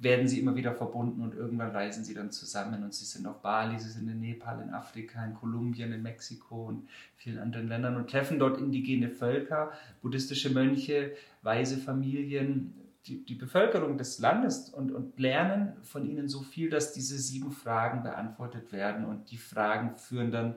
werden 0.00 0.26
sie 0.28 0.40
immer 0.40 0.56
wieder 0.56 0.74
verbunden 0.74 1.20
und 1.20 1.34
irgendwann 1.34 1.72
reisen 1.72 2.02
sie 2.02 2.14
dann 2.14 2.30
zusammen. 2.30 2.82
Und 2.82 2.94
sie 2.94 3.04
sind 3.04 3.26
auf 3.26 3.42
Bali, 3.42 3.78
sie 3.78 3.90
sind 3.90 4.08
in 4.08 4.18
Nepal, 4.18 4.62
in 4.62 4.70
Afrika, 4.70 5.22
in 5.26 5.34
Kolumbien, 5.34 5.92
in 5.92 6.00
Mexiko 6.00 6.68
und 6.68 6.88
vielen 7.16 7.38
anderen 7.38 7.68
Ländern 7.68 7.96
und 7.96 8.08
treffen 8.08 8.38
dort 8.38 8.58
indigene 8.58 9.10
Völker, 9.10 9.72
buddhistische 10.00 10.48
Mönche, 10.48 11.12
weise 11.42 11.76
Familien, 11.76 12.72
die, 13.04 13.26
die 13.26 13.34
Bevölkerung 13.34 13.98
des 13.98 14.20
Landes 14.20 14.70
und, 14.70 14.90
und 14.90 15.18
lernen 15.18 15.74
von 15.82 16.08
ihnen 16.08 16.28
so 16.28 16.40
viel, 16.40 16.70
dass 16.70 16.94
diese 16.94 17.18
sieben 17.18 17.52
Fragen 17.52 18.02
beantwortet 18.02 18.72
werden. 18.72 19.04
Und 19.04 19.30
die 19.30 19.36
Fragen 19.36 19.96
führen 19.96 20.30
dann 20.30 20.54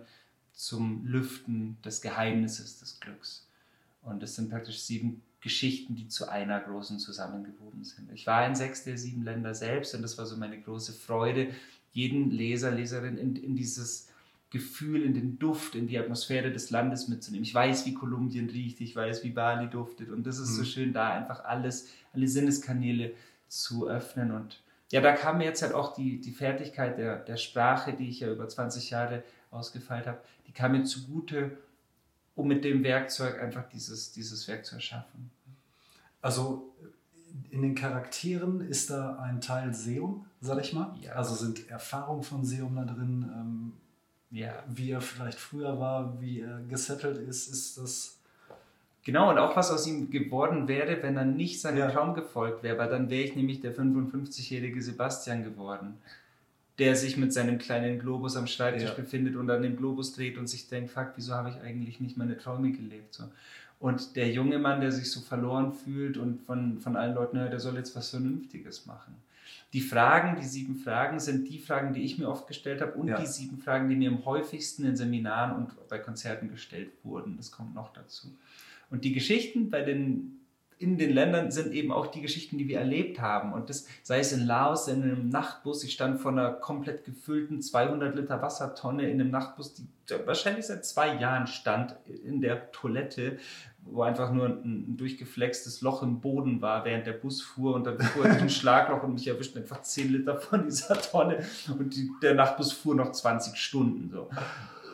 zum 0.53 1.05
Lüften 1.05 1.77
des 1.83 2.01
Geheimnisses 2.01 2.79
des 2.79 2.99
Glücks. 2.99 3.47
Und 4.01 4.21
es 4.23 4.35
sind 4.35 4.49
praktisch 4.49 4.81
sieben 4.81 5.21
Geschichten, 5.41 5.95
die 5.95 6.07
zu 6.07 6.29
einer 6.29 6.59
großen 6.59 6.99
zusammengewoben 6.99 7.83
sind. 7.83 8.11
Ich 8.13 8.25
war 8.27 8.45
in 8.47 8.55
sechs 8.55 8.83
der 8.83 8.97
sieben 8.97 9.23
Länder 9.23 9.53
selbst 9.53 9.93
und 9.93 10.01
das 10.01 10.17
war 10.17 10.25
so 10.25 10.37
meine 10.37 10.59
große 10.59 10.93
Freude, 10.93 11.49
jeden 11.91 12.31
Leser, 12.31 12.71
Leserin 12.71 13.17
in, 13.17 13.35
in 13.35 13.55
dieses 13.55 14.09
Gefühl, 14.51 15.03
in 15.03 15.13
den 15.13 15.39
Duft, 15.39 15.75
in 15.75 15.87
die 15.87 15.97
Atmosphäre 15.97 16.51
des 16.51 16.69
Landes 16.69 17.07
mitzunehmen. 17.07 17.43
Ich 17.43 17.53
weiß, 17.53 17.85
wie 17.85 17.93
Kolumbien 17.93 18.49
riecht, 18.49 18.79
ich 18.81 18.95
weiß, 18.95 19.23
wie 19.23 19.31
Bali 19.31 19.69
duftet 19.69 20.09
und 20.09 20.25
das 20.25 20.37
ist 20.37 20.51
mhm. 20.51 20.55
so 20.55 20.63
schön, 20.63 20.93
da 20.93 21.09
einfach 21.09 21.43
alles, 21.43 21.89
alle 22.13 22.27
Sinneskanäle 22.27 23.13
zu 23.47 23.87
öffnen 23.87 24.31
und 24.31 24.61
ja, 24.91 25.01
da 25.01 25.11
kam 25.13 25.39
mir 25.39 25.45
jetzt 25.45 25.63
halt 25.63 25.73
auch 25.73 25.95
die, 25.95 26.21
die 26.21 26.31
Fertigkeit 26.31 26.99
der, 26.99 27.17
der 27.17 27.37
Sprache, 27.37 27.93
die 27.93 28.09
ich 28.09 28.19
ja 28.19 28.31
über 28.31 28.47
20 28.47 28.91
Jahre 28.91 29.23
ausgefeilt 29.49 30.05
habe, 30.05 30.19
die 30.53 30.57
kam 30.57 30.73
mir 30.73 30.83
zugute, 30.83 31.57
um 32.35 32.47
mit 32.47 32.63
dem 32.63 32.83
Werkzeug 32.83 33.41
einfach 33.41 33.67
dieses, 33.69 34.11
dieses 34.11 34.47
Werk 34.47 34.65
zu 34.65 34.75
erschaffen. 34.75 35.31
Also 36.21 36.73
in 37.49 37.61
den 37.61 37.75
Charakteren 37.75 38.61
ist 38.61 38.89
da 38.89 39.17
ein 39.17 39.41
Teil 39.41 39.73
Seum, 39.73 40.25
sag 40.41 40.61
ich 40.61 40.73
mal. 40.73 40.95
Ja. 41.01 41.13
Also 41.13 41.35
sind 41.35 41.69
Erfahrungen 41.69 42.23
von 42.23 42.45
Seum 42.45 42.75
da 42.75 42.85
drin, 42.85 43.29
ähm, 43.33 43.73
ja. 44.31 44.63
wie 44.67 44.91
er 44.91 45.01
vielleicht 45.01 45.39
früher 45.39 45.79
war, 45.79 46.19
wie 46.21 46.41
er 46.41 46.61
gesettelt 46.61 47.17
ist, 47.17 47.47
ist 47.47 47.77
das. 47.77 48.17
Genau, 49.05 49.31
und 49.31 49.37
auch 49.37 49.55
was 49.57 49.69
aus 49.69 49.85
ihm 49.85 50.09
geworden 50.09 50.67
wäre, 50.69 51.03
wenn 51.03 51.17
er 51.17 51.25
nicht 51.25 51.59
seinem 51.59 51.79
ja. 51.79 51.91
Traum 51.91 52.13
gefolgt 52.13 52.63
wäre, 52.63 52.77
weil 52.77 52.89
dann 52.89 53.09
wäre 53.09 53.23
ich 53.23 53.35
nämlich 53.35 53.59
der 53.59 53.75
55-jährige 53.75 54.81
Sebastian 54.81 55.43
geworden 55.43 55.97
der 56.79 56.95
sich 56.95 57.17
mit 57.17 57.31
seinem 57.33 57.59
kleinen 57.59 57.99
Globus 57.99 58.35
am 58.35 58.47
Schreibtisch 58.47 58.89
ja. 58.89 58.93
befindet 58.93 59.35
und 59.35 59.49
an 59.49 59.61
dem 59.61 59.77
Globus 59.77 60.13
dreht 60.13 60.37
und 60.37 60.47
sich 60.47 60.67
denkt, 60.67 60.91
fuck, 60.91 61.13
wieso 61.15 61.33
habe 61.33 61.49
ich 61.49 61.61
eigentlich 61.61 61.99
nicht 61.99 62.17
meine 62.17 62.37
Träume 62.37 62.71
gelebt? 62.71 63.13
So. 63.13 63.25
Und 63.79 64.15
der 64.15 64.29
junge 64.29 64.59
Mann, 64.59 64.81
der 64.81 64.91
sich 64.91 65.11
so 65.11 65.19
verloren 65.21 65.73
fühlt 65.73 66.17
und 66.17 66.41
von, 66.41 66.79
von 66.79 66.95
allen 66.95 67.15
Leuten 67.15 67.37
hört, 67.37 67.51
der 67.51 67.59
soll 67.59 67.75
jetzt 67.75 67.95
was 67.95 68.09
Vernünftiges 68.09 68.85
machen. 68.85 69.15
Die 69.73 69.81
Fragen, 69.81 70.39
die 70.39 70.45
sieben 70.45 70.75
Fragen, 70.75 71.19
sind 71.19 71.49
die 71.49 71.59
Fragen, 71.59 71.93
die 71.93 72.03
ich 72.03 72.17
mir 72.17 72.29
oft 72.29 72.47
gestellt 72.47 72.81
habe 72.81 72.93
und 72.93 73.07
ja. 73.07 73.19
die 73.19 73.25
sieben 73.25 73.57
Fragen, 73.57 73.89
die 73.89 73.95
mir 73.95 74.09
am 74.09 74.23
häufigsten 74.23 74.85
in 74.85 74.95
Seminaren 74.95 75.55
und 75.55 75.89
bei 75.89 75.97
Konzerten 75.97 76.49
gestellt 76.49 76.91
wurden. 77.03 77.37
Das 77.37 77.51
kommt 77.51 77.75
noch 77.75 77.91
dazu. 77.91 78.27
Und 78.89 79.03
die 79.03 79.13
Geschichten 79.13 79.69
bei 79.69 79.81
den 79.81 80.39
in 80.83 80.97
den 80.97 81.11
Ländern 81.11 81.49
sind 81.49 81.73
eben 81.73 81.91
auch 81.91 82.07
die 82.07 82.21
Geschichten, 82.21 82.57
die 82.57 82.67
wir 82.67 82.79
erlebt 82.79 83.21
haben. 83.21 83.53
Und 83.53 83.69
das 83.69 83.87
sei 84.03 84.19
es 84.19 84.33
in 84.33 84.45
Laos, 84.45 84.89
in 84.89 85.01
einem 85.01 85.29
Nachtbus. 85.29 85.83
Ich 85.83 85.93
stand 85.93 86.19
vor 86.19 86.31
einer 86.31 86.51
komplett 86.51 87.05
gefüllten 87.05 87.61
200 87.61 88.15
Liter 88.15 88.41
Wassertonne 88.41 89.09
in 89.09 89.21
einem 89.21 89.31
Nachtbus, 89.31 89.73
die 89.73 89.87
wahrscheinlich 90.25 90.65
seit 90.65 90.85
zwei 90.85 91.15
Jahren 91.15 91.47
stand, 91.47 91.95
in 92.25 92.41
der 92.41 92.71
Toilette, 92.73 93.37
wo 93.85 94.01
einfach 94.03 94.31
nur 94.31 94.47
ein, 94.47 94.97
durchgeflextes 94.97 95.81
Loch 95.81 96.03
im 96.03 96.19
Boden 96.19 96.61
war, 96.61 96.83
während 96.83 97.07
der 97.07 97.13
Bus 97.13 97.41
fuhr. 97.41 97.75
Und 97.75 97.85
dann 97.85 97.99
fuhr 97.99 98.25
ich 98.25 98.41
ein 98.41 98.49
Schlagloch 98.49 99.03
und 99.03 99.13
mich 99.13 99.27
erwischt 99.27 99.55
einfach 99.55 99.81
10 99.81 100.11
Liter 100.11 100.37
von 100.37 100.65
dieser 100.65 101.01
Tonne. 101.01 101.45
Und 101.67 101.95
die, 101.95 102.11
der 102.21 102.35
Nachtbus 102.35 102.73
fuhr 102.73 102.95
noch 102.95 103.13
20 103.13 103.55
Stunden. 103.55 104.09
So 104.11 104.29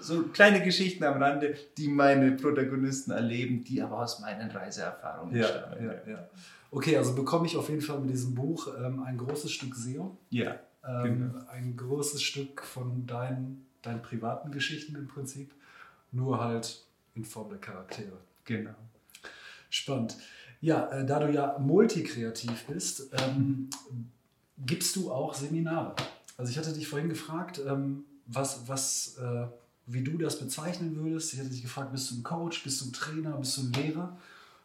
so 0.01 0.24
kleine 0.24 0.63
Geschichten 0.63 1.03
am 1.03 1.22
Rande, 1.22 1.56
die 1.77 1.88
meine 1.88 2.32
Protagonisten 2.34 3.12
erleben, 3.12 3.63
die 3.63 3.82
aber 3.82 4.00
aus 4.00 4.20
meinen 4.20 4.50
Reiseerfahrungen 4.50 5.36
ja, 5.36 5.48
stammen. 5.48 5.86
Ja, 5.86 6.12
ja. 6.12 6.29
Okay, 6.72 6.98
also 6.98 7.15
bekomme 7.15 7.48
ich 7.48 7.58
auf 7.58 7.70
jeden 7.70 7.82
Fall 7.82 8.00
mit 8.00 8.12
diesem 8.12 8.36
Buch 8.36 8.68
ähm, 8.79 9.01
ein 9.03 9.18
großes 9.18 9.51
Stück 9.51 9.75
SEO. 9.75 10.18
Ja. 10.29 10.60
Ähm, 10.88 11.32
genau. 11.32 11.46
Ein 11.48 11.75
großes 11.75 12.22
Stück 12.22 12.62
von 12.63 13.06
deinen, 13.08 13.65
deinen 13.82 14.01
privaten 14.01 14.51
Geschichten 14.51 14.96
im 14.96 15.08
Prinzip, 15.08 15.51
nur 16.12 16.44
halt 16.44 16.86
in 17.15 17.25
Form 17.25 17.50
der 17.50 17.60
Charaktere. 17.60 18.18
Genau. 18.46 18.75
Spannend. 19.70 20.18
Ja, 20.62 20.89
äh, 20.89 21.06
da 21.06 21.20
du 21.20 21.32
ja 21.32 21.58
multikreativ 21.60 22.65
bist, 22.65 23.12
ähm, 23.13 23.70
gibst 24.58 24.96
du 24.96 25.12
auch 25.12 25.34
Seminare. 25.34 25.96
Also 26.38 26.51
ich 26.51 26.58
hatte 26.58 26.74
dich 26.74 26.88
vorhin 26.88 27.10
gefragt, 27.10 27.62
ähm, 27.65 28.03
was, 28.25 28.68
was 28.68 29.18
äh, 29.18 29.48
wie 29.91 30.03
du 30.03 30.17
das 30.17 30.39
bezeichnen 30.39 30.96
würdest. 30.96 31.34
Ich 31.34 31.39
hätte 31.39 31.50
dich 31.50 31.63
gefragt, 31.63 31.91
bist 31.91 32.12
du 32.12 32.15
ein 32.15 32.24
Coach, 32.24 32.63
bist 32.63 32.81
du 32.81 32.89
ein 32.89 32.93
Trainer, 32.93 33.31
bist 33.38 33.58
du 33.58 33.63
ein 33.63 33.74
Lehrer? 33.74 34.17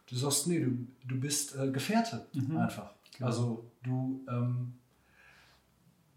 Du 0.07 0.17
sagst, 0.17 0.47
nee, 0.47 0.61
du, 0.61 0.87
du 1.07 1.19
bist 1.19 1.57
äh, 1.57 1.71
Gefährte 1.71 2.27
mhm. 2.35 2.59
einfach. 2.59 2.93
Genau. 3.17 3.27
Also 3.27 3.71
du, 3.83 4.23
ähm, 4.29 4.75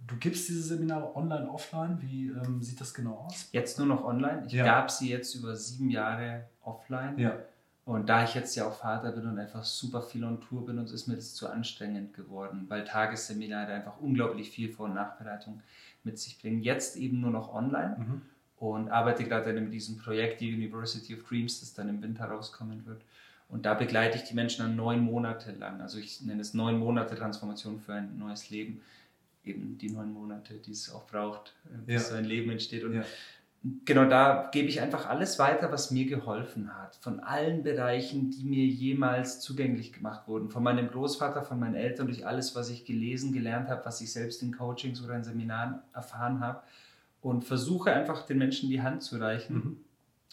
du 0.05 0.17
gibst 0.17 0.49
diese 0.49 0.61
Seminare 0.61 1.15
online, 1.15 1.49
offline. 1.49 1.97
Wie 2.01 2.27
ähm, 2.27 2.61
sieht 2.61 2.81
das 2.81 2.93
genau 2.93 3.27
aus? 3.27 3.47
Jetzt 3.53 3.77
nur 3.77 3.87
noch 3.87 4.03
online. 4.03 4.43
Ich 4.45 4.53
ja. 4.53 4.65
gab 4.65 4.91
sie 4.91 5.09
jetzt 5.09 5.33
über 5.35 5.55
sieben 5.55 5.89
Jahre 5.89 6.49
offline. 6.61 7.17
Ja. 7.17 7.39
Und 7.85 8.09
da 8.09 8.25
ich 8.25 8.35
jetzt 8.35 8.53
ja 8.57 8.67
auch 8.67 8.73
Vater 8.73 9.13
bin 9.13 9.25
und 9.25 9.39
einfach 9.39 9.63
super 9.63 10.01
viel 10.01 10.25
on 10.25 10.41
Tour 10.41 10.65
bin, 10.65 10.77
ist 10.79 11.07
mir 11.07 11.15
das 11.15 11.33
zu 11.33 11.47
anstrengend 11.47 12.13
geworden, 12.13 12.65
weil 12.67 12.83
Tagesseminare 12.83 13.71
einfach 13.71 14.01
unglaublich 14.01 14.49
viel 14.49 14.69
Vor- 14.69 14.87
und 14.87 14.95
Nachbereitung 14.95 15.61
mit 16.03 16.19
sich 16.19 16.37
bringen. 16.41 16.61
Jetzt 16.61 16.97
eben 16.97 17.21
nur 17.21 17.31
noch 17.31 17.53
online. 17.53 17.95
Mhm 17.97 18.21
und 18.57 18.89
arbeite 18.89 19.23
gerade 19.23 19.53
mit 19.53 19.73
diesem 19.73 19.97
Projekt, 19.97 20.41
die 20.41 20.53
University 20.53 21.15
of 21.15 21.23
Dreams, 21.27 21.59
das 21.59 21.73
dann 21.73 21.89
im 21.89 22.01
Winter 22.01 22.25
rauskommen 22.25 22.85
wird. 22.85 23.01
Und 23.49 23.65
da 23.65 23.75
begleite 23.75 24.17
ich 24.17 24.23
die 24.23 24.33
Menschen 24.33 24.65
dann 24.65 24.75
neun 24.75 25.01
Monate 25.01 25.51
lang. 25.53 25.79
Also 25.79 25.99
ich 25.99 26.21
nenne 26.21 26.41
es 26.41 26.53
neun 26.53 26.79
Monate 26.79 27.15
Transformation 27.15 27.79
für 27.79 27.93
ein 27.93 28.17
neues 28.17 28.49
Leben. 28.49 28.81
Eben 29.45 29.77
die 29.77 29.89
neun 29.89 30.11
Monate, 30.11 30.55
die 30.55 30.71
es 30.71 30.91
auch 30.91 31.07
braucht, 31.07 31.53
äh, 31.65 31.77
bis 31.85 32.03
ja. 32.03 32.09
so 32.09 32.15
ein 32.15 32.25
Leben 32.25 32.51
entsteht. 32.51 32.83
Und 32.83 32.95
ja. 32.95 33.03
genau 33.85 34.03
da 34.03 34.49
gebe 34.51 34.67
ich 34.67 34.81
einfach 34.81 35.07
alles 35.07 35.39
weiter, 35.39 35.71
was 35.71 35.91
mir 35.91 36.05
geholfen 36.05 36.75
hat. 36.75 36.97
Von 36.97 37.21
allen 37.21 37.63
Bereichen, 37.63 38.31
die 38.31 38.43
mir 38.43 38.65
jemals 38.65 39.39
zugänglich 39.39 39.93
gemacht 39.93 40.27
wurden. 40.27 40.49
Von 40.49 40.63
meinem 40.63 40.89
Großvater, 40.89 41.43
von 41.43 41.59
meinen 41.59 41.75
Eltern, 41.75 42.07
durch 42.07 42.25
alles, 42.27 42.53
was 42.55 42.69
ich 42.69 42.83
gelesen, 42.83 43.31
gelernt 43.31 43.69
habe, 43.69 43.85
was 43.85 44.01
ich 44.01 44.11
selbst 44.11 44.41
in 44.41 44.51
Coachings 44.51 45.01
oder 45.01 45.15
in 45.15 45.23
Seminaren 45.23 45.79
erfahren 45.93 46.41
habe 46.41 46.61
und 47.27 47.43
versuche 47.43 47.91
einfach 47.91 48.25
den 48.25 48.37
Menschen 48.37 48.69
die 48.69 48.81
Hand 48.81 49.03
zu 49.03 49.17
reichen, 49.17 49.55
mhm. 49.55 49.77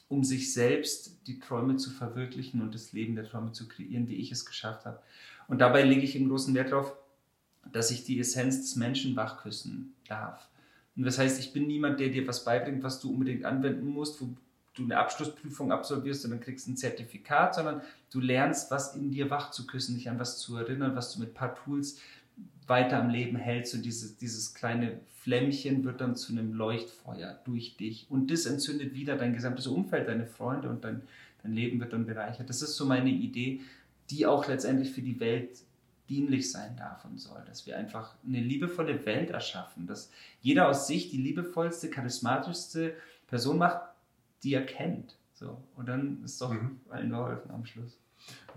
um 0.08 0.22
sich 0.22 0.52
selbst 0.52 1.26
die 1.26 1.40
Träume 1.40 1.74
zu 1.76 1.90
verwirklichen 1.90 2.62
und 2.62 2.72
das 2.72 2.92
Leben 2.92 3.16
der 3.16 3.28
Träume 3.28 3.50
zu 3.50 3.66
kreieren, 3.66 4.06
wie 4.06 4.14
ich 4.14 4.30
es 4.30 4.46
geschafft 4.46 4.84
habe. 4.86 5.00
Und 5.48 5.58
dabei 5.58 5.82
lege 5.82 6.02
ich 6.02 6.14
einen 6.14 6.28
großen 6.28 6.54
Wert 6.54 6.70
darauf, 6.70 6.96
dass 7.72 7.90
ich 7.90 8.04
die 8.04 8.20
Essenz 8.20 8.60
des 8.60 8.76
Menschen 8.76 9.16
wachküssen 9.16 9.92
darf. 10.06 10.48
Und 10.94 11.02
das 11.04 11.18
heißt, 11.18 11.40
ich 11.40 11.52
bin 11.52 11.66
niemand, 11.66 11.98
der 11.98 12.10
dir 12.10 12.28
was 12.28 12.44
beibringt, 12.44 12.84
was 12.84 13.00
du 13.00 13.10
unbedingt 13.10 13.44
anwenden 13.44 13.88
musst, 13.88 14.20
wo 14.20 14.28
du 14.74 14.84
eine 14.84 14.96
Abschlussprüfung 14.96 15.72
absolvierst 15.72 16.24
und 16.24 16.30
dann 16.30 16.40
kriegst 16.40 16.68
ein 16.68 16.76
Zertifikat, 16.76 17.56
sondern 17.56 17.80
du 18.12 18.20
lernst, 18.20 18.70
was 18.70 18.94
in 18.94 19.10
dir 19.10 19.30
wach 19.30 19.50
zu 19.50 19.66
küssen, 19.66 19.96
dich 19.96 20.08
an 20.08 20.20
was 20.20 20.38
zu 20.38 20.56
erinnern, 20.56 20.94
was 20.94 21.12
du 21.12 21.18
mit 21.18 21.30
ein 21.30 21.34
paar 21.34 21.56
Tools 21.56 21.98
weiter 22.66 23.00
am 23.00 23.10
Leben 23.10 23.36
hältst 23.36 23.74
und 23.74 23.82
dieses, 23.82 24.16
dieses 24.16 24.54
kleine 24.54 25.00
Flämmchen 25.20 25.84
wird 25.84 26.00
dann 26.00 26.16
zu 26.16 26.32
einem 26.32 26.54
Leuchtfeuer 26.54 27.40
durch 27.44 27.76
dich 27.76 28.06
und 28.10 28.30
das 28.30 28.46
entzündet 28.46 28.94
wieder 28.94 29.16
dein 29.16 29.34
gesamtes 29.34 29.66
Umfeld, 29.66 30.08
deine 30.08 30.26
Freunde 30.26 30.68
und 30.68 30.84
dein, 30.84 31.02
dein 31.42 31.52
Leben 31.52 31.80
wird 31.80 31.92
dann 31.92 32.06
bereichert. 32.06 32.48
Das 32.48 32.62
ist 32.62 32.76
so 32.76 32.86
meine 32.86 33.10
Idee, 33.10 33.60
die 34.10 34.26
auch 34.26 34.48
letztendlich 34.48 34.92
für 34.92 35.02
die 35.02 35.20
Welt 35.20 35.58
dienlich 36.08 36.50
sein 36.50 36.76
darf 36.76 37.04
und 37.04 37.18
soll, 37.18 37.42
dass 37.46 37.66
wir 37.66 37.78
einfach 37.78 38.14
eine 38.26 38.40
liebevolle 38.40 39.06
Welt 39.06 39.30
erschaffen, 39.30 39.86
dass 39.86 40.10
jeder 40.42 40.68
aus 40.68 40.86
sich 40.86 41.10
die 41.10 41.16
liebevollste, 41.16 41.88
charismatischste 41.88 42.94
Person 43.26 43.58
macht, 43.58 43.80
die 44.42 44.54
er 44.54 44.66
kennt. 44.66 45.16
So. 45.32 45.62
Und 45.76 45.88
dann 45.88 46.22
ist 46.22 46.40
doch 46.40 46.52
mhm. 46.52 46.80
allen 46.90 47.10
geholfen 47.10 47.50
am 47.50 47.64
Schluss. 47.64 47.98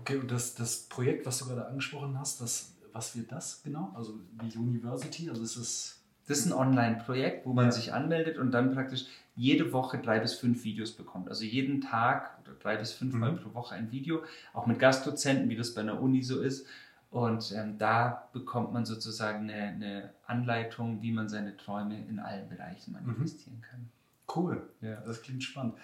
Okay, 0.00 0.16
und 0.16 0.30
das, 0.30 0.54
das 0.54 0.82
Projekt, 0.82 1.26
was 1.26 1.38
du 1.38 1.46
gerade 1.46 1.66
angesprochen 1.66 2.18
hast, 2.18 2.40
das 2.40 2.74
was 2.92 3.16
wird 3.16 3.32
das 3.32 3.62
genau? 3.62 3.92
Also 3.96 4.18
die 4.42 4.56
University, 4.56 5.28
also 5.28 5.42
ist 5.42 5.56
es. 5.56 5.94
Das 6.26 6.40
ist 6.40 6.46
ein 6.46 6.52
Online-Projekt, 6.52 7.46
wo 7.46 7.54
man 7.54 7.66
ja. 7.66 7.72
sich 7.72 7.94
anmeldet 7.94 8.36
und 8.36 8.50
dann 8.50 8.74
praktisch 8.74 9.06
jede 9.34 9.72
Woche 9.72 9.98
drei 9.98 10.18
bis 10.18 10.34
fünf 10.34 10.62
Videos 10.62 10.92
bekommt. 10.92 11.30
Also 11.30 11.44
jeden 11.44 11.80
Tag 11.80 12.38
oder 12.42 12.52
drei 12.60 12.76
bis 12.76 12.92
fünf 12.92 13.14
Mal 13.14 13.32
mhm. 13.32 13.38
pro 13.38 13.54
Woche 13.54 13.74
ein 13.74 13.90
Video, 13.92 14.22
auch 14.52 14.66
mit 14.66 14.78
Gastdozenten, 14.78 15.48
wie 15.48 15.56
das 15.56 15.72
bei 15.74 15.80
einer 15.80 16.02
Uni 16.02 16.22
so 16.22 16.42
ist. 16.42 16.66
Und 17.10 17.52
ähm, 17.52 17.78
da 17.78 18.28
bekommt 18.32 18.72
man 18.74 18.84
sozusagen 18.84 19.48
eine, 19.48 19.62
eine, 19.62 20.10
Anleitung, 20.26 21.00
wie 21.00 21.12
man 21.12 21.30
seine 21.30 21.56
Träume 21.56 21.98
in 22.06 22.18
allen 22.18 22.48
Bereichen 22.50 22.92
mhm. 22.92 23.06
manifestieren 23.06 23.58
mhm. 23.58 23.62
kann. 23.62 23.88
Cool, 24.36 24.68
ja, 24.82 24.96
das 25.06 25.22
klingt 25.22 25.42
spannend. 25.42 25.74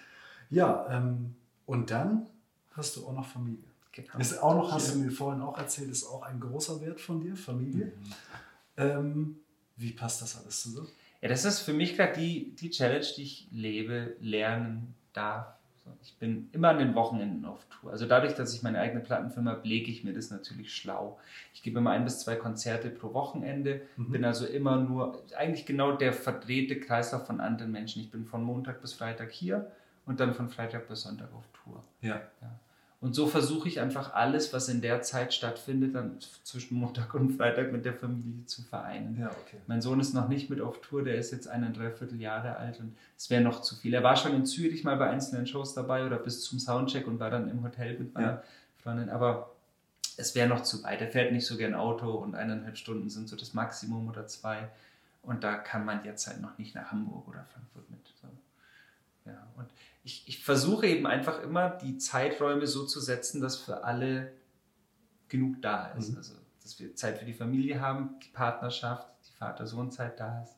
Ja, 0.51 0.85
ähm, 0.91 1.33
und 1.65 1.89
dann 1.89 2.27
hast 2.73 2.95
du 2.95 3.07
auch 3.07 3.13
noch 3.13 3.25
Familie. 3.25 3.63
Genau. 3.95 4.19
Ist 4.19 4.37
auch 4.43 4.55
noch, 4.55 4.71
hast 4.73 4.93
du 4.93 4.99
mir 4.99 5.11
vorhin 5.11 5.41
auch 5.41 5.57
erzählt, 5.57 5.89
ist 5.89 6.05
auch 6.05 6.21
ein 6.23 6.39
großer 6.39 6.81
Wert 6.81 6.99
von 6.99 7.21
dir, 7.21 7.35
Familie. 7.35 7.85
Mhm. 7.85 8.13
Ähm, 8.77 9.39
wie 9.77 9.91
passt 9.91 10.21
das 10.21 10.37
alles 10.37 10.61
zusammen? 10.61 10.89
Ja, 11.21 11.29
das 11.29 11.45
ist 11.45 11.61
für 11.61 11.73
mich 11.73 11.95
gerade 11.95 12.19
die, 12.19 12.55
die 12.55 12.69
Challenge, 12.69 13.05
die 13.15 13.23
ich 13.23 13.47
lebe, 13.51 14.15
lernen 14.19 14.95
darf. 15.13 15.47
Ich 16.01 16.17
bin 16.17 16.49
immer 16.51 16.69
an 16.69 16.79
den 16.79 16.95
Wochenenden 16.95 17.45
auf 17.45 17.65
Tour. 17.69 17.91
Also 17.91 18.05
dadurch, 18.05 18.33
dass 18.33 18.53
ich 18.53 18.63
meine 18.63 18.79
eigene 18.79 19.01
Plattenfirma 19.01 19.51
habe, 19.51 19.67
lege 19.67 19.91
ich 19.91 20.03
mir 20.03 20.13
das 20.13 20.29
natürlich 20.29 20.75
schlau. 20.75 21.19
Ich 21.53 21.61
gebe 21.61 21.79
immer 21.79 21.91
ein 21.91 22.03
bis 22.03 22.19
zwei 22.19 22.35
Konzerte 22.35 22.89
pro 22.89 23.13
Wochenende, 23.13 23.81
mhm. 23.95 24.11
bin 24.11 24.25
also 24.25 24.45
immer 24.45 24.77
nur, 24.77 25.23
eigentlich 25.37 25.65
genau 25.65 25.95
der 25.95 26.11
verdrehte 26.11 26.79
Kreislauf 26.79 27.27
von 27.27 27.39
anderen 27.39 27.71
Menschen. 27.71 28.01
Ich 28.01 28.11
bin 28.11 28.25
von 28.25 28.43
Montag 28.43 28.81
bis 28.81 28.93
Freitag 28.93 29.31
hier 29.31 29.71
und 30.05 30.19
dann 30.19 30.33
von 30.33 30.49
Freitag 30.49 30.87
bis 30.87 31.03
Sonntag 31.03 31.31
auf 31.33 31.45
Tour. 31.53 31.83
Ja. 32.01 32.21
ja. 32.41 32.59
Und 33.05 33.13
so 33.13 33.27
versuche 33.27 33.67
ich 33.67 33.79
einfach 33.79 34.15
alles, 34.15 34.51
was 34.51 34.67
in 34.67 34.81
der 34.81 35.03
Zeit 35.03 35.31
stattfindet, 35.31 35.93
dann 35.93 36.17
zwischen 36.41 36.79
Montag 36.79 37.13
und 37.13 37.37
Freitag 37.37 37.71
mit 37.71 37.85
der 37.85 37.93
Familie 37.93 38.47
zu 38.47 38.63
vereinen. 38.63 39.15
Ja, 39.19 39.27
okay. 39.27 39.57
Mein 39.67 39.79
Sohn 39.79 39.99
ist 39.99 40.15
noch 40.15 40.27
nicht 40.27 40.49
mit 40.49 40.59
auf 40.59 40.81
Tour, 40.81 41.03
der 41.03 41.13
ist 41.13 41.29
jetzt 41.29 41.47
ein 41.47 41.71
Dreiviertel 41.71 42.19
Jahre 42.19 42.57
alt 42.57 42.79
und 42.79 42.97
es 43.15 43.29
wäre 43.29 43.43
noch 43.43 43.61
zu 43.61 43.75
viel. 43.75 43.93
Er 43.93 44.01
war 44.01 44.15
schon 44.15 44.33
in 44.33 44.47
Zürich 44.47 44.83
mal 44.83 44.97
bei 44.97 45.07
einzelnen 45.07 45.45
Shows 45.45 45.75
dabei 45.75 46.03
oder 46.03 46.17
bis 46.17 46.43
zum 46.43 46.57
Soundcheck 46.57 47.05
und 47.05 47.19
war 47.19 47.29
dann 47.29 47.47
im 47.47 47.63
Hotel 47.63 47.99
mit 47.99 48.15
meiner 48.15 48.27
ja. 48.27 48.43
Freundin, 48.81 49.11
aber 49.11 49.51
es 50.17 50.33
wäre 50.33 50.49
noch 50.49 50.63
zu 50.63 50.83
weit. 50.83 50.99
Er 50.99 51.11
fährt 51.11 51.31
nicht 51.31 51.45
so 51.45 51.57
gern 51.57 51.75
Auto 51.75 52.09
und 52.09 52.33
eineinhalb 52.33 52.75
Stunden 52.75 53.11
sind 53.11 53.29
so 53.29 53.35
das 53.35 53.53
Maximum 53.53 54.09
oder 54.09 54.25
zwei. 54.25 54.67
Und 55.21 55.43
da 55.43 55.57
kann 55.57 55.85
man 55.85 56.03
jetzt 56.05 56.25
halt 56.25 56.41
noch 56.41 56.57
nicht 56.57 56.73
nach 56.73 56.91
Hamburg 56.91 57.27
oder 57.27 57.45
Frankfurt 57.53 57.87
mit. 57.91 57.99
So. 58.19 58.27
Ja, 59.29 59.45
und 59.57 59.67
ich, 60.05 60.23
ich 60.27 60.43
versuche 60.43 60.85
eben 60.85 61.07
einfach 61.07 61.41
immer 61.41 61.69
die 61.69 61.97
Zeiträume 61.97 62.67
so 62.67 62.85
zu 62.85 62.99
setzen, 62.99 63.41
dass 63.41 63.57
für 63.57 63.83
alle 63.83 64.31
genug 65.27 65.61
da 65.63 65.87
ist. 65.87 66.11
Mhm. 66.11 66.17
Also, 66.17 66.33
dass 66.61 66.79
wir 66.79 66.95
Zeit 66.95 67.17
für 67.17 67.25
die 67.25 67.33
Familie 67.33 67.81
haben, 67.81 68.19
die 68.23 68.29
Partnerschaft, 68.29 69.07
die 69.27 69.35
Vater-Sohn-Zeit 69.37 70.19
da 70.19 70.43
ist. 70.43 70.55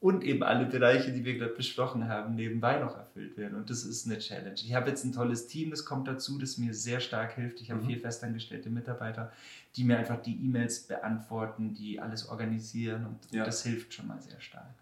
Und 0.00 0.24
eben 0.24 0.42
alle 0.42 0.66
Bereiche, 0.66 1.12
die 1.12 1.24
wir 1.24 1.38
gerade 1.38 1.54
besprochen 1.54 2.08
haben, 2.08 2.34
nebenbei 2.34 2.80
noch 2.80 2.96
erfüllt 2.96 3.36
werden. 3.36 3.56
Und 3.56 3.70
das 3.70 3.84
ist 3.84 4.06
eine 4.06 4.18
Challenge. 4.18 4.54
Ich 4.54 4.74
habe 4.74 4.90
jetzt 4.90 5.04
ein 5.04 5.12
tolles 5.12 5.46
Team, 5.46 5.70
das 5.70 5.84
kommt 5.84 6.08
dazu, 6.08 6.36
das 6.38 6.58
mir 6.58 6.74
sehr 6.74 6.98
stark 6.98 7.34
hilft. 7.34 7.60
Ich 7.60 7.70
habe 7.70 7.80
mhm. 7.80 7.86
vier 7.86 8.00
festangestellte 8.00 8.70
Mitarbeiter, 8.70 9.30
die 9.76 9.84
mir 9.84 9.98
einfach 9.98 10.20
die 10.20 10.34
E-Mails 10.44 10.88
beantworten, 10.88 11.74
die 11.74 12.00
alles 12.00 12.28
organisieren. 12.28 13.06
Und 13.06 13.32
ja. 13.32 13.44
das 13.44 13.62
hilft 13.62 13.94
schon 13.94 14.08
mal 14.08 14.20
sehr 14.20 14.40
stark. 14.40 14.74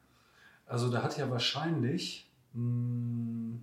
Also 0.64 0.90
da 0.90 1.02
hat 1.02 1.18
ja 1.18 1.28
wahrscheinlich 1.28 2.29
hm, 2.54 3.60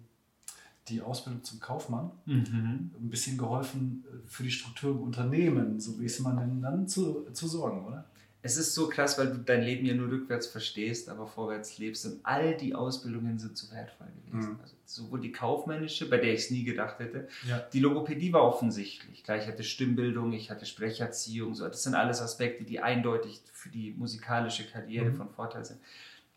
die 0.89 1.01
Ausbildung 1.01 1.43
zum 1.43 1.59
Kaufmann. 1.59 2.11
Mhm. 2.25 2.91
Ein 2.99 3.09
bisschen 3.09 3.37
geholfen 3.37 4.05
äh, 4.07 4.27
für 4.27 4.43
die 4.43 4.51
Struktur 4.51 4.91
im 4.91 5.01
Unternehmen, 5.01 5.79
so 5.79 5.99
wie 5.99 6.05
es 6.05 6.19
man 6.19 6.37
denn 6.37 6.61
dann 6.61 6.87
zu, 6.87 7.25
zu 7.33 7.47
sorgen, 7.47 7.85
oder? 7.85 8.05
Es 8.43 8.55
ist 8.55 8.73
so 8.73 8.87
krass, 8.87 9.17
weil 9.17 9.27
du 9.27 9.39
dein 9.39 9.63
Leben 9.63 9.85
ja 9.85 9.93
nur 9.93 10.09
rückwärts 10.09 10.47
verstehst, 10.47 11.09
aber 11.09 11.27
vorwärts 11.27 11.79
lebst. 11.79 12.05
Und 12.05 12.19
all 12.23 12.55
die 12.55 12.75
Ausbildungen 12.75 13.37
sind 13.39 13.57
so 13.57 13.69
wertvoll 13.71 14.07
gewesen. 14.25 14.53
Mhm. 14.53 14.59
Also 14.61 14.75
sowohl 14.85 15.19
die 15.19 15.33
kaufmännische, 15.33 16.07
bei 16.07 16.17
der 16.17 16.33
ich 16.33 16.41
es 16.41 16.51
nie 16.51 16.63
gedacht 16.63 16.99
hätte, 16.99 17.27
ja. 17.49 17.59
die 17.73 17.79
Logopädie 17.79 18.31
war 18.31 18.43
offensichtlich. 18.43 19.23
Klar, 19.23 19.37
ich 19.37 19.47
hatte 19.47 19.63
Stimmbildung, 19.63 20.31
ich 20.31 20.49
hatte 20.49 20.65
Sprecherziehung. 20.65 21.55
So. 21.55 21.67
Das 21.67 21.83
sind 21.83 21.95
alles 21.95 22.21
Aspekte, 22.21 22.63
die 22.63 22.79
eindeutig 22.79 23.41
für 23.51 23.69
die 23.69 23.91
musikalische 23.97 24.65
Karriere 24.65 25.09
mhm. 25.09 25.15
von 25.15 25.29
Vorteil 25.29 25.65
sind 25.65 25.79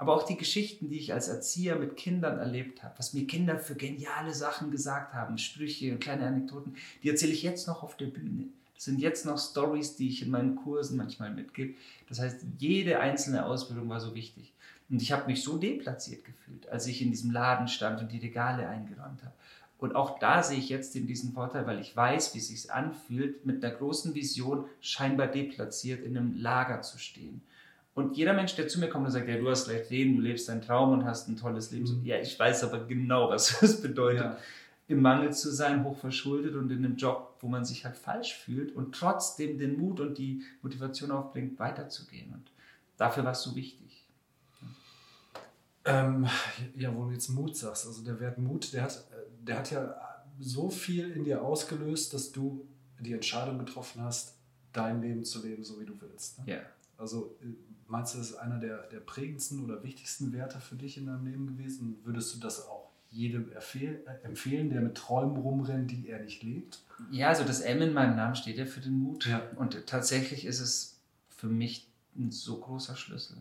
aber 0.01 0.17
auch 0.17 0.23
die 0.23 0.39
Geschichten, 0.39 0.89
die 0.89 0.99
ich 0.99 1.13
als 1.13 1.29
Erzieher 1.29 1.77
mit 1.77 1.99
Kindern 1.99 2.39
erlebt 2.39 2.83
habe, 2.83 2.95
was 2.97 3.13
mir 3.13 3.27
Kinder 3.27 3.59
für 3.59 3.75
geniale 3.75 4.33
Sachen 4.33 4.71
gesagt 4.71 5.13
haben, 5.13 5.37
Sprüche 5.37 5.93
und 5.93 6.01
kleine 6.01 6.27
Anekdoten, 6.27 6.75
die 7.03 7.11
erzähle 7.11 7.33
ich 7.33 7.43
jetzt 7.43 7.69
noch 7.69 7.83
auf 7.83 7.99
der 7.99 8.07
Bühne. 8.07 8.47
Das 8.75 8.87
sind 8.87 8.99
jetzt 8.99 9.27
noch 9.27 9.39
Stories, 9.39 9.97
die 9.97 10.09
ich 10.09 10.23
in 10.23 10.31
meinen 10.31 10.57
Kursen 10.57 10.97
manchmal 10.97 11.31
mitgebe. 11.31 11.75
Das 12.09 12.19
heißt, 12.19 12.39
jede 12.57 12.99
einzelne 12.99 13.45
Ausbildung 13.45 13.91
war 13.91 14.01
so 14.01 14.15
wichtig. 14.15 14.55
Und 14.89 15.03
ich 15.03 15.13
habe 15.13 15.27
mich 15.27 15.43
so 15.43 15.59
deplatziert 15.59 16.25
gefühlt, 16.25 16.67
als 16.71 16.87
ich 16.87 17.03
in 17.03 17.11
diesem 17.11 17.31
Laden 17.31 17.69
stand 17.69 18.01
und 18.01 18.11
die 18.11 18.21
Regale 18.21 18.67
eingeräumt 18.67 19.23
habe. 19.23 19.35
Und 19.77 19.95
auch 19.97 20.19
da 20.19 20.43
sehe 20.43 20.57
ich 20.57 20.71
jetzt 20.71 20.97
in 20.97 21.07
diesen 21.07 21.35
Vorteil, 21.35 21.67
weil 21.67 21.79
ich 21.79 21.95
weiß, 21.95 22.35
wie 22.35 22.39
es 22.39 22.49
sich 22.49 22.73
anfühlt, 22.73 23.45
mit 23.45 23.63
einer 23.63 23.75
großen 23.75 24.15
Vision 24.15 24.65
scheinbar 24.81 25.27
deplatziert 25.27 26.03
in 26.03 26.17
einem 26.17 26.39
Lager 26.39 26.81
zu 26.81 26.99
stehen. 26.99 27.43
Und 27.95 28.17
jeder 28.17 28.33
Mensch, 28.33 28.55
der 28.55 28.69
zu 28.69 28.79
mir 28.79 28.89
kommt 28.89 29.07
und 29.07 29.13
sagt, 29.13 29.29
ja, 29.29 29.37
du 29.37 29.49
hast 29.49 29.67
leicht 29.67 29.91
reden, 29.91 30.17
du 30.17 30.23
lebst 30.23 30.49
deinen 30.49 30.63
Traum 30.63 30.93
und 30.93 31.05
hast 31.05 31.29
ein 31.29 31.37
tolles 31.37 31.71
Leben. 31.71 32.01
Mhm. 32.01 32.05
Ja, 32.05 32.19
ich 32.19 32.39
weiß 32.39 32.65
aber 32.65 32.87
genau, 32.87 33.29
was 33.29 33.59
das 33.61 33.81
bedeutet, 33.81 34.25
ja. 34.25 34.39
im 34.89 35.03
Mangel 35.03 35.33
zu 35.33 35.51
sein, 35.51 35.85
hochverschuldet 35.85 36.55
und 36.55 36.71
in 36.71 36.85
einem 36.85 36.97
Job, 36.97 37.37
wo 37.41 37.49
man 37.49 37.65
sich 37.65 37.85
halt 37.85 37.97
falsch 37.97 38.35
fühlt 38.35 38.75
und 38.75 38.95
trotzdem 38.95 39.59
den 39.59 39.77
Mut 39.77 40.01
und 40.01 40.19
die 40.19 40.43
Motivation 40.63 41.11
aufbringt, 41.11 41.59
weiterzugehen. 41.59 42.33
Und 42.33 42.53
dafür 42.97 43.25
warst 43.25 43.45
du 43.47 43.55
wichtig. 43.55 44.07
Ähm, 45.85 46.29
ja, 46.77 46.95
wo 46.95 47.07
du 47.07 47.13
jetzt 47.13 47.29
Mut 47.31 47.57
sagst, 47.57 47.87
also 47.87 48.05
der 48.05 48.21
Wert 48.21 48.39
Mut, 48.39 48.73
der 48.73 48.83
hat, 48.83 49.03
der 49.41 49.59
hat 49.59 49.71
ja 49.71 49.95
so 50.39 50.71
viel 50.71 51.11
in 51.11 51.25
dir 51.25 51.43
ausgelöst, 51.43 52.15
dass 52.15 52.33
du 52.33 52.67
die 52.99 53.15
Entscheidung 53.15 53.59
getroffen 53.59 54.03
hast, 54.03 54.37
dein 54.73 55.01
Leben 55.01 55.25
zu 55.25 55.43
leben, 55.43 55.65
so 55.65 55.81
wie 55.81 55.87
du 55.87 56.01
willst. 56.01 56.39
Ne? 56.39 56.55
Ja. 56.55 56.61
Also 57.01 57.37
äh, 57.43 57.47
Meinst 57.91 58.15
du, 58.15 58.19
das 58.19 58.31
ist 58.31 58.37
einer 58.37 58.61
der, 58.61 58.87
der 58.87 59.01
prägendsten 59.01 59.65
oder 59.65 59.83
wichtigsten 59.83 60.33
Werte 60.33 60.61
für 60.61 60.77
dich 60.77 60.97
in 60.97 61.07
deinem 61.07 61.27
Leben 61.27 61.47
gewesen? 61.49 61.99
Würdest 62.05 62.33
du 62.33 62.39
das 62.39 62.69
auch 62.69 62.89
jedem 63.11 63.51
äh, 63.51 63.97
empfehlen, 64.23 64.71
der 64.71 64.81
mit 64.81 64.95
Träumen 64.95 65.37
rumrennt, 65.37 65.91
die 65.91 66.09
er 66.09 66.23
nicht 66.23 66.45
lebt? 66.45 66.85
Ja, 67.11 67.31
also 67.31 67.43
das 67.43 67.63
M 67.63 67.83
in 67.83 67.93
meinem 67.93 68.15
Namen 68.15 68.37
steht 68.37 68.59
ja 68.59 68.65
für 68.65 68.79
den 68.79 68.93
Mut. 68.93 69.27
Ja. 69.27 69.43
Und 69.57 69.89
tatsächlich 69.89 70.45
ist 70.45 70.61
es 70.61 71.01
für 71.31 71.49
mich 71.49 71.89
ein 72.17 72.31
so 72.31 72.61
großer 72.61 72.95
Schlüssel. 72.95 73.39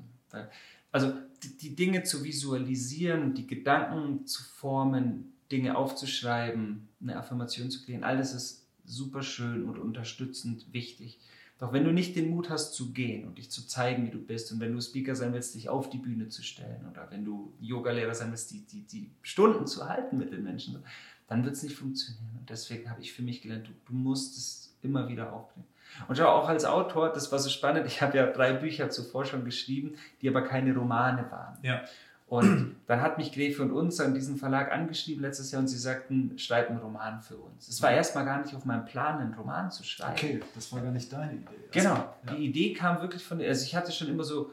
Also 0.92 1.14
die, 1.44 1.56
die 1.56 1.76
Dinge 1.76 2.02
zu 2.02 2.24
visualisieren, 2.24 3.36
die 3.36 3.46
Gedanken 3.46 4.26
zu 4.26 4.42
formen, 4.42 5.34
Dinge 5.52 5.78
aufzuschreiben, 5.78 6.90
eine 7.04 7.18
Affirmation 7.18 7.70
zu 7.70 7.86
kreieren, 7.86 8.04
alles 8.04 8.34
ist 8.34 8.66
super 8.84 9.22
schön 9.22 9.66
und 9.66 9.78
unterstützend 9.78 10.74
wichtig. 10.74 11.20
Doch 11.60 11.74
wenn 11.74 11.84
du 11.84 11.92
nicht 11.92 12.16
den 12.16 12.30
Mut 12.30 12.50
hast 12.50 12.74
zu 12.74 12.94
gehen 12.94 13.28
und 13.28 13.38
dich 13.38 13.52
zu 13.52 13.68
zeigen, 13.68 14.06
wie 14.06 14.12
du 14.12 14.20
bist, 14.20 14.52
und 14.52 14.62
wenn 14.62 14.74
du 14.74 14.82
Speaker 14.82 15.14
sein 15.14 15.34
willst, 15.34 15.56
dich 15.56 15.68
auf 15.68 15.90
die 15.90 15.98
Bühne 15.98 16.30
zu 16.30 16.42
stellen, 16.42 16.88
oder 16.90 17.12
wenn 17.12 17.26
du 17.26 17.54
Yogalehrer 17.60 18.16
sein 18.16 18.32
willst, 18.32 18.52
die, 18.52 18.66
die, 18.66 18.84
die 18.84 19.12
Stunden 19.22 19.68
zu 19.68 19.88
halten 19.88 20.18
mit 20.18 20.32
den 20.32 20.44
Menschen, 20.44 20.82
dann 21.28 21.44
wird 21.44 21.56
es 21.56 21.64
nicht 21.64 21.76
funktionieren. 21.76 22.38
Und 22.40 22.50
deswegen 22.50 22.90
habe 22.90 23.02
ich 23.02 23.12
für 23.12 23.22
mich 23.22 23.42
gelernt, 23.42 23.68
du, 23.68 23.72
du 23.86 23.94
musst 23.94 24.38
es 24.38 24.74
immer 24.82 25.10
wieder 25.10 25.34
aufbringen. 25.34 25.68
Und 26.08 26.18
schau, 26.18 26.28
auch 26.28 26.48
als 26.48 26.64
Autor, 26.64 27.10
das 27.10 27.32
war 27.32 27.40
so 27.40 27.50
spannend, 27.50 27.86
ich 27.88 28.02
habe 28.02 28.18
ja 28.18 28.28
drei 28.28 28.54
Bücher 28.54 28.90
zuvor 28.90 29.26
schon 29.26 29.44
geschrieben, 29.44 29.96
die 30.22 30.30
aber 30.30 30.44
keine 30.44 30.74
Romane 30.74 31.30
waren. 31.30 31.58
Ja. 31.62 31.84
Und 32.30 32.76
dann 32.88 33.02
hat 33.02 33.18
mich 33.18 33.32
Gräfe 33.32 33.64
und 33.64 33.72
uns 33.72 34.00
an 34.00 34.14
diesen 34.14 34.38
Verlag 34.38 34.72
angeschrieben 34.72 35.24
letztes 35.24 35.52
Jahr 35.52 35.62
und 35.62 35.68
sie 35.68 35.78
sagten, 35.78 36.38
schreib 36.38 36.70
einen 36.70 36.80
Roman 36.80 37.20
für 37.22 37.38
uns. 37.38 37.68
Es 37.68 37.82
war 37.82 37.92
erstmal 37.92 38.24
gar 38.24 38.42
nicht 38.42 38.56
auf 38.56 38.66
meinem 38.66 38.86
Plan, 38.86 39.20
einen 39.20 39.34
Roman 39.34 39.72
zu 39.72 39.84
schreiben. 39.84 40.14
Okay, 40.14 40.40
das 40.54 40.72
war 40.72 40.82
gar 40.82 40.92
nicht 40.92 41.12
deine 41.12 41.34
Idee. 41.34 41.48
Genau, 41.72 41.92
also, 41.92 42.04
ja. 42.28 42.34
die 42.36 42.46
Idee 42.46 42.74
kam 42.74 43.02
wirklich 43.02 43.24
von, 43.24 43.42
also 43.42 43.66
ich 43.66 43.76
hatte 43.76 43.92
schon 43.92 44.08
immer 44.10 44.24
so 44.24 44.52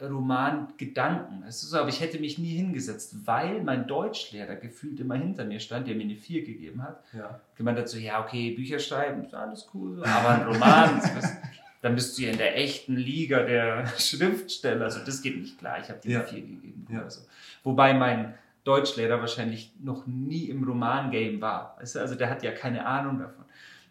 Romangedanken. 0.00 1.44
So, 1.50 1.76
aber 1.78 1.88
ich 1.88 2.00
hätte 2.00 2.18
mich 2.18 2.38
nie 2.38 2.56
hingesetzt, 2.56 3.14
weil 3.24 3.62
mein 3.62 3.86
Deutschlehrer 3.86 4.56
gefühlt 4.56 4.98
immer 5.00 5.14
hinter 5.14 5.44
mir 5.44 5.60
stand, 5.60 5.86
der 5.86 5.94
mir 5.94 6.04
eine 6.04 6.16
4 6.16 6.44
gegeben 6.44 6.82
hat. 6.82 7.02
Ja. 7.12 7.40
Gemeint 7.56 7.78
hat 7.78 7.88
so, 7.88 7.98
ja, 7.98 8.22
okay, 8.22 8.50
Bücher 8.50 8.78
schreiben, 8.78 9.32
alles 9.32 9.68
cool, 9.74 10.02
aber 10.04 10.28
ein 10.30 10.46
Roman, 10.46 11.00
dann 11.82 11.96
bist 11.96 12.16
du 12.16 12.22
ja 12.22 12.30
in 12.30 12.38
der 12.38 12.56
echten 12.56 12.96
Liga 12.96 13.42
der 13.42 13.86
Schriftsteller. 13.98 14.84
Also 14.84 15.00
das 15.04 15.20
geht 15.20 15.36
nicht 15.38 15.58
klar. 15.58 15.78
Ich 15.82 15.88
habe 15.90 16.00
dir 16.00 16.10
ja. 16.10 16.22
vier 16.22 16.40
gegeben. 16.40 16.86
Ja. 16.90 17.02
Also. 17.02 17.20
Wobei 17.64 17.92
mein 17.92 18.34
Deutschlehrer 18.64 19.20
wahrscheinlich 19.20 19.72
noch 19.82 20.06
nie 20.06 20.44
im 20.44 20.62
Roman-Game 20.62 21.40
war. 21.40 21.76
Also 21.78 22.14
der 22.14 22.30
hat 22.30 22.42
ja 22.42 22.52
keine 22.52 22.86
Ahnung 22.86 23.18
davon. 23.18 23.44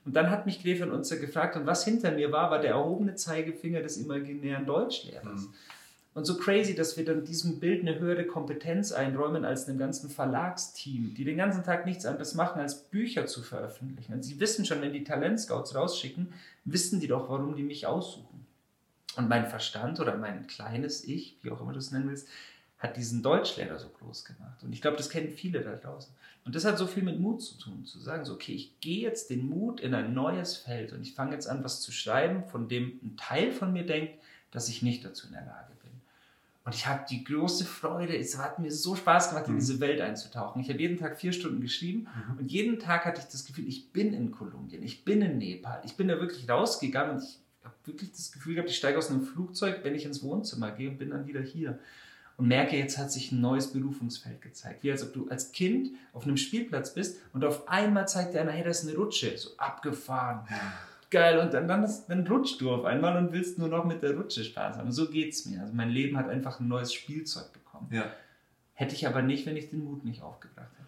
Und 0.05 0.15
dann 0.15 0.31
hat 0.31 0.45
mich 0.45 0.63
Gräfin 0.63 0.89
Unzer 0.89 1.17
gefragt, 1.17 1.55
und 1.57 1.67
was 1.67 1.85
hinter 1.85 2.11
mir 2.11 2.31
war, 2.31 2.49
war 2.49 2.59
der 2.59 2.71
erhobene 2.71 3.13
Zeigefinger 3.15 3.81
des 3.81 3.97
imaginären 3.97 4.65
Deutschlehrers. 4.65 5.41
Mhm. 5.41 5.53
Und 6.13 6.25
so 6.25 6.37
crazy, 6.37 6.75
dass 6.75 6.97
wir 6.97 7.05
dann 7.05 7.23
diesem 7.23 7.61
Bild 7.61 7.81
eine 7.81 7.97
höhere 7.97 8.25
Kompetenz 8.25 8.91
einräumen 8.91 9.45
als 9.45 9.67
einem 9.67 9.77
ganzen 9.77 10.09
Verlagsteam, 10.09 11.13
die 11.13 11.23
den 11.23 11.37
ganzen 11.37 11.63
Tag 11.63 11.85
nichts 11.85 12.05
anderes 12.05 12.33
machen, 12.33 12.59
als 12.59 12.83
Bücher 12.83 13.27
zu 13.27 13.41
veröffentlichen. 13.41 14.13
Und 14.13 14.23
sie 14.23 14.39
wissen 14.39 14.65
schon, 14.65 14.81
wenn 14.81 14.91
die 14.91 15.05
Talentscouts 15.05 15.73
rausschicken, 15.73 16.33
wissen 16.65 16.99
die 16.99 17.07
doch, 17.07 17.29
warum 17.29 17.55
die 17.55 17.63
mich 17.63 17.87
aussuchen. 17.87 18.45
Und 19.15 19.29
mein 19.29 19.47
Verstand 19.47 19.99
oder 20.01 20.17
mein 20.17 20.47
kleines 20.47 21.05
Ich, 21.05 21.37
wie 21.43 21.51
auch 21.51 21.61
immer 21.61 21.73
du 21.73 21.79
es 21.79 21.91
nennen 21.91 22.09
willst, 22.09 22.27
hat 22.77 22.97
diesen 22.97 23.21
Deutschlehrer 23.21 23.77
so 23.77 23.87
groß 23.89 24.25
gemacht. 24.25 24.63
Und 24.63 24.73
ich 24.73 24.81
glaube, 24.81 24.97
das 24.97 25.09
kennen 25.09 25.29
viele 25.29 25.61
da 25.61 25.75
draußen. 25.75 26.13
Und 26.43 26.55
das 26.55 26.65
hat 26.65 26.77
so 26.77 26.87
viel 26.87 27.03
mit 27.03 27.19
Mut 27.19 27.41
zu 27.41 27.57
tun, 27.57 27.85
zu 27.85 27.99
sagen, 27.99 28.25
so, 28.25 28.33
okay, 28.33 28.53
ich 28.53 28.79
gehe 28.79 29.01
jetzt 29.01 29.29
den 29.29 29.47
Mut 29.47 29.79
in 29.79 29.93
ein 29.93 30.13
neues 30.13 30.57
Feld 30.57 30.91
und 30.91 31.01
ich 31.03 31.13
fange 31.13 31.33
jetzt 31.33 31.47
an, 31.47 31.63
was 31.63 31.81
zu 31.81 31.91
schreiben, 31.91 32.43
von 32.45 32.67
dem 32.67 32.99
ein 33.03 33.15
Teil 33.15 33.51
von 33.51 33.71
mir 33.71 33.85
denkt, 33.85 34.15
dass 34.49 34.67
ich 34.67 34.81
nicht 34.81 35.05
dazu 35.05 35.27
in 35.27 35.33
der 35.33 35.45
Lage 35.45 35.73
bin. 35.80 35.80
Und 36.63 36.75
ich 36.75 36.85
habe 36.85 37.05
die 37.09 37.23
große 37.23 37.65
Freude, 37.65 38.15
es 38.15 38.37
hat 38.37 38.59
mir 38.59 38.71
so 38.71 38.95
Spaß 38.95 39.29
gemacht, 39.29 39.47
in 39.47 39.55
mhm. 39.55 39.59
diese 39.59 39.79
Welt 39.79 39.99
einzutauchen. 39.99 40.61
Ich 40.61 40.69
habe 40.69 40.79
jeden 40.79 40.97
Tag 40.97 41.19
vier 41.19 41.33
Stunden 41.33 41.59
geschrieben 41.59 42.07
mhm. 42.29 42.37
und 42.37 42.51
jeden 42.51 42.79
Tag 42.79 43.05
hatte 43.05 43.19
ich 43.19 43.27
das 43.27 43.45
Gefühl, 43.45 43.67
ich 43.67 43.91
bin 43.91 44.13
in 44.13 44.31
Kolumbien, 44.31 44.83
ich 44.83 45.03
bin 45.03 45.23
in 45.23 45.39
Nepal. 45.39 45.81
Ich 45.85 45.97
bin 45.97 46.07
da 46.07 46.19
wirklich 46.19 46.47
rausgegangen 46.47 47.15
und 47.15 47.23
ich 47.23 47.39
habe 47.63 47.75
wirklich 47.85 48.11
das 48.11 48.31
Gefühl 48.31 48.55
gehabt, 48.55 48.69
ich 48.69 48.77
steige 48.77 48.97
aus 48.97 49.09
einem 49.09 49.23
Flugzeug, 49.23 49.79
wenn 49.83 49.95
ich 49.95 50.05
ins 50.05 50.21
Wohnzimmer 50.21 50.71
gehe 50.71 50.89
und 50.89 50.99
bin 50.99 51.09
dann 51.09 51.25
wieder 51.25 51.41
hier. 51.41 51.79
Und 52.37 52.47
merke, 52.47 52.77
jetzt 52.77 52.97
hat 52.97 53.11
sich 53.11 53.31
ein 53.31 53.41
neues 53.41 53.71
Berufungsfeld 53.71 54.41
gezeigt. 54.41 54.83
Wie 54.83 54.91
als 54.91 55.03
ob 55.03 55.13
du 55.13 55.27
als 55.29 55.51
Kind 55.51 55.91
auf 56.13 56.23
einem 56.23 56.37
Spielplatz 56.37 56.93
bist 56.93 57.19
und 57.33 57.43
auf 57.43 57.67
einmal 57.67 58.07
zeigt 58.07 58.33
dir 58.33 58.41
einer, 58.41 58.51
hey, 58.51 58.63
das 58.63 58.83
ist 58.83 58.89
eine 58.89 58.97
Rutsche, 58.97 59.35
so 59.37 59.49
abgefahren. 59.57 60.47
Geil. 61.11 61.39
Und 61.39 61.53
dann, 61.53 61.67
dann, 61.67 61.83
ist, 61.83 62.07
dann 62.07 62.25
rutscht 62.25 62.59
du 62.61 62.71
auf 62.71 62.85
einmal 62.85 63.17
und 63.17 63.33
willst 63.33 63.59
nur 63.59 63.67
noch 63.67 63.85
mit 63.85 64.01
der 64.01 64.15
Rutsche 64.15 64.43
Spaß 64.43 64.77
haben. 64.77 64.91
So 64.91 65.09
geht 65.09 65.33
es 65.33 65.45
mir. 65.45 65.61
Also 65.61 65.73
mein 65.73 65.89
Leben 65.89 66.17
hat 66.17 66.29
einfach 66.29 66.59
ein 66.59 66.67
neues 66.67 66.93
Spielzeug 66.93 67.51
bekommen. 67.53 67.89
Ja. 67.91 68.05
Hätte 68.73 68.95
ich 68.95 69.05
aber 69.05 69.21
nicht, 69.21 69.45
wenn 69.45 69.57
ich 69.57 69.69
den 69.69 69.83
Mut 69.83 70.05
nicht 70.05 70.23
aufgebracht 70.23 70.71
hätte. 70.71 70.87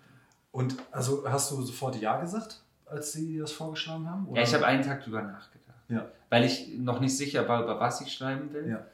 Und 0.52 0.78
also 0.92 1.30
hast 1.30 1.52
du 1.52 1.62
sofort 1.62 2.00
Ja 2.02 2.20
gesagt, 2.22 2.62
als 2.86 3.12
sie 3.12 3.38
das 3.38 3.52
vorgeschlagen 3.52 4.10
haben? 4.10 4.28
Oder? 4.28 4.42
Ja, 4.42 4.48
ich 4.48 4.54
habe 4.54 4.66
einen 4.66 4.82
Tag 4.82 5.04
drüber 5.04 5.22
nachgedacht. 5.22 5.64
Ja. 5.90 6.08
Weil 6.30 6.46
ich 6.46 6.70
noch 6.78 7.02
nicht 7.02 7.16
sicher 7.18 7.48
war, 7.48 7.64
über 7.64 7.80
was 7.80 8.02
ich 8.02 8.14
schreiben 8.14 8.54
will. 8.54 8.70
Ja. 8.70 8.86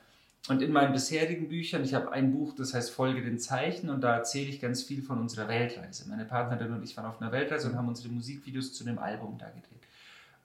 Und 0.47 0.63
in 0.63 0.71
meinen 0.71 0.93
bisherigen 0.93 1.47
Büchern, 1.47 1.83
ich 1.83 1.93
habe 1.93 2.11
ein 2.11 2.31
Buch, 2.31 2.55
das 2.55 2.73
heißt 2.73 2.89
Folge 2.89 3.21
den 3.21 3.37
Zeichen 3.37 3.89
und 3.89 4.01
da 4.01 4.15
erzähle 4.15 4.49
ich 4.49 4.59
ganz 4.59 4.81
viel 4.81 5.03
von 5.03 5.19
unserer 5.19 5.47
Weltreise. 5.47 6.09
Meine 6.09 6.25
Partnerin 6.25 6.73
und 6.73 6.81
ich 6.81 6.97
waren 6.97 7.05
auf 7.05 7.21
einer 7.21 7.31
Weltreise 7.31 7.69
und 7.69 7.75
haben 7.75 7.87
unsere 7.87 8.09
Musikvideos 8.09 8.73
zu 8.73 8.83
dem 8.83 8.97
Album 8.97 9.37
da 9.37 9.47
gedreht. 9.47 9.83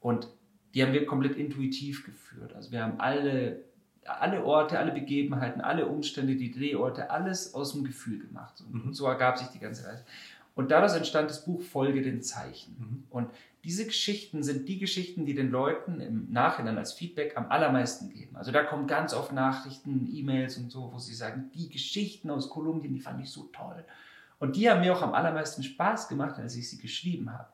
Und 0.00 0.28
die 0.74 0.82
haben 0.82 0.92
wir 0.92 1.06
komplett 1.06 1.36
intuitiv 1.36 2.04
geführt. 2.04 2.52
Also 2.54 2.72
wir 2.72 2.82
haben 2.82 3.00
alle, 3.00 3.60
alle 4.04 4.44
Orte, 4.44 4.78
alle 4.78 4.92
Begebenheiten, 4.92 5.60
alle 5.60 5.86
Umstände, 5.86 6.34
die 6.34 6.50
Drehorte, 6.50 7.10
alles 7.10 7.54
aus 7.54 7.72
dem 7.72 7.84
Gefühl 7.84 8.18
gemacht. 8.18 8.62
Und 8.66 8.86
mhm. 8.86 8.92
so 8.92 9.06
ergab 9.06 9.38
sich 9.38 9.48
die 9.48 9.60
ganze 9.60 9.86
Reise. 9.86 10.04
Und 10.56 10.70
daraus 10.70 10.94
entstand 10.94 11.30
das 11.30 11.44
Buch 11.44 11.62
Folge 11.62 12.02
den 12.02 12.22
Zeichen. 12.22 12.76
Mhm. 12.78 13.04
Und 13.10 13.30
diese 13.64 13.86
Geschichten 13.86 14.42
sind 14.42 14.68
die 14.68 14.78
Geschichten, 14.78 15.24
die 15.24 15.34
den 15.34 15.50
Leuten 15.50 16.00
im 16.00 16.30
Nachhinein 16.30 16.76
als 16.76 16.92
Feedback 16.92 17.36
am 17.36 17.50
allermeisten 17.50 18.10
geben. 18.10 18.36
Also 18.36 18.52
da 18.52 18.62
kommen 18.62 18.86
ganz 18.86 19.14
oft 19.14 19.32
Nachrichten, 19.32 20.08
E-Mails 20.12 20.58
und 20.58 20.70
so, 20.70 20.92
wo 20.92 20.98
sie 20.98 21.14
sagen, 21.14 21.50
die 21.54 21.70
Geschichten 21.70 22.30
aus 22.30 22.50
Kolumbien, 22.50 22.92
die 22.92 23.00
fand 23.00 23.22
ich 23.22 23.30
so 23.30 23.44
toll. 23.52 23.84
Und 24.38 24.56
die 24.56 24.68
haben 24.68 24.80
mir 24.80 24.92
auch 24.92 25.02
am 25.02 25.14
allermeisten 25.14 25.62
Spaß 25.62 26.08
gemacht, 26.08 26.38
als 26.38 26.56
ich 26.56 26.68
sie 26.68 26.78
geschrieben 26.78 27.32
habe. 27.32 27.48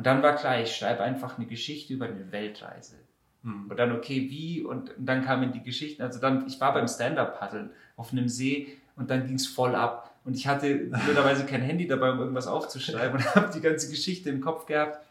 Und 0.00 0.06
dann 0.06 0.22
war 0.22 0.34
klar, 0.34 0.58
ich 0.58 0.74
schreibe 0.74 1.02
einfach 1.02 1.36
eine 1.36 1.46
Geschichte 1.46 1.92
über 1.92 2.06
eine 2.06 2.32
Weltreise. 2.32 2.94
Mhm. 3.42 3.66
Und 3.68 3.78
dann, 3.78 3.92
okay, 3.92 4.30
wie? 4.30 4.62
Und, 4.62 4.96
und 4.96 5.04
dann 5.04 5.22
kamen 5.26 5.52
die 5.52 5.62
Geschichten. 5.62 6.00
Also 6.00 6.18
dann, 6.18 6.46
ich 6.46 6.58
war 6.58 6.72
beim 6.72 6.88
Stand-Up-Paddeln 6.88 7.68
auf 7.98 8.10
einem 8.10 8.26
See 8.26 8.78
und 8.96 9.10
dann 9.10 9.26
ging 9.26 9.36
es 9.36 9.46
voll 9.46 9.74
ab. 9.74 10.18
Und 10.24 10.38
ich 10.38 10.46
hatte 10.46 10.74
blöderweise 10.74 11.44
kein 11.44 11.60
Handy 11.60 11.86
dabei, 11.86 12.12
um 12.12 12.18
irgendwas 12.18 12.46
aufzuschreiben 12.46 13.18
und 13.18 13.34
habe 13.34 13.52
die 13.52 13.60
ganze 13.60 13.90
Geschichte 13.90 14.30
im 14.30 14.40
Kopf 14.40 14.64
gehabt. 14.64 15.06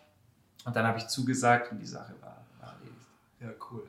Und 0.66 0.76
dann 0.76 0.88
habe 0.88 0.98
ich 0.98 1.06
zugesagt 1.06 1.72
und 1.72 1.78
die 1.78 1.86
Sache 1.86 2.16
war, 2.20 2.44
war 2.60 2.74
erledigt. 2.74 3.06
Ja, 3.42 3.50
cool. 3.70 3.84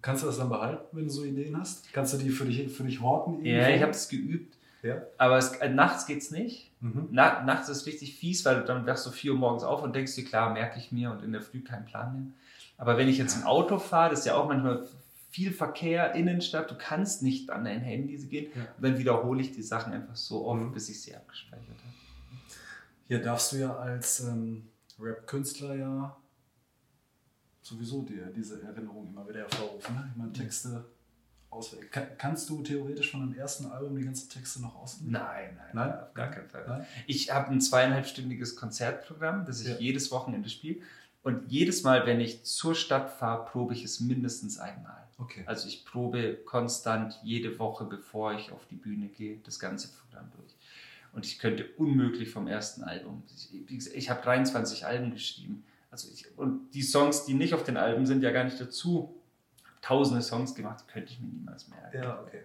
Kannst 0.00 0.22
du 0.22 0.28
das 0.28 0.38
dann 0.38 0.48
behalten, 0.48 0.84
wenn 0.92 1.06
du 1.06 1.10
so 1.10 1.24
Ideen 1.24 1.58
hast? 1.58 1.92
Kannst 1.92 2.14
du 2.14 2.18
die 2.18 2.30
für 2.30 2.44
dich, 2.44 2.72
für 2.72 2.84
dich 2.84 3.00
horten? 3.00 3.44
Ja, 3.44 3.68
ich 3.68 3.82
habe 3.82 3.90
es 3.90 4.08
geübt. 4.08 4.56
Ja. 4.82 5.02
Aber 5.18 5.36
es, 5.38 5.52
äh, 5.56 5.68
nachts 5.68 6.06
geht's 6.06 6.30
nicht. 6.30 6.70
Mhm. 6.80 7.08
Na, 7.10 7.42
nachts 7.42 7.68
ist 7.68 7.86
richtig 7.86 8.16
fies, 8.16 8.44
weil 8.44 8.56
du 8.60 8.64
dann 8.64 8.86
wachst 8.86 9.04
du 9.06 9.10
4 9.10 9.32
Uhr 9.32 9.38
morgens 9.38 9.62
auf 9.62 9.82
und 9.82 9.94
denkst 9.94 10.14
dir, 10.14 10.24
klar, 10.24 10.52
merke 10.52 10.78
ich 10.78 10.90
mir 10.92 11.10
und 11.10 11.22
in 11.22 11.32
der 11.32 11.42
Früh 11.42 11.60
keinen 11.62 11.84
Plan 11.84 12.12
mehr. 12.14 12.32
Aber 12.78 12.96
wenn 12.96 13.08
ich 13.08 13.18
jetzt 13.18 13.36
ein 13.36 13.44
Auto 13.44 13.78
fahre, 13.78 14.10
das 14.10 14.20
ist 14.20 14.24
ja 14.26 14.36
auch 14.36 14.48
manchmal 14.48 14.86
viel 15.30 15.52
Verkehr, 15.52 16.14
Innenstadt, 16.14 16.70
du 16.70 16.74
kannst 16.76 17.22
nicht 17.22 17.50
an 17.50 17.64
dein 17.64 17.80
Handy 17.80 18.16
gehen. 18.26 18.50
Ja. 18.54 18.62
Und 18.76 18.82
dann 18.82 18.98
wiederhole 18.98 19.42
ich 19.42 19.52
die 19.52 19.62
Sachen 19.62 19.92
einfach 19.92 20.16
so 20.16 20.46
oft, 20.46 20.60
Mhm. 20.62 20.72
bis 20.72 20.88
ich 20.88 21.00
sie 21.02 21.14
abgespeichert 21.14 21.68
habe. 21.68 21.94
Hier 23.06 23.20
darfst 23.22 23.52
du 23.52 23.56
ja 23.56 23.76
als 23.76 24.20
ähm, 24.20 24.68
Rap-Künstler 24.98 25.74
ja 25.74 26.16
sowieso 27.62 28.02
dir 28.02 28.26
diese 28.34 28.62
Erinnerung 28.62 29.08
immer 29.08 29.28
wieder 29.28 29.40
hervorrufen. 29.40 29.94
Ne? 29.94 30.08
Ich 30.10 30.16
meine, 30.16 30.32
Texte 30.32 30.84
auswählen. 31.50 31.90
Kann, 31.90 32.06
kannst 32.18 32.48
du 32.48 32.62
theoretisch 32.62 33.10
von 33.10 33.20
dem 33.20 33.38
ersten 33.38 33.66
Album 33.66 33.96
die 33.96 34.04
ganzen 34.04 34.28
Texte 34.30 34.60
noch 34.62 34.76
auswendig? 34.76 35.12
Nein, 35.12 35.56
nein, 35.56 35.68
Nein? 35.72 35.98
auf 36.00 36.14
gar 36.14 36.30
keinen 36.30 36.48
Fall. 36.48 36.64
Nein? 36.66 36.86
Ich 37.06 37.32
habe 37.32 37.50
ein 37.50 37.60
zweieinhalbstündiges 37.60 38.56
Konzertprogramm, 38.56 39.44
das 39.44 39.60
ich 39.60 39.68
Ja. 39.68 39.76
jedes 39.78 40.10
Wochenende 40.10 40.48
spiele. 40.48 40.80
Und 41.22 41.50
jedes 41.52 41.82
Mal, 41.82 42.06
wenn 42.06 42.18
ich 42.20 42.44
zur 42.44 42.74
Stadt 42.74 43.10
fahre, 43.10 43.44
probe 43.44 43.74
ich 43.74 43.84
es 43.84 44.00
mindestens 44.00 44.58
einmal. 44.58 45.06
Okay. 45.18 45.42
Also 45.44 45.68
ich 45.68 45.84
probe 45.84 46.34
konstant 46.46 47.18
jede 47.22 47.58
Woche, 47.58 47.84
bevor 47.84 48.32
ich 48.32 48.52
auf 48.52 48.66
die 48.70 48.76
Bühne 48.76 49.08
gehe, 49.08 49.38
das 49.44 49.58
ganze 49.58 49.88
Programm 49.88 50.30
durch. 50.34 50.54
Und 51.12 51.26
ich 51.26 51.38
könnte 51.38 51.66
unmöglich 51.76 52.30
vom 52.30 52.46
ersten 52.46 52.84
Album. 52.84 53.22
Ich, 53.68 53.92
ich 53.94 54.08
habe 54.10 54.22
23 54.22 54.86
Alben 54.86 55.10
geschrieben. 55.12 55.64
Also 55.90 56.08
ich, 56.10 56.24
und 56.38 56.70
die 56.70 56.82
Songs, 56.82 57.24
die 57.26 57.34
nicht 57.34 57.52
auf 57.52 57.64
den 57.64 57.76
Alben 57.76 58.06
sind, 58.06 58.22
ja 58.22 58.30
gar 58.30 58.44
nicht 58.44 58.60
dazu. 58.60 59.14
Tausende 59.82 60.22
Songs 60.22 60.54
gemacht, 60.54 60.84
könnte 60.92 61.12
ich 61.12 61.20
mir 61.20 61.28
niemals 61.28 61.68
merken. 61.68 62.02
Ja, 62.02 62.20
okay. 62.20 62.42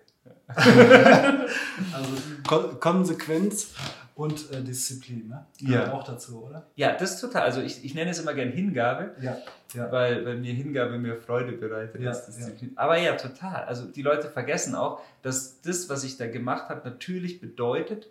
also 1.94 2.18
Kon 2.48 2.80
Konsequenz 2.80 3.74
und 4.16 4.52
äh, 4.52 4.64
Disziplin, 4.64 5.28
ne? 5.28 5.46
Ja. 5.60 5.68
Gehört 5.68 5.94
auch 5.94 6.04
dazu, 6.04 6.46
oder? 6.46 6.68
Ja, 6.76 6.96
das 6.96 7.16
ist 7.16 7.22
total. 7.22 7.44
Also 7.44 7.62
ich, 7.62 7.84
ich 7.84 7.94
nenne 7.94 8.12
es 8.12 8.20
immer 8.20 8.34
gern 8.34 8.50
Hingabe. 8.52 9.16
Ja. 9.22 9.38
ja. 9.74 9.92
weil, 9.92 10.26
weil 10.26 10.38
mir 10.38 10.54
Hingabe 10.54 10.98
mehr 10.98 11.18
Freude 11.18 11.52
bereitet 11.52 12.02
Ja, 12.02 12.10
als 12.10 12.26
Disziplin. 12.26 12.72
Aber 12.76 12.98
ja, 12.98 13.16
total. 13.16 13.66
Also 13.66 13.86
die 13.86 14.02
Leute 14.02 14.30
vergessen 14.30 14.74
auch, 14.76 15.02
dass 15.22 15.62
das, 15.62 15.90
was 15.90 16.04
ich 16.04 16.18
da 16.18 16.28
gemacht 16.28 16.70
habe, 16.70 16.90
natürlich 16.90 17.42
bedeutet, 17.42 18.08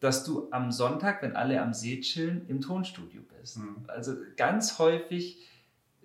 dass 0.00 0.24
du 0.24 0.48
am 0.52 0.70
Sonntag, 0.70 1.22
wenn 1.22 1.34
alle 1.34 1.60
am 1.60 1.74
See 1.74 2.00
chillen, 2.00 2.46
im 2.46 2.60
Tonstudio 2.60 3.22
bist. 3.40 3.58
Mhm. 3.58 3.84
Also 3.88 4.14
ganz 4.36 4.78
häufig 4.78 5.38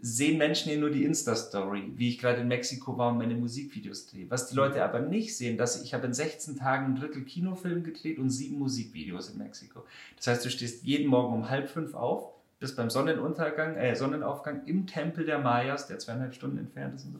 sehen 0.05 0.37
Menschen 0.37 0.69
hier 0.69 0.81
nur 0.81 0.89
die 0.89 1.05
Insta-Story, 1.05 1.93
wie 1.95 2.09
ich 2.09 2.19
gerade 2.19 2.41
in 2.41 2.49
Mexiko 2.49 2.97
war 2.97 3.11
und 3.11 3.19
meine 3.19 3.35
Musikvideos 3.35 4.07
drehe. 4.07 4.29
Was 4.29 4.49
die 4.49 4.55
Leute 4.55 4.83
aber 4.83 4.99
nicht 4.99 5.37
sehen, 5.37 5.57
dass 5.57 5.81
ich, 5.81 5.93
habe 5.93 6.07
in 6.07 6.13
16 6.13 6.57
Tagen 6.57 6.87
ein 6.87 6.95
Drittel 6.97 7.23
Kinofilm 7.23 7.85
gedreht 7.85 8.19
und 8.19 8.29
sieben 8.29 8.59
Musikvideos 8.59 9.29
in 9.29 9.37
Mexiko. 9.37 9.85
Das 10.17 10.27
heißt, 10.27 10.43
du 10.43 10.49
stehst 10.49 10.83
jeden 10.83 11.07
Morgen 11.07 11.33
um 11.33 11.49
halb 11.49 11.69
fünf 11.69 11.93
auf, 11.93 12.33
bist 12.59 12.75
beim 12.75 12.89
Sonnenuntergang, 12.89 13.77
äh, 13.77 13.95
Sonnenaufgang 13.95 14.65
im 14.65 14.87
Tempel 14.87 15.25
der 15.25 15.39
Mayas, 15.39 15.87
der 15.87 15.99
zweieinhalb 15.99 16.33
Stunden 16.35 16.57
entfernt 16.57 16.95
ist 16.95 17.05
und 17.05 17.13
so, 17.13 17.19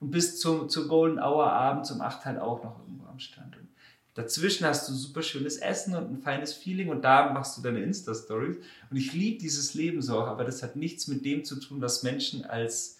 und 0.00 0.10
bis 0.10 0.40
zum, 0.40 0.68
zur 0.68 0.88
Golden 0.88 1.20
Hour 1.20 1.52
abends 1.52 1.92
um 1.92 2.00
acht 2.00 2.24
halt 2.24 2.40
auch 2.40 2.64
noch 2.64 2.80
irgendwo 2.80 3.06
am 3.06 3.20
Strand. 3.20 3.56
Und 3.56 3.68
dazwischen 4.14 4.66
hast 4.66 4.88
du 4.88 4.94
super 4.94 5.22
schönes 5.22 5.58
Essen 5.58 5.94
und 5.94 6.10
ein 6.10 6.18
feines 6.18 6.54
Feeling 6.54 6.88
und 6.88 7.02
da 7.02 7.32
machst 7.32 7.56
du 7.58 7.62
deine 7.62 7.82
Insta-Stories. 7.82 8.56
Und 8.90 8.96
ich 8.96 9.12
liebe 9.12 9.38
dieses 9.38 9.74
Leben 9.74 10.02
so 10.02 10.20
auch, 10.20 10.28
aber 10.28 10.44
das 10.44 10.62
hat 10.62 10.76
nichts 10.76 11.08
mit 11.08 11.24
dem 11.24 11.44
zu 11.44 11.56
tun, 11.56 11.80
was 11.80 12.02
Menschen 12.02 12.44
als 12.44 12.98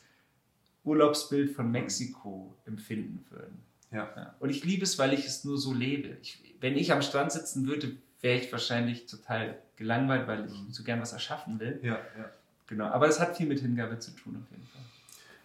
Urlaubsbild 0.85 1.53
von 1.53 1.71
Mexiko 1.71 2.55
empfinden 2.67 3.25
würden. 3.31 3.59
Ja. 3.91 4.13
Ja. 4.17 4.35
Und 4.41 4.51
ich 4.51 4.65
liebe 4.65 4.83
es, 4.83 4.99
weil 4.99 5.13
ich 5.15 5.25
es 5.25 5.45
nur 5.45 5.57
so 5.57 5.73
lebe. 5.73 6.17
Ich, 6.21 6.43
wenn 6.61 6.77
ich 6.77 6.93
am 6.93 7.01
Strand 7.01 7.33
sitzen 7.33 7.67
würde, 7.67 7.93
wäre 8.21 8.39
ich 8.39 8.51
wahrscheinlich 8.51 9.07
total 9.07 9.59
gelangweilt, 9.77 10.27
weil 10.27 10.47
ich 10.47 10.75
so 10.75 10.83
gern 10.83 11.01
was 11.01 11.13
erschaffen 11.13 11.61
will. 11.61 11.79
Ja, 11.83 12.01
ja. 12.19 12.31
Genau. 12.67 12.87
Aber 12.87 13.07
es 13.09 13.21
hat 13.21 13.37
viel 13.37 13.47
mit 13.47 13.61
Hingabe 13.61 13.99
zu 13.99 14.11
tun, 14.13 14.43
auf 14.43 14.51
jeden 14.51 14.67
Fall. 14.67 14.83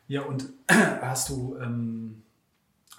Ja, 0.07 0.21
und 0.23 0.45
hast 0.69 1.29
du 1.29 1.57
ähm, 1.61 2.23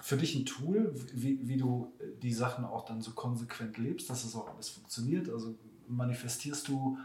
für 0.01 0.17
dich 0.17 0.35
ein 0.35 0.45
Tool, 0.45 0.93
wie, 1.13 1.47
wie 1.47 1.57
du 1.57 1.93
die 2.21 2.33
Sachen 2.33 2.65
auch 2.65 2.85
dann 2.85 3.01
so 3.01 3.11
konsequent 3.11 3.77
lebst, 3.77 4.09
dass 4.09 4.23
es 4.23 4.35
auch 4.35 4.53
alles 4.53 4.69
funktioniert? 4.69 5.29
Also 5.29 5.55
manifestierst 5.87 6.67
du 6.67 6.97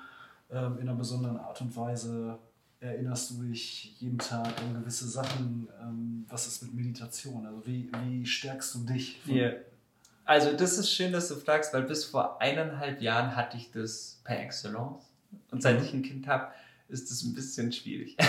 ähm, 0.50 0.78
in 0.78 0.88
einer 0.88 0.96
besonderen 0.96 1.36
Art 1.38 1.60
und 1.60 1.76
Weise, 1.76 2.38
erinnerst 2.80 3.30
du 3.30 3.42
dich 3.42 3.96
jeden 4.00 4.18
Tag 4.18 4.46
an 4.62 4.74
gewisse 4.74 5.08
Sachen? 5.08 5.68
Ähm, 5.82 6.24
was 6.28 6.46
ist 6.46 6.62
mit 6.62 6.74
Meditation? 6.74 7.46
Also 7.46 7.66
wie, 7.66 7.90
wie 8.02 8.24
stärkst 8.26 8.74
du 8.74 8.78
dich? 8.80 9.20
Ja. 9.26 9.52
Also 10.24 10.52
das 10.52 10.76
ist 10.78 10.90
schön, 10.90 11.12
dass 11.12 11.28
du 11.28 11.36
fragst, 11.36 11.72
weil 11.72 11.82
bis 11.82 12.04
vor 12.04 12.40
eineinhalb 12.40 13.00
Jahren 13.00 13.36
hatte 13.36 13.56
ich 13.56 13.70
das 13.70 14.20
per 14.24 14.40
Excellence. 14.40 15.04
Und 15.50 15.62
seit 15.62 15.78
Mhm. 15.78 15.84
ich 15.84 15.92
ein 15.94 16.02
Kind 16.02 16.26
habe, 16.26 16.48
ist 16.88 17.10
das 17.10 17.22
ein 17.22 17.34
bisschen 17.34 17.72
schwierig. 17.72 18.16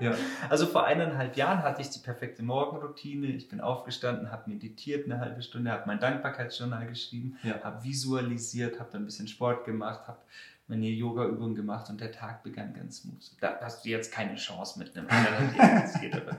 Ja. 0.00 0.14
Also 0.48 0.66
vor 0.66 0.84
eineinhalb 0.84 1.36
Jahren 1.36 1.64
hatte 1.64 1.82
ich 1.82 1.90
die 1.90 1.98
perfekte 1.98 2.44
Morgenroutine. 2.44 3.26
Ich 3.32 3.48
bin 3.48 3.60
aufgestanden, 3.60 4.30
habe 4.30 4.48
meditiert 4.48 5.06
eine 5.06 5.18
halbe 5.18 5.42
Stunde, 5.42 5.72
habe 5.72 5.84
mein 5.88 5.98
Dankbarkeitsjournal 5.98 6.86
geschrieben, 6.86 7.36
Ja. 7.42 7.60
habe 7.64 7.82
visualisiert, 7.82 8.78
habe 8.78 8.90
dann 8.92 9.02
ein 9.02 9.06
bisschen 9.06 9.26
Sport 9.26 9.64
gemacht, 9.64 10.06
habe 10.06 10.20
meine 10.68 10.86
Yoga-Übung 10.86 11.54
gemacht 11.54 11.88
und 11.88 12.00
der 12.00 12.12
Tag 12.12 12.42
begann 12.42 12.74
ganz 12.74 12.98
smooth. 12.98 13.30
Da 13.40 13.58
hast 13.62 13.84
du 13.84 13.88
jetzt 13.88 14.12
keine 14.12 14.36
Chance 14.36 14.78
mit 14.78 14.94
einem 14.96 15.08
aber. 16.12 16.38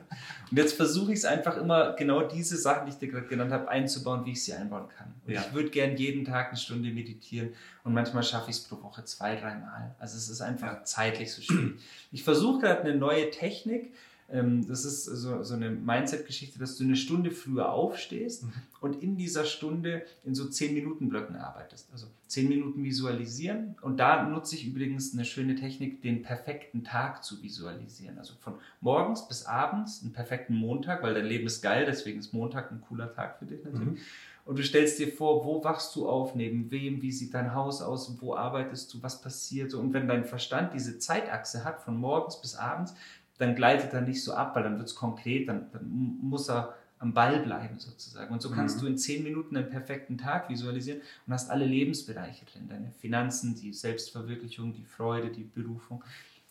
Und 0.51 0.57
jetzt 0.57 0.73
versuche 0.75 1.11
ich 1.11 1.19
es 1.19 1.25
einfach 1.25 1.57
immer, 1.57 1.93
genau 1.93 2.21
diese 2.21 2.55
Sachen, 2.57 2.85
die 2.85 2.91
ich 2.91 2.97
dir 2.99 3.07
gerade 3.09 3.25
genannt 3.25 3.51
habe, 3.51 3.67
einzubauen, 3.69 4.25
wie 4.25 4.33
ich 4.33 4.43
sie 4.43 4.53
einbauen 4.53 4.87
kann. 4.95 5.13
Und 5.25 5.33
Ja. 5.33 5.41
ich 5.41 5.53
würde 5.53 5.69
gern 5.71 5.97
jeden 5.97 6.25
Tag 6.25 6.49
eine 6.49 6.57
Stunde 6.57 6.91
meditieren 6.91 7.53
und 7.83 7.93
manchmal 7.93 8.21
schaffe 8.23 8.51
ich 8.51 8.57
es 8.57 8.63
pro 8.63 8.81
Woche 8.83 9.03
zwei, 9.03 9.35
dreimal. 9.35 9.95
Also 9.97 10.15
es 10.15 10.29
ist 10.29 10.41
einfach 10.41 10.83
zeitlich 10.83 11.33
so 11.33 11.41
schwierig. 11.41 11.81
Ich 12.11 12.23
versuche 12.23 12.61
gerade 12.61 12.81
eine 12.81 12.95
neue 12.95 13.31
Technik. 13.31 13.93
Ähm, 14.31 14.67
Das 14.67 14.85
ist 14.85 15.05
so, 15.05 15.43
so 15.43 15.53
eine 15.55 15.69
Mindset-Geschichte, 15.71 16.59
dass 16.59 16.77
du 16.77 16.83
eine 16.83 16.95
Stunde 16.95 17.31
früher 17.31 17.71
aufstehst 17.71 18.43
Mhm. 18.43 18.53
und 18.81 19.01
in 19.03 19.17
dieser 19.17 19.43
Stunde 19.45 20.03
in 20.23 20.35
so 20.35 20.43
10-Minuten-Blöcken 20.45 21.35
arbeitest. 21.35 21.89
Also 21.91 22.07
10 22.27 22.47
Minuten 22.47 22.83
visualisieren. 22.83 23.75
Und 23.81 23.97
da 23.99 24.23
nutze 24.23 24.55
ich 24.55 24.67
übrigens 24.67 25.13
eine 25.13 25.25
schöne 25.25 25.55
Technik, 25.55 26.01
den 26.01 26.21
perfekten 26.21 26.83
Tag 26.83 27.23
zu 27.23 27.41
visualisieren. 27.41 28.17
Also 28.19 28.33
von 28.39 28.53
morgens 28.81 29.27
bis 29.27 29.45
abends 29.45 30.01
einen 30.03 30.13
perfekten 30.13 30.53
Montag, 30.55 31.01
weil 31.01 31.13
dein 31.15 31.25
Leben 31.25 31.47
ist 31.47 31.61
geil, 31.61 31.85
deswegen 31.87 32.19
ist 32.19 32.33
Montag 32.33 32.71
ein 32.71 32.81
cooler 32.81 33.11
Tag 33.13 33.39
für 33.39 33.45
dich 33.45 33.63
natürlich. 33.63 33.87
Mhm. 33.89 33.97
Und 34.45 34.57
du 34.57 34.63
stellst 34.63 34.97
dir 34.97 35.11
vor, 35.11 35.45
wo 35.45 35.63
wachst 35.63 35.95
du 35.95 36.09
auf, 36.09 36.33
neben 36.33 36.71
wem, 36.71 37.03
wie 37.03 37.11
sieht 37.11 37.35
dein 37.35 37.53
Haus 37.53 37.83
aus, 37.83 38.15
wo 38.19 38.35
arbeitest 38.35 38.91
du, 38.91 39.03
was 39.03 39.21
passiert. 39.21 39.75
Und 39.75 39.93
wenn 39.93 40.07
dein 40.07 40.23
Verstand 40.25 40.73
diese 40.73 40.97
Zeitachse 40.97 41.63
hat, 41.63 41.81
von 41.83 41.95
morgens 41.97 42.41
bis 42.41 42.55
abends, 42.55 42.95
dann 43.39 43.55
gleitet 43.55 43.93
er 43.93 44.01
nicht 44.01 44.23
so 44.23 44.33
ab, 44.33 44.55
weil 44.55 44.63
dann 44.63 44.77
wird 44.77 44.87
es 44.87 44.95
konkret, 44.95 45.49
dann, 45.49 45.71
dann 45.71 45.89
muss 46.21 46.49
er 46.49 46.75
am 46.99 47.13
Ball 47.13 47.39
bleiben 47.39 47.79
sozusagen. 47.79 48.31
Und 48.33 48.41
so 48.41 48.51
kannst 48.51 48.75
Mhm. 48.77 48.81
du 48.81 48.87
in 48.87 48.97
zehn 48.97 49.23
Minuten 49.23 49.55
einen 49.55 49.69
perfekten 49.69 50.17
Tag 50.17 50.49
visualisieren 50.49 50.99
und 51.25 51.33
hast 51.33 51.49
alle 51.49 51.65
Lebensbereiche 51.65 52.45
drin. 52.45 52.67
Deine 52.67 52.91
Finanzen, 52.99 53.55
die 53.55 53.71
Selbstverwirklichung, 53.71 54.73
die 54.73 54.83
Freude, 54.83 55.29
die 55.29 55.43
Berufung, 55.45 56.03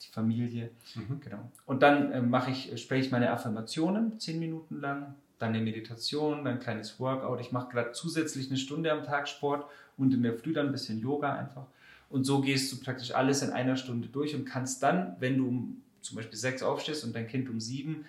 die 0.03 0.09
Familie. 0.11 0.71
Mhm. 0.95 1.21
Genau. 1.21 1.51
Und 1.67 1.83
dann 1.83 2.13
äh, 2.13 2.23
mache 2.23 2.51
ich, 2.51 2.81
spreche 2.83 3.05
ich 3.07 3.13
meine 3.13 3.31
Affirmationen 3.31 4.19
zehn 4.19 4.39
Minuten 4.39 4.81
lang, 4.81 5.15
dann 5.39 5.51
eine 5.51 5.61
Meditation, 5.61 6.45
dann 6.45 6.55
ein 6.55 6.61
kleines 6.61 6.99
Workout. 6.99 7.41
Ich 7.41 7.53
mache 7.53 7.69
gerade 7.71 7.93
zusätzlich 7.93 8.49
eine 8.49 8.57
Stunde 8.57 8.91
am 8.91 9.05
Tag 9.05 9.29
Sport 9.29 9.67
und 9.99 10.15
in 10.15 10.23
der 10.23 10.33
Früh 10.35 10.55
dann 10.55 10.67
ein 10.67 10.73
bisschen 10.73 10.99
Yoga 10.99 11.35
einfach. 11.35 11.67
Und 12.09 12.25
so 12.25 12.41
gehst 12.41 12.73
du 12.73 12.81
praktisch 12.81 13.11
alles 13.13 13.43
in 13.43 13.51
einer 13.51 13.77
Stunde 13.77 14.09
durch 14.09 14.35
und 14.35 14.47
kannst 14.47 14.83
dann, 14.83 15.15
wenn 15.21 15.37
du 15.37 15.47
um 15.49 15.83
zum 16.01 16.17
Beispiel 16.17 16.39
sechs 16.39 16.63
aufstehst 16.63 17.05
und 17.05 17.15
dein 17.15 17.27
Kind 17.27 17.49
um 17.49 17.61
sieben, 17.61 18.07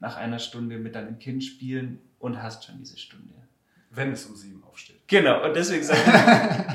nach 0.00 0.16
einer 0.16 0.38
Stunde 0.38 0.78
mit 0.78 0.94
deinem 0.94 1.18
Kind 1.18 1.44
spielen 1.44 2.00
und 2.18 2.42
hast 2.42 2.64
schon 2.64 2.78
diese 2.78 2.98
Stunde. 2.98 3.34
Wenn 3.90 4.12
es 4.12 4.26
um 4.26 4.34
sieben 4.34 4.62
aufsteht. 4.64 5.00
Genau, 5.06 5.44
und 5.44 5.54
deswegen 5.54 5.84
sage 5.84 6.00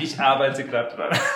ich 0.12 0.20
arbeite 0.20 0.64
gerade 0.64 0.94
dran. 0.94 1.18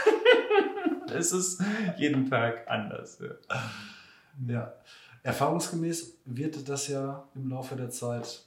Es 1.16 1.30
ist 1.30 1.62
jeden 1.96 2.28
Tag 2.28 2.68
anders. 2.68 3.20
Ja. 3.20 4.52
Ja. 4.52 4.74
Erfahrungsgemäß 5.22 6.18
wird 6.24 6.68
das 6.68 6.88
ja 6.88 7.28
im 7.36 7.48
Laufe 7.48 7.76
der 7.76 7.88
Zeit 7.88 8.42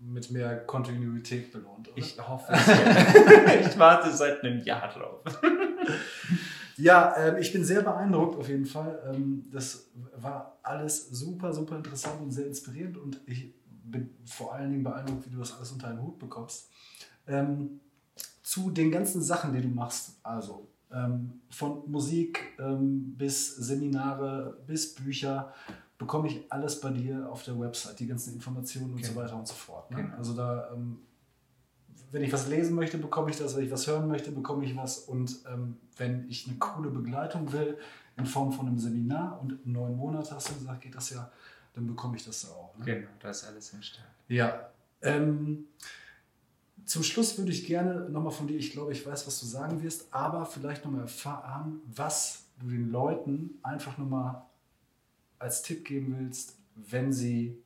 mit 0.00 0.30
mehr 0.30 0.56
Kontinuität 0.66 1.52
belohnt, 1.52 1.88
oder? 1.88 1.98
Ich 1.98 2.18
hoffe 2.18 2.52
es. 2.52 3.66
ich 3.68 3.78
warte 3.78 4.10
seit 4.10 4.42
einem 4.42 4.62
Jahr 4.64 4.88
drauf. 4.88 5.22
Ja, 6.80 7.14
ähm, 7.16 7.36
ich 7.38 7.52
bin 7.52 7.64
sehr 7.64 7.82
beeindruckt 7.82 8.36
auf 8.36 8.48
jeden 8.48 8.66
Fall. 8.66 8.98
Ähm, 9.12 9.44
das 9.50 9.90
war 10.16 10.58
alles 10.62 11.10
super, 11.10 11.52
super 11.52 11.76
interessant 11.76 12.20
und 12.20 12.30
sehr 12.30 12.46
inspirierend 12.46 12.96
und 12.96 13.20
ich 13.26 13.54
bin 13.84 14.10
vor 14.24 14.54
allen 14.54 14.70
Dingen 14.70 14.82
beeindruckt, 14.82 15.26
wie 15.26 15.30
du 15.30 15.38
das 15.38 15.56
alles 15.56 15.72
unter 15.72 15.88
einen 15.88 16.02
Hut 16.02 16.18
bekommst. 16.18 16.70
Ähm, 17.26 17.80
zu 18.42 18.70
den 18.70 18.90
ganzen 18.90 19.22
Sachen, 19.22 19.52
die 19.52 19.60
du 19.60 19.68
machst, 19.68 20.18
also 20.22 20.68
ähm, 20.90 21.40
von 21.50 21.82
Musik 21.90 22.40
ähm, 22.58 23.14
bis 23.16 23.56
Seminare 23.56 24.58
bis 24.66 24.94
Bücher, 24.94 25.52
bekomme 25.98 26.28
ich 26.28 26.50
alles 26.50 26.80
bei 26.80 26.90
dir 26.90 27.30
auf 27.30 27.44
der 27.44 27.60
Website, 27.60 28.00
die 28.00 28.06
ganzen 28.06 28.34
Informationen 28.34 28.94
und 28.94 28.98
okay. 28.98 29.08
so 29.08 29.16
weiter 29.16 29.36
und 29.36 29.46
so 29.46 29.54
fort. 29.54 29.90
Ne? 29.90 29.98
Genau. 29.98 30.16
Also 30.16 30.34
da, 30.34 30.70
ähm, 30.72 30.98
wenn 32.12 32.22
ich 32.22 32.32
was 32.32 32.48
lesen 32.48 32.74
möchte, 32.74 32.98
bekomme 32.98 33.30
ich 33.30 33.38
das, 33.38 33.56
wenn 33.56 33.64
ich 33.64 33.70
was 33.70 33.86
hören 33.86 34.08
möchte, 34.08 34.32
bekomme 34.32 34.64
ich 34.64 34.76
was 34.76 34.98
und 34.98 35.40
ähm, 35.50 35.76
wenn 35.96 36.28
ich 36.28 36.46
eine 36.46 36.58
coole 36.58 36.90
Begleitung 36.90 37.52
will, 37.52 37.78
in 38.16 38.26
Form 38.26 38.52
von 38.52 38.66
einem 38.66 38.78
Seminar 38.78 39.40
und 39.40 39.66
neun 39.66 39.96
Monate 39.96 40.34
hast 40.34 40.50
du 40.50 40.54
gesagt, 40.54 40.82
geht 40.82 40.94
das 40.94 41.10
ja, 41.10 41.30
dann 41.74 41.86
bekomme 41.86 42.16
ich 42.16 42.24
das 42.24 42.50
auch. 42.50 42.76
Ne? 42.78 42.84
Genau, 42.84 43.08
da 43.20 43.30
ist 43.30 43.44
alles 43.44 43.72
im 43.72 43.82
Start. 43.82 44.08
Ja. 44.28 44.70
Ähm, 45.02 45.66
zum 46.84 47.02
Schluss 47.02 47.38
würde 47.38 47.52
ich 47.52 47.66
gerne 47.66 48.10
nochmal 48.10 48.32
von 48.32 48.46
dir, 48.46 48.58
ich 48.58 48.72
glaube, 48.72 48.92
ich 48.92 49.06
weiß, 49.06 49.26
was 49.26 49.40
du 49.40 49.46
sagen 49.46 49.82
wirst, 49.82 50.12
aber 50.12 50.44
vielleicht 50.44 50.84
nochmal 50.84 51.02
erfahren, 51.02 51.80
was 51.86 52.44
du 52.58 52.68
den 52.68 52.90
Leuten 52.90 53.58
einfach 53.62 53.96
nochmal 53.96 54.42
als 55.38 55.62
Tipp 55.62 55.84
geben 55.84 56.16
willst, 56.18 56.56
wenn 56.74 57.12
sie 57.12 57.56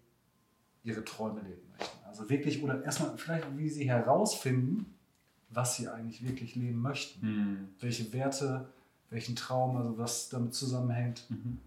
ihre 0.85 1.04
Träume 1.04 1.40
leben 1.40 1.63
möchten. 1.78 1.98
Also 2.06 2.28
wirklich, 2.28 2.62
oder 2.62 2.82
erstmal 2.84 3.16
vielleicht, 3.16 3.56
wie 3.56 3.68
sie 3.68 3.88
herausfinden, 3.88 4.94
was 5.50 5.76
sie 5.76 5.88
eigentlich 5.88 6.24
wirklich 6.24 6.54
leben 6.56 6.80
möchten. 6.80 7.22
Hm. 7.22 7.68
Welche 7.80 8.12
Werte, 8.12 8.68
welchen 9.14 9.37
Traum, 9.37 9.76
also 9.76 9.96
was 9.96 10.28
damit 10.28 10.54
zusammenhängt. 10.54 11.24
Mhm. 11.30 11.58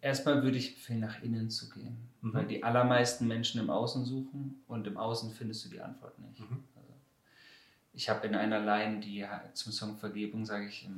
Erstmal 0.00 0.42
würde 0.42 0.58
ich 0.58 0.74
empfehlen, 0.74 1.00
nach 1.00 1.22
innen 1.22 1.50
zu 1.50 1.70
gehen, 1.70 1.96
mhm. 2.20 2.34
weil 2.34 2.46
die 2.46 2.62
allermeisten 2.62 3.26
Menschen 3.26 3.60
im 3.60 3.70
Außen 3.70 4.04
suchen 4.04 4.62
und 4.68 4.86
im 4.86 4.96
Außen 4.96 5.32
findest 5.32 5.64
du 5.64 5.70
die 5.70 5.80
Antwort 5.80 6.18
nicht. 6.18 6.40
Mhm. 6.40 6.64
Also 6.76 6.92
ich 7.94 8.08
habe 8.08 8.26
in 8.26 8.34
einer 8.34 8.60
Line, 8.60 9.00
die 9.00 9.24
zum 9.54 9.72
Song 9.72 9.96
Vergebung, 9.96 10.44
sage 10.44 10.66
ich, 10.66 10.88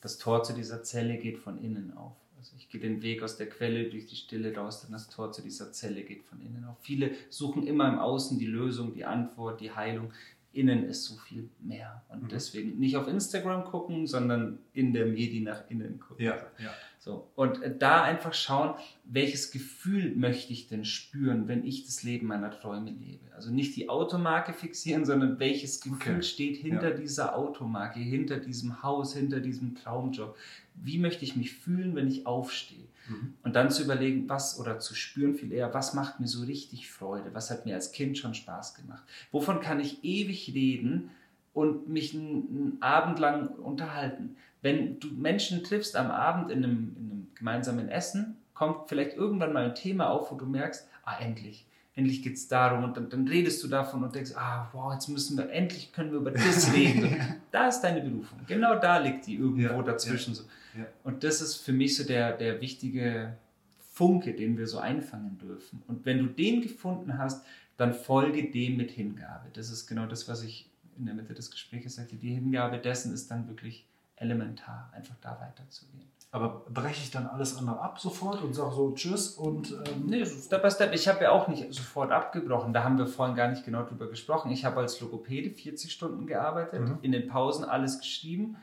das 0.00 0.18
Tor 0.18 0.42
zu 0.44 0.52
dieser 0.52 0.82
Zelle 0.82 1.18
geht 1.18 1.38
von 1.38 1.58
innen 1.62 1.96
auf. 1.96 2.16
Also 2.38 2.54
ich 2.56 2.68
gehe 2.68 2.80
den 2.80 3.02
Weg 3.02 3.22
aus 3.22 3.36
der 3.36 3.48
Quelle 3.48 3.90
durch 3.90 4.06
die 4.06 4.16
Stille 4.16 4.54
raus, 4.54 4.82
dann 4.82 4.92
das 4.92 5.08
Tor 5.08 5.32
zu 5.32 5.42
dieser 5.42 5.72
Zelle 5.72 6.02
geht 6.02 6.24
von 6.24 6.40
innen 6.40 6.64
auf. 6.64 6.76
Viele 6.80 7.10
suchen 7.30 7.66
immer 7.66 7.88
im 7.88 7.98
Außen 7.98 8.38
die 8.38 8.46
Lösung, 8.46 8.94
die 8.94 9.04
Antwort, 9.04 9.60
die 9.60 9.72
Heilung 9.72 10.12
innen 10.58 10.84
ist 10.84 11.04
so 11.04 11.16
viel 11.16 11.48
mehr. 11.60 12.02
Und 12.08 12.24
mhm. 12.24 12.28
deswegen 12.28 12.78
nicht 12.78 12.96
auf 12.96 13.06
Instagram 13.06 13.64
gucken, 13.64 14.06
sondern 14.06 14.58
in 14.72 14.92
der 14.92 15.06
Medi 15.06 15.40
nach 15.40 15.70
innen 15.70 16.00
gucken. 16.00 16.24
Ja, 16.24 16.36
ja. 16.58 16.74
So. 16.98 17.30
Und 17.36 17.62
äh, 17.62 17.74
da 17.76 18.02
einfach 18.02 18.34
schauen, 18.34 18.74
welches 19.04 19.50
Gefühl 19.50 20.16
möchte 20.16 20.52
ich 20.52 20.66
denn 20.66 20.84
spüren, 20.84 21.46
wenn 21.46 21.64
ich 21.64 21.86
das 21.86 22.02
Leben 22.02 22.26
meiner 22.26 22.50
Träume 22.50 22.90
lebe. 22.90 23.32
Also 23.34 23.50
nicht 23.52 23.76
die 23.76 23.88
Automarke 23.88 24.52
fixieren, 24.52 25.04
sondern 25.04 25.38
welches 25.38 25.80
Gefühl 25.80 26.16
okay. 26.16 26.22
steht 26.22 26.56
hinter 26.56 26.90
ja. 26.90 26.96
dieser 26.96 27.36
Automarke, 27.36 28.00
hinter 28.00 28.38
diesem 28.38 28.82
Haus, 28.82 29.14
hinter 29.14 29.40
diesem 29.40 29.76
Traumjob. 29.76 30.36
Wie 30.74 30.98
möchte 30.98 31.24
ich 31.24 31.36
mich 31.36 31.54
fühlen, 31.54 31.94
wenn 31.94 32.08
ich 32.08 32.26
aufstehe? 32.26 32.87
Mhm. 33.08 33.34
Und 33.42 33.56
dann 33.56 33.70
zu 33.70 33.82
überlegen, 33.82 34.28
was 34.28 34.58
oder 34.58 34.78
zu 34.78 34.94
spüren 34.94 35.34
viel 35.34 35.52
eher, 35.52 35.72
was 35.74 35.94
macht 35.94 36.20
mir 36.20 36.26
so 36.26 36.44
richtig 36.44 36.90
Freude, 36.90 37.34
was 37.34 37.50
hat 37.50 37.66
mir 37.66 37.74
als 37.74 37.92
Kind 37.92 38.18
schon 38.18 38.34
Spaß 38.34 38.74
gemacht, 38.74 39.02
wovon 39.32 39.60
kann 39.60 39.80
ich 39.80 40.04
ewig 40.04 40.52
reden 40.54 41.10
und 41.54 41.88
mich 41.88 42.14
einen, 42.14 42.48
einen 42.50 42.82
Abend 42.82 43.18
lang 43.18 43.48
unterhalten. 43.48 44.36
Wenn 44.62 45.00
du 45.00 45.08
Menschen 45.08 45.64
triffst 45.64 45.96
am 45.96 46.10
Abend 46.10 46.50
in 46.50 46.64
einem, 46.64 46.96
in 46.96 47.10
einem 47.10 47.26
gemeinsamen 47.34 47.88
Essen, 47.88 48.36
kommt 48.54 48.88
vielleicht 48.88 49.16
irgendwann 49.16 49.52
mal 49.52 49.66
ein 49.66 49.74
Thema 49.74 50.10
auf, 50.10 50.32
wo 50.32 50.36
du 50.36 50.46
merkst, 50.46 50.88
ah, 51.04 51.16
endlich, 51.20 51.64
endlich 51.98 52.22
geht 52.22 52.34
es 52.34 52.46
darum 52.46 52.84
und 52.84 52.96
dann, 52.96 53.10
dann, 53.10 53.26
redest 53.26 53.62
du 53.64 53.68
davon 53.68 54.04
und 54.04 54.14
denkst, 54.14 54.32
ah, 54.36 54.68
wow, 54.72 54.92
jetzt 54.92 55.08
müssen 55.08 55.36
wir, 55.36 55.50
endlich 55.50 55.92
können 55.92 56.12
wir 56.12 56.18
über 56.18 56.30
das 56.30 56.72
reden. 56.74 57.16
da 57.50 57.68
ist 57.68 57.80
deine 57.80 58.00
Berufung. 58.00 58.38
Genau 58.46 58.78
da 58.78 58.98
liegt 58.98 59.26
die 59.26 59.34
irgendwo 59.34 59.74
ja, 59.74 59.82
dazwischen. 59.82 60.30
Ja. 60.30 60.36
So. 60.36 60.44
Ja. 60.78 60.86
Und 61.02 61.24
das 61.24 61.40
ist 61.40 61.56
für 61.56 61.72
mich 61.72 61.96
so 61.96 62.04
der, 62.04 62.36
der 62.36 62.60
wichtige 62.60 63.36
Funke, 63.80 64.32
den 64.32 64.56
wir 64.56 64.68
so 64.68 64.78
einfangen 64.78 65.38
dürfen. 65.38 65.82
Und 65.88 66.06
wenn 66.06 66.18
du 66.18 66.26
den 66.26 66.62
gefunden 66.62 67.18
hast, 67.18 67.44
dann 67.76 67.92
folge 67.94 68.48
dem 68.50 68.76
mit 68.76 68.92
Hingabe. 68.92 69.48
Das 69.52 69.70
ist 69.70 69.88
genau 69.88 70.06
das, 70.06 70.28
was 70.28 70.44
ich 70.44 70.70
in 70.96 71.06
der 71.06 71.14
Mitte 71.14 71.34
des 71.34 71.50
Gesprächs 71.50 71.96
sagte. 71.96 72.14
Die 72.14 72.32
Hingabe 72.32 72.78
dessen 72.78 73.12
ist 73.12 73.28
dann 73.30 73.48
wirklich 73.48 73.86
elementar, 74.14 74.92
einfach 74.94 75.16
da 75.20 75.40
weiterzugehen. 75.40 76.06
Aber 76.30 76.66
breche 76.68 77.02
ich 77.02 77.10
dann 77.10 77.26
alles 77.26 77.56
andere 77.56 77.80
ab 77.80 77.98
sofort 77.98 78.42
und 78.42 78.54
sage 78.54 78.74
so 78.74 78.92
Tschüss 78.92 79.30
und. 79.30 79.72
Ähm 79.72 80.06
nee, 80.06 80.26
Step 80.26 80.62
by 80.62 80.70
Step. 80.70 80.92
Ich 80.92 81.08
habe 81.08 81.24
ja 81.24 81.30
auch 81.30 81.48
nicht 81.48 81.72
sofort 81.72 82.12
abgebrochen. 82.12 82.74
Da 82.74 82.84
haben 82.84 82.98
wir 82.98 83.06
vorhin 83.06 83.34
gar 83.34 83.48
nicht 83.48 83.64
genau 83.64 83.82
drüber 83.84 84.08
gesprochen. 84.08 84.50
Ich 84.50 84.64
habe 84.64 84.80
als 84.80 85.00
Logopäde 85.00 85.50
40 85.50 85.90
Stunden 85.90 86.26
gearbeitet, 86.26 86.80
mhm. 86.80 86.98
in 87.00 87.12
den 87.12 87.28
Pausen 87.28 87.64
alles 87.64 87.98
geschrieben 87.98 88.56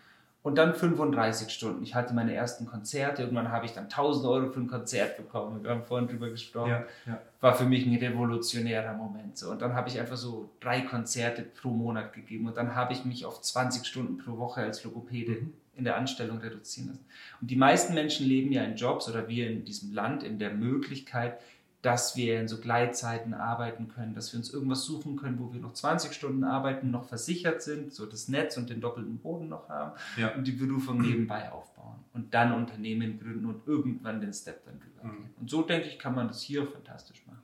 und 0.46 0.60
dann 0.60 0.76
35 0.76 1.50
Stunden. 1.50 1.82
Ich 1.82 1.96
hatte 1.96 2.14
meine 2.14 2.36
ersten 2.36 2.68
Konzerte. 2.68 3.24
Irgendwann 3.24 3.52
habe 3.52 3.66
ich 3.66 3.74
dann 3.74 3.86
1000 3.86 4.28
Euro 4.28 4.52
für 4.52 4.60
ein 4.60 4.68
Konzert 4.68 5.18
bekommen. 5.18 5.64
Wir 5.64 5.72
haben 5.72 5.82
vorhin 5.86 6.08
drüber 6.08 6.30
gesprochen. 6.30 6.70
Ja, 6.70 6.84
ja. 7.08 7.20
War 7.42 7.56
für 7.56 7.66
mich 7.66 7.84
ein 7.88 7.96
revolutionärer 7.96 8.94
Moment. 8.94 9.40
So. 9.40 9.50
Und 9.50 9.64
dann 9.64 9.74
habe 9.74 9.90
ich 9.90 10.00
einfach 10.00 10.18
so 10.18 10.52
drei 10.60 10.82
Konzerte 10.82 11.42
pro 11.42 11.70
Monat 11.70 12.14
gegeben. 12.14 12.46
Und 12.46 12.58
dann 12.58 12.76
habe 12.76 12.94
ich 12.94 13.06
mich 13.06 13.26
auf 13.26 13.42
20 13.42 13.88
Stunden 13.88 14.20
pro 14.20 14.38
Woche 14.38 14.62
als 14.62 14.84
Logopäde 14.84 15.32
mhm. 15.32 15.54
In 15.76 15.84
der 15.84 15.98
Anstellung 15.98 16.40
reduzieren 16.40 16.90
lassen. 16.90 17.06
Und 17.42 17.52
die 17.52 17.56
meisten 17.56 17.94
Menschen 17.94 18.28
leben 18.28 18.52
ja 18.52 18.64
in 18.64 18.76
Jobs 18.76 19.10
oder 19.10 19.28
wir 19.28 19.50
in 19.50 19.66
diesem 19.66 19.94
Land 19.94 20.24
in 20.24 20.40
der 20.40 20.52
Möglichkeit, 20.52 21.40
dass 21.86 22.16
wir 22.16 22.40
in 22.40 22.48
so 22.48 22.60
Gleitzeiten 22.60 23.36
arbeiten 23.36 23.90
können, 23.90 24.16
dass 24.16 24.34
wir 24.34 24.40
uns 24.40 24.52
irgendwas 24.52 24.84
suchen 24.86 25.18
können, 25.18 25.40
wo 25.40 25.54
wir 25.54 25.60
noch 25.60 25.74
20 25.74 26.14
Stunden 26.14 26.44
arbeiten, 26.44 26.90
noch 26.90 27.06
versichert 27.06 27.62
sind, 27.62 27.94
so 27.94 28.08
das 28.08 28.28
Netz 28.28 28.58
und 28.58 28.72
den 28.72 28.82
doppelten 28.82 29.20
Boden 29.20 29.50
noch 29.50 29.70
haben 29.70 29.92
ja. 30.18 30.34
und 30.34 30.48
die 30.48 30.54
Berufung 30.54 31.00
nebenbei 31.00 31.52
aufbauen 31.52 32.00
und 32.14 32.34
dann 32.34 32.54
Unternehmen 32.54 33.20
gründen 33.20 33.46
und 33.46 33.68
irgendwann 33.68 34.20
den 34.20 34.34
Step 34.34 34.66
dann 34.66 34.80
drüber 34.80 35.14
gehen. 35.14 35.26
Mhm. 35.26 35.42
Und 35.42 35.50
so 35.50 35.62
denke 35.62 35.88
ich, 35.88 36.00
kann 36.00 36.16
man 36.16 36.28
das 36.28 36.42
hier 36.42 36.66
fantastisch 36.66 37.24
machen. 37.28 37.44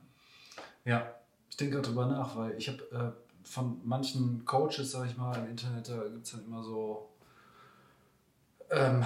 Ja, 0.84 1.14
ich 1.48 1.56
denke 1.56 1.80
darüber 1.80 2.06
nach, 2.06 2.34
weil 2.34 2.56
ich 2.58 2.68
habe 2.68 2.82
äh, 2.90 3.46
von 3.46 3.80
manchen 3.84 4.44
Coaches, 4.44 4.90
sage 4.90 5.10
ich 5.10 5.16
mal, 5.16 5.36
im 5.38 5.50
Internet, 5.50 5.88
da 5.88 6.02
gibt 6.08 6.24
es 6.24 6.32
dann 6.32 6.44
immer 6.46 6.64
so 6.64 7.11
ähm, 8.72 9.04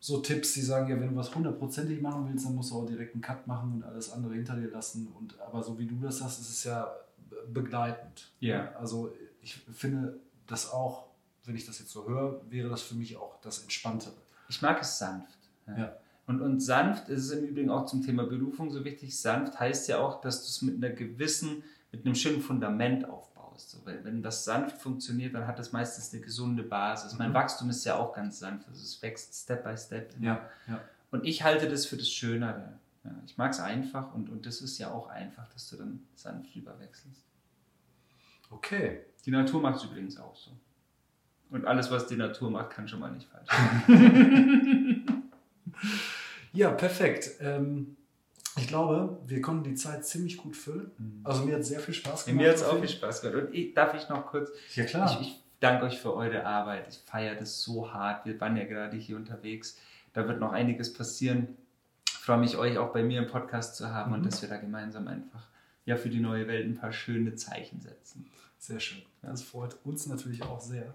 so 0.00 0.18
Tipps, 0.18 0.52
die 0.52 0.60
sagen, 0.60 0.90
ja, 0.90 1.00
wenn 1.00 1.10
du 1.10 1.16
was 1.16 1.34
hundertprozentig 1.34 2.00
machen 2.00 2.28
willst, 2.28 2.44
dann 2.44 2.54
musst 2.54 2.70
du 2.70 2.76
auch 2.76 2.86
direkt 2.86 3.14
einen 3.14 3.22
Cut 3.22 3.46
machen 3.46 3.72
und 3.72 3.84
alles 3.84 4.12
andere 4.12 4.34
hinter 4.34 4.54
dir 4.54 4.70
lassen. 4.70 5.08
Und, 5.18 5.38
aber 5.40 5.62
so 5.62 5.78
wie 5.78 5.86
du 5.86 5.96
das 5.96 6.18
sagst, 6.18 6.40
ist 6.40 6.50
es 6.50 6.64
ja 6.64 6.94
begleitend. 7.52 8.30
Ja. 8.40 8.72
Also 8.78 9.12
ich 9.40 9.54
finde 9.74 10.18
das 10.46 10.70
auch, 10.70 11.06
wenn 11.44 11.56
ich 11.56 11.66
das 11.66 11.78
jetzt 11.78 11.90
so 11.90 12.06
höre, 12.06 12.40
wäre 12.50 12.68
das 12.68 12.82
für 12.82 12.94
mich 12.94 13.16
auch 13.16 13.40
das 13.40 13.62
Entspanntere. 13.62 14.14
Ich 14.48 14.60
mag 14.62 14.80
es 14.80 14.98
sanft. 14.98 15.38
Ja. 15.66 15.78
ja. 15.78 15.96
Und, 16.26 16.40
und 16.40 16.60
sanft 16.60 17.08
ist 17.08 17.24
es 17.24 17.30
im 17.32 17.44
Übrigen 17.44 17.70
auch 17.70 17.86
zum 17.86 18.02
Thema 18.02 18.24
Berufung 18.24 18.70
so 18.70 18.84
wichtig. 18.84 19.18
Sanft 19.18 19.58
heißt 19.58 19.88
ja 19.88 19.98
auch, 19.98 20.20
dass 20.20 20.42
du 20.42 20.48
es 20.48 20.62
mit 20.62 20.82
einer 20.82 20.94
gewissen, 20.94 21.62
mit 21.92 22.04
einem 22.04 22.14
schönen 22.14 22.40
Fundament 22.40 23.08
aufbaust 23.08 23.33
So, 23.58 23.78
wenn, 23.84 24.04
wenn 24.04 24.22
das 24.22 24.44
sanft 24.44 24.78
funktioniert, 24.78 25.34
dann 25.34 25.46
hat 25.46 25.58
das 25.58 25.72
meistens 25.72 26.12
eine 26.12 26.22
gesunde 26.22 26.62
Basis. 26.62 27.12
Mhm. 27.12 27.18
Mein 27.18 27.34
Wachstum 27.34 27.70
ist 27.70 27.84
ja 27.84 27.96
auch 27.96 28.12
ganz 28.12 28.38
sanft, 28.38 28.68
also 28.68 28.82
es 28.82 29.00
wächst 29.02 29.34
Step 29.34 29.64
by 29.64 29.76
Step. 29.76 30.14
Ja, 30.20 30.48
ja. 30.66 30.80
Und 31.10 31.24
ich 31.24 31.42
halte 31.42 31.68
das 31.68 31.86
für 31.86 31.96
das 31.96 32.08
Schönere. 32.08 32.78
Ja, 33.04 33.10
ich 33.26 33.36
mag 33.36 33.52
es 33.52 33.60
einfach 33.60 34.14
und, 34.14 34.30
und 34.30 34.46
das 34.46 34.60
ist 34.60 34.78
ja 34.78 34.90
auch 34.90 35.08
einfach, 35.08 35.46
dass 35.52 35.68
du 35.68 35.76
dann 35.76 36.06
sanft 36.14 36.54
rüberwechselst. 36.56 37.22
Okay. 38.50 39.04
Die 39.26 39.30
Natur 39.30 39.60
macht 39.60 39.76
es 39.76 39.84
übrigens 39.84 40.18
auch 40.18 40.36
so. 40.36 40.50
Und 41.50 41.66
alles, 41.66 41.90
was 41.90 42.06
die 42.06 42.16
Natur 42.16 42.50
macht, 42.50 42.70
kann 42.70 42.88
schon 42.88 43.00
mal 43.00 43.12
nicht 43.12 43.28
falsch 43.28 43.48
sein. 43.48 45.22
ja, 46.52 46.70
perfekt. 46.70 47.30
Ähm, 47.40 47.96
ich 48.56 48.68
glaube, 48.68 49.18
wir 49.26 49.40
konnten 49.40 49.64
die 49.64 49.74
Zeit 49.74 50.04
ziemlich 50.06 50.36
gut 50.36 50.56
füllen. 50.56 50.90
Mhm. 50.98 51.20
Also 51.24 51.44
mir 51.44 51.56
hat 51.56 51.64
sehr 51.64 51.80
viel 51.80 51.94
Spaß 51.94 52.26
gemacht. 52.26 52.42
Mir 52.42 52.50
hat 52.50 52.56
es 52.56 52.62
auch 52.62 52.78
viel 52.78 52.88
Spaß 52.88 53.20
gemacht. 53.22 53.44
Und 53.44 53.54
ich, 53.54 53.74
darf 53.74 53.94
ich 53.94 54.08
noch 54.08 54.26
kurz? 54.26 54.50
Ja 54.74 54.84
klar. 54.84 55.18
Ich, 55.20 55.28
ich 55.28 55.42
danke 55.60 55.86
euch 55.86 55.98
für 55.98 56.14
eure 56.14 56.46
Arbeit. 56.46 56.86
Ich 56.88 56.98
feiere 56.98 57.34
das 57.34 57.62
so 57.62 57.92
hart. 57.92 58.26
Wir 58.26 58.40
waren 58.40 58.56
ja 58.56 58.64
gerade 58.64 58.96
hier 58.96 59.16
unterwegs. 59.16 59.78
Da 60.12 60.28
wird 60.28 60.38
noch 60.38 60.52
einiges 60.52 60.92
passieren. 60.92 61.56
Ich 62.06 62.14
freue 62.14 62.38
mich, 62.38 62.56
euch 62.56 62.78
auch 62.78 62.92
bei 62.92 63.02
mir 63.02 63.20
im 63.20 63.26
Podcast 63.28 63.76
zu 63.76 63.92
haben 63.92 64.10
mhm. 64.10 64.18
und 64.18 64.26
dass 64.26 64.40
wir 64.40 64.48
da 64.48 64.56
gemeinsam 64.56 65.08
einfach 65.08 65.48
ja, 65.84 65.96
für 65.96 66.08
die 66.08 66.20
neue 66.20 66.46
Welt 66.48 66.66
ein 66.66 66.76
paar 66.76 66.92
schöne 66.92 67.34
Zeichen 67.34 67.80
setzen. 67.80 68.26
Sehr 68.58 68.80
schön. 68.80 69.02
Das 69.20 69.42
freut 69.42 69.76
uns 69.84 70.06
natürlich 70.06 70.42
auch 70.42 70.60
sehr. 70.60 70.94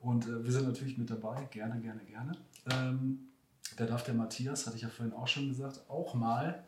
Und 0.00 0.26
äh, 0.26 0.44
wir 0.44 0.52
sind 0.52 0.66
natürlich 0.66 0.98
mit 0.98 1.10
dabei. 1.10 1.46
Gerne, 1.50 1.80
gerne, 1.80 2.00
gerne. 2.04 2.32
Ähm, 2.72 3.28
da 3.76 3.86
darf 3.86 4.04
der 4.04 4.14
Matthias, 4.14 4.66
hatte 4.66 4.76
ich 4.76 4.82
ja 4.82 4.88
vorhin 4.88 5.14
auch 5.14 5.28
schon 5.28 5.48
gesagt, 5.48 5.80
auch 5.88 6.14
mal 6.14 6.64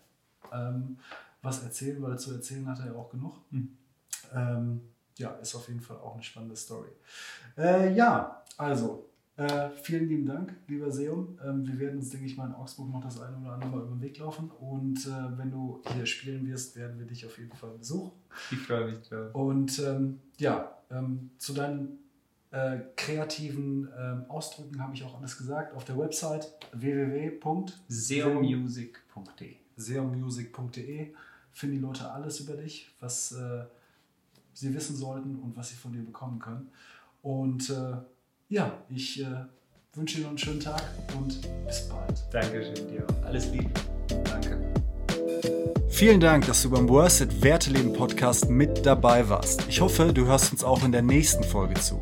ähm, 0.52 0.98
was 1.42 1.62
erzählen, 1.62 2.00
weil 2.02 2.18
zu 2.18 2.32
erzählen 2.32 2.66
hat 2.68 2.80
er 2.80 2.86
ja 2.86 2.94
auch 2.94 3.10
genug. 3.10 3.36
Mhm. 3.50 3.76
Ähm, 4.34 4.80
ja, 5.16 5.30
ist 5.36 5.54
auf 5.54 5.68
jeden 5.68 5.80
Fall 5.80 5.98
auch 5.98 6.14
eine 6.14 6.22
spannende 6.22 6.56
Story. 6.56 6.90
Äh, 7.56 7.94
ja, 7.94 8.42
also 8.56 9.02
Äh, 9.38 9.68
vielen 9.82 10.08
lieben 10.08 10.24
Dank, 10.24 10.54
lieber 10.66 10.90
Seum. 10.90 11.38
Ähm, 11.44 11.66
wir 11.66 11.78
werden 11.78 11.98
uns, 11.98 12.08
denke 12.08 12.24
ich 12.24 12.38
mal, 12.38 12.46
in 12.46 12.54
Augsburg 12.54 12.88
noch 12.88 13.02
das 13.04 13.20
eine 13.20 13.36
oder 13.36 13.52
andere 13.52 13.70
Mal 13.70 13.82
über 13.82 13.90
den 13.94 14.00
Weg 14.00 14.16
laufen. 14.18 14.50
Und 14.50 15.06
äh, 15.06 15.10
wenn 15.36 15.50
du 15.50 15.82
hier 15.92 16.06
spielen 16.06 16.46
wirst, 16.46 16.74
werden 16.74 16.98
wir 16.98 17.04
dich 17.06 17.26
auf 17.26 17.36
jeden 17.36 17.54
Fall 17.54 17.72
besuchen. 17.76 18.12
Ich 18.50 18.60
freue 18.60 18.86
mich 18.90 19.06
drauf. 19.06 19.34
Und 19.34 19.78
ähm, 19.80 20.20
ja, 20.38 20.78
ähm, 20.90 21.32
zu 21.36 21.52
deinen 21.52 21.98
äh, 22.50 22.78
kreativen 22.96 23.90
ähm, 23.98 24.24
Ausdrücken 24.28 24.82
habe 24.82 24.94
ich 24.94 25.04
auch 25.04 25.18
alles 25.18 25.36
gesagt. 25.36 25.74
Auf 25.74 25.84
der 25.84 25.98
Website 25.98 26.50
www.seomusic.de 26.72 29.56
seomusic.de 29.76 31.14
finden 31.52 31.76
die 31.76 31.82
Leute 31.82 32.10
alles 32.10 32.40
über 32.40 32.54
dich, 32.54 32.90
was 33.00 33.32
äh, 33.32 33.64
sie 34.52 34.74
wissen 34.74 34.96
sollten 34.96 35.36
und 35.36 35.56
was 35.56 35.70
sie 35.70 35.76
von 35.76 35.92
dir 35.92 36.02
bekommen 36.02 36.38
können. 36.38 36.68
Und 37.22 37.70
äh, 37.70 37.96
ja, 38.48 38.72
ich 38.88 39.22
äh, 39.22 39.44
wünsche 39.94 40.18
Ihnen 40.18 40.28
einen 40.28 40.38
schönen 40.38 40.60
Tag 40.60 40.82
und 41.18 41.40
bis 41.66 41.88
bald. 41.88 42.22
Dankeschön 42.30 42.88
dir. 42.88 43.06
Alles 43.24 43.50
Liebe. 43.50 43.70
Danke. 44.24 44.74
Vielen 45.88 46.20
Dank, 46.20 46.46
dass 46.46 46.62
du 46.62 46.70
beim 46.70 46.88
Worsted 46.88 47.42
Werteleben 47.42 47.92
Podcast 47.94 48.50
mit 48.50 48.84
dabei 48.84 49.28
warst. 49.28 49.66
Ich 49.68 49.80
hoffe, 49.80 50.12
du 50.12 50.26
hörst 50.26 50.52
uns 50.52 50.62
auch 50.62 50.84
in 50.84 50.92
der 50.92 51.02
nächsten 51.02 51.42
Folge 51.42 51.74
zu. 51.74 52.00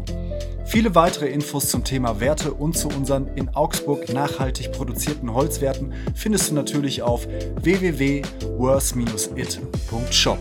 Viele 0.75 0.95
weitere 0.97 1.29
Infos 1.29 1.69
zum 1.69 1.85
Thema 1.85 2.19
Werte 2.19 2.53
und 2.53 2.77
zu 2.77 2.89
unseren 2.89 3.29
in 3.37 3.49
Augsburg 3.51 4.13
nachhaltig 4.13 4.73
produzierten 4.73 5.33
Holzwerten 5.33 5.93
findest 6.17 6.51
du 6.51 6.55
natürlich 6.55 7.01
auf 7.01 7.29
www.worth-it.shop. 7.63 10.39